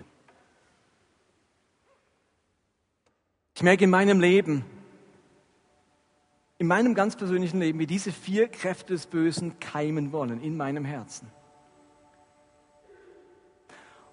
Ich 3.54 3.62
merke 3.62 3.84
in 3.84 3.90
meinem 3.90 4.20
Leben, 4.20 4.64
in 6.58 6.66
meinem 6.66 6.94
ganz 6.94 7.16
persönlichen 7.16 7.60
Leben, 7.60 7.78
wie 7.78 7.86
diese 7.86 8.12
vier 8.12 8.48
Kräfte 8.48 8.92
des 8.92 9.06
Bösen 9.06 9.58
keimen 9.60 10.12
wollen 10.12 10.40
in 10.40 10.56
meinem 10.56 10.84
Herzen. 10.84 11.30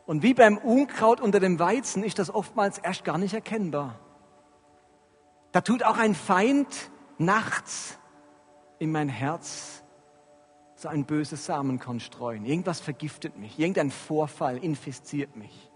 Und 0.05 0.23
wie 0.23 0.33
beim 0.33 0.57
Unkraut 0.57 1.21
unter 1.21 1.39
dem 1.39 1.59
Weizen 1.59 2.03
ist 2.03 2.19
das 2.19 2.33
oftmals 2.33 2.77
erst 2.79 3.03
gar 3.03 3.17
nicht 3.17 3.33
erkennbar. 3.33 3.99
Da 5.51 5.61
tut 5.61 5.83
auch 5.83 5.97
ein 5.97 6.15
Feind 6.15 6.67
nachts 7.17 7.97
in 8.79 8.91
mein 8.91 9.09
Herz 9.09 9.80
so 10.81 10.89
ein 10.89 11.05
böses 11.05 11.45
Samenkorn 11.45 11.99
streuen. 11.99 12.45
Irgendwas 12.45 12.79
vergiftet 12.79 13.37
mich, 13.37 13.59
irgendein 13.59 13.91
Vorfall 13.91 14.57
infiziert 14.57 15.35
mich. 15.35 15.71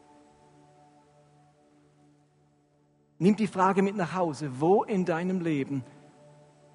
Nimm 3.18 3.36
die 3.36 3.47
Frage 3.47 3.82
mit 3.82 3.95
nach 3.95 4.14
Hause, 4.14 4.60
wo 4.60 4.84
in 4.84 5.06
deinem 5.06 5.39
Leben, 5.41 5.84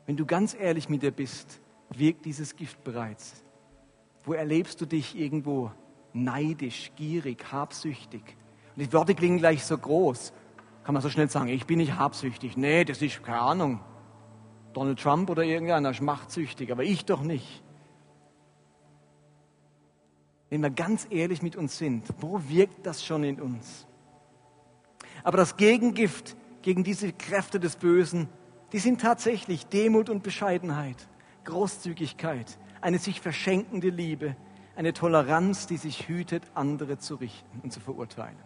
wenn 0.07 0.17
du 0.17 0.25
ganz 0.25 0.55
ehrlich 0.55 0.89
mit 0.89 1.03
dir 1.03 1.11
bist, 1.11 1.61
wirkt 1.91 2.25
dieses 2.25 2.57
Gift 2.57 2.83
bereits? 2.85 3.45
Wo 4.25 4.33
erlebst 4.33 4.81
du 4.81 4.87
dich 4.87 5.19
irgendwo 5.19 5.73
neidisch, 6.13 6.93
gierig, 6.97 7.53
habsüchtig. 7.53 8.23
Und 8.77 8.87
die 8.87 8.93
Worte 8.93 9.15
klingen 9.15 9.39
gleich 9.39 9.65
so 9.65 9.77
groß. 9.77 10.33
Kann 10.85 10.95
man 10.95 11.03
so 11.03 11.11
schnell 11.11 11.29
sagen, 11.29 11.49
ich 11.49 11.67
bin 11.67 11.79
nicht 11.79 11.97
habsüchtig. 11.97 12.57
Nee, 12.57 12.85
das 12.85 13.03
ist 13.03 13.23
keine 13.23 13.41
Ahnung. 13.41 13.81
Donald 14.73 15.01
Trump 15.01 15.31
oder 15.31 15.43
irgendeiner 15.43 15.91
ist 15.91 16.01
machtsüchtig, 16.01 16.71
aber 16.71 16.85
ich 16.85 17.05
doch 17.05 17.23
nicht. 17.23 17.63
Wenn 20.51 20.63
wir 20.63 20.71
ganz 20.71 21.07
ehrlich 21.11 21.43
mit 21.43 21.55
uns 21.55 21.79
sind, 21.79 22.05
wo 22.19 22.41
wirkt 22.49 22.85
das 22.85 23.05
schon 23.05 23.23
in 23.23 23.41
uns? 23.41 23.87
Aber 25.23 25.37
das 25.37 25.57
Gegengift 25.57 26.37
gegen 26.63 26.83
diese 26.83 27.13
Kräfte 27.13 27.61
des 27.61 27.77
Bösen, 27.77 28.29
die 28.73 28.79
sind 28.79 29.01
tatsächlich 29.01 29.67
Demut 29.67 30.11
und 30.11 30.23
Bescheidenheit, 30.23 31.09
Großzügigkeit, 31.45 32.59
eine 32.81 32.99
sich 32.99 33.21
verschenkende 33.21 33.91
Liebe, 33.91 34.37
eine 34.77 34.93
Toleranz, 34.93 35.67
die 35.67 35.77
sich 35.77 36.09
hütet, 36.09 36.43
andere 36.55 36.99
zu 36.99 37.15
richten 37.17 37.61
und 37.63 37.73
zu 37.73 37.81
verurteilen. 37.81 38.37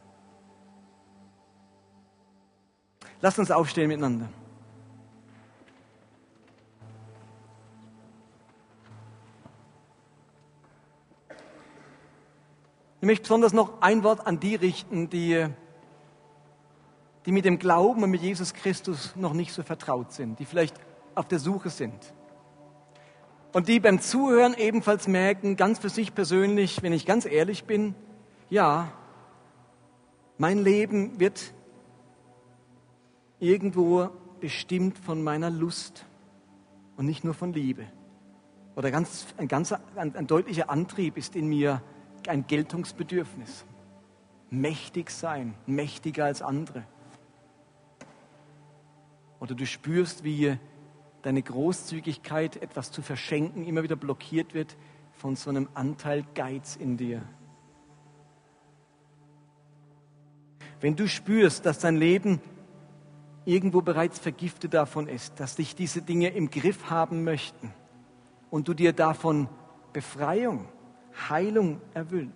Lasst 3.21 3.39
uns 3.39 3.51
aufstehen 3.51 3.89
miteinander. 3.89 4.29
Ich 13.05 13.07
möchte 13.07 13.25
besonders 13.25 13.53
noch 13.53 13.83
ein 13.83 14.03
Wort 14.03 14.27
an 14.27 14.41
die 14.41 14.55
richten, 14.55 15.11
die, 15.11 15.49
die 17.27 17.33
mit 17.33 17.45
dem 17.45 17.59
Glauben 17.59 18.03
und 18.03 18.11
mit 18.11 18.23
Jesus 18.23 18.55
Christus 18.55 19.15
noch 19.15 19.35
nicht 19.35 19.53
so 19.53 19.63
vertraut 19.63 20.15
sind, 20.15 20.39
die 20.39 20.47
vielleicht 20.47 20.75
auf 21.15 21.29
der 21.29 21.39
Suche 21.39 21.69
sind. 21.69 22.15
Und 23.53 23.69
die 23.69 23.79
beim 23.79 24.01
Zuhören 24.01 24.55
ebenfalls 24.55 25.07
merken, 25.07 25.57
ganz 25.57 25.81
für 25.81 25.91
sich 25.91 26.15
persönlich, 26.15 26.83
wenn 26.83 26.95
ich 26.95 27.05
ganz 27.05 27.27
ehrlich 27.27 27.65
bin, 27.65 27.95
ja, 28.49 28.91
mein 30.39 30.57
Leben 30.65 31.21
wird 31.21 31.53
irgendwo 33.39 34.09
bestimmt 34.41 34.97
von 34.97 35.23
meiner 35.23 35.51
Lust 35.51 36.07
und 36.97 37.05
nicht 37.05 37.23
nur 37.23 37.35
von 37.35 37.53
Liebe. 37.53 37.85
Oder 38.77 38.91
ganz, 38.91 39.27
ein, 39.37 39.47
ganz, 39.47 39.75
ein, 39.95 40.17
ein 40.17 40.27
deutlicher 40.27 40.71
Antrieb 40.71 41.19
ist 41.19 41.37
in 41.37 41.49
mir 41.49 41.83
ein 42.29 42.47
Geltungsbedürfnis. 42.47 43.65
Mächtig 44.51 45.11
sein, 45.11 45.55
mächtiger 45.67 46.27
als 46.27 46.43
andere. 46.43 46.85
Oder 49.41 49.55
du 49.55 49.67
spürst, 49.67 50.25
wie 50.25 50.57
deine 51.23 51.43
Großzügigkeit, 51.43 52.57
etwas 52.57 52.93
zu 52.93 53.03
verschenken, 53.03 53.65
immer 53.65 53.83
wieder 53.83 53.97
blockiert 53.97 54.55
wird 54.55 54.77
von 55.13 55.37
so 55.37 55.51
einem 55.51 55.69
Anteil 55.75 56.25
Geiz 56.35 56.77
in 56.77 56.97
dir. 56.97 57.23
Wenn 60.81 60.97
du 60.97 61.09
spürst, 61.09 61.65
dass 61.65 61.79
dein 61.79 61.97
Leben 61.97 62.41
irgendwo 63.47 63.81
bereits 63.81 64.19
vergiftet 64.19 64.75
davon 64.75 65.09
ist, 65.09 65.41
dass 65.41 65.57
dich 65.57 65.75
diese 65.75 66.03
Dinge 66.03 66.29
im 66.29 66.51
Griff 66.51 66.91
haben 66.91 67.25
möchten 67.25 67.73
und 68.51 68.69
du 68.69 68.75
dir 68.75 68.93
davon 68.93 69.49
Befreiung, 69.93 70.69
Heilung 71.29 71.81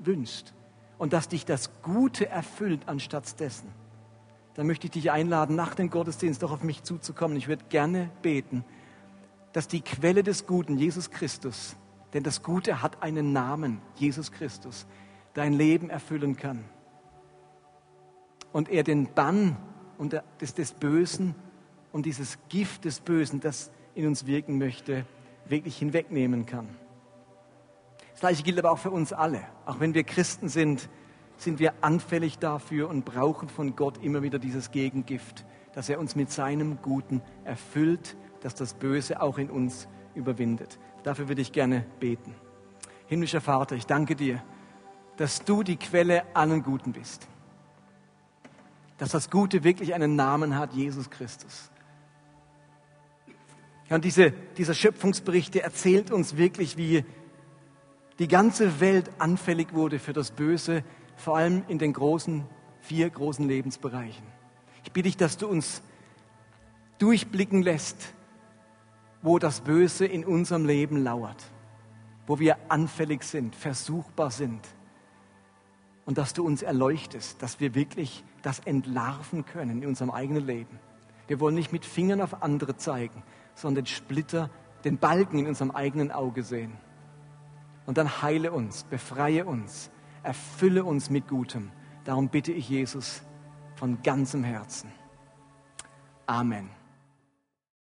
wünschst 0.05 0.55
und 0.99 1.13
dass 1.13 1.29
dich 1.29 1.45
das 1.45 1.83
Gute 1.83 2.29
erfüllt 2.29 2.83
anstatt 2.87 3.39
dessen, 3.41 3.69
dann 4.55 4.67
möchte 4.67 4.87
ich 4.87 4.91
dich 4.91 5.11
einladen, 5.11 5.55
nach 5.55 5.75
dem 5.75 5.89
Gottesdienst 5.89 6.43
doch 6.43 6.51
auf 6.51 6.65
mich 6.65 6.83
zuzukommen. 6.83 7.37
Ich 7.37 7.47
würde 7.47 7.65
gerne 7.69 8.11
beten, 8.23 8.65
dass 9.53 9.69
die 9.69 9.81
Quelle 9.81 10.23
des 10.23 10.47
Guten, 10.47 10.77
Jesus 10.77 11.11
Christus, 11.11 11.77
denn 12.13 12.23
das 12.23 12.43
Gute 12.43 12.83
hat 12.83 13.03
einen 13.03 13.33
Namen, 13.33 13.81
Jesus 13.95 14.33
Christus, 14.33 14.87
dein 15.35 15.53
Leben 15.53 15.91
erfüllen 15.91 16.37
kann. 16.37 16.65
Und 18.53 18.69
er 18.69 18.83
den 18.83 19.13
Bann 19.15 19.57
und 19.99 20.21
des, 20.41 20.55
des 20.55 20.73
Bösen 20.73 21.35
und 21.93 22.07
dieses 22.07 22.39
Gift 22.49 22.85
des 22.85 23.01
Bösen, 23.01 23.41
das 23.41 23.71
in 23.95 24.07
uns 24.07 24.27
wirken 24.27 24.59
möchte, 24.59 25.05
wirklich 25.47 25.77
hinwegnehmen 25.79 26.47
kann. 26.47 26.69
Das 28.19 28.21
gleiche 28.21 28.43
gilt 28.43 28.59
aber 28.59 28.73
auch 28.73 28.79
für 28.79 28.91
uns 28.91 29.13
alle. 29.13 29.43
Auch 29.65 29.79
wenn 29.79 29.95
wir 29.95 30.03
Christen 30.03 30.49
sind, 30.49 30.89
sind 31.37 31.61
wir 31.61 31.73
anfällig 31.83 32.41
dafür 32.41 32.89
und 32.89 33.05
brauchen 33.05 33.49
von 33.49 33.77
Gott 33.77 34.03
immer 34.03 34.23
wieder 34.23 34.41
dieses 34.41 34.73
Gegengift, 34.73 35.47
dass 35.73 35.89
er 35.89 36.01
uns 36.01 36.17
mit 36.17 36.29
seinem 36.33 36.83
Guten 36.83 37.23
erfüllt, 37.45 38.17
dass 38.41 38.57
das 38.57 38.75
Böse 38.75 39.23
auch 39.23 39.39
in 39.39 39.51
uns 39.51 39.87
überwindet. 40.17 40.81
Dafür 41.05 41.29
würde 41.29 41.43
ich 41.43 41.53
gerne 41.53 41.87
beten. 42.01 42.35
Himmlischer 43.07 43.41
Vater, 43.41 43.77
ich 43.77 43.87
danke 43.87 44.17
dir, 44.17 44.43
dass 45.17 45.45
du 45.45 45.63
die 45.63 45.77
Quelle 45.77 46.25
allen 46.35 46.65
Guten 46.65 46.93
bist 46.93 47.29
dass 48.99 49.13
das 49.13 49.31
Gute 49.31 49.63
wirklich 49.63 49.95
einen 49.95 50.17
Namen 50.17 50.59
hat, 50.59 50.75
Jesus 50.75 51.09
Christus. 51.09 51.71
Und 53.89 54.05
diese, 54.05 54.33
dieser 54.59 54.75
Schöpfungsbericht, 54.75 55.55
der 55.55 55.65
erzählt 55.65 56.11
uns 56.11 56.37
wirklich, 56.37 56.77
wie 56.77 57.05
die 58.19 58.29
ganze 58.29 58.81
Welt 58.81 59.11
anfällig 59.19 59.73
wurde 59.73 59.99
für 59.99 60.13
das 60.13 60.31
Böse, 60.31 60.83
vor 61.17 61.37
allem 61.37 61.65
in 61.69 61.79
den 61.79 61.93
großen, 61.93 62.45
vier 62.81 63.09
großen 63.11 63.47
Lebensbereichen. 63.47 64.27
Ich 64.85 64.93
bitte 64.93 65.09
dich, 65.09 65.17
dass 65.17 65.37
du 65.37 65.47
uns 65.47 65.83
durchblicken 66.99 67.63
lässt, 67.63 68.13
wo 69.23 69.39
das 69.39 69.61
Böse 69.61 70.07
in 70.07 70.25
unserem 70.25 70.67
Leben 70.67 71.03
lauert, 71.03 71.45
wo 72.27 72.39
wir 72.39 72.57
anfällig 72.69 73.23
sind, 73.23 73.55
versuchbar 73.55 74.31
sind 74.31 74.61
und 76.05 76.19
dass 76.19 76.35
du 76.35 76.45
uns 76.45 76.63
erleuchtest, 76.63 77.43
dass 77.43 77.61
wir 77.61 77.75
wirklich 77.75 78.25
das 78.43 78.61
entlarven 78.61 79.45
können 79.45 79.83
in 79.83 79.89
unserem 79.89 80.11
eigenen 80.11 80.47
Leben. 80.47 80.79
Wir 81.27 81.41
wollen 81.41 81.55
nicht 81.55 81.73
mit 81.73 81.85
Fingern 81.85 82.21
auf 82.21 82.43
andere 82.43 82.77
zeigen, 82.77 83.23
sondern 83.55 83.85
den 83.85 83.87
Splitter, 83.87 84.51
den 84.85 84.99
Balken 84.99 85.41
in 85.41 85.47
unserem 85.47 85.71
eigenen 85.71 86.11
Auge 86.11 86.43
sehen. 86.43 86.73
Und 87.89 87.97
dann 87.97 88.21
heile 88.21 88.53
uns, 88.53 88.85
befreie 88.85 89.47
uns, 89.47 89.91
erfülle 90.23 90.85
uns 90.85 91.09
mit 91.09 91.27
Gutem. 91.27 91.71
Darum 92.05 92.29
bitte 92.29 92.53
ich 92.53 92.69
Jesus 92.69 93.23
von 93.77 94.03
ganzem 94.03 94.45
Herzen. 94.45 94.93
Amen. 96.27 96.69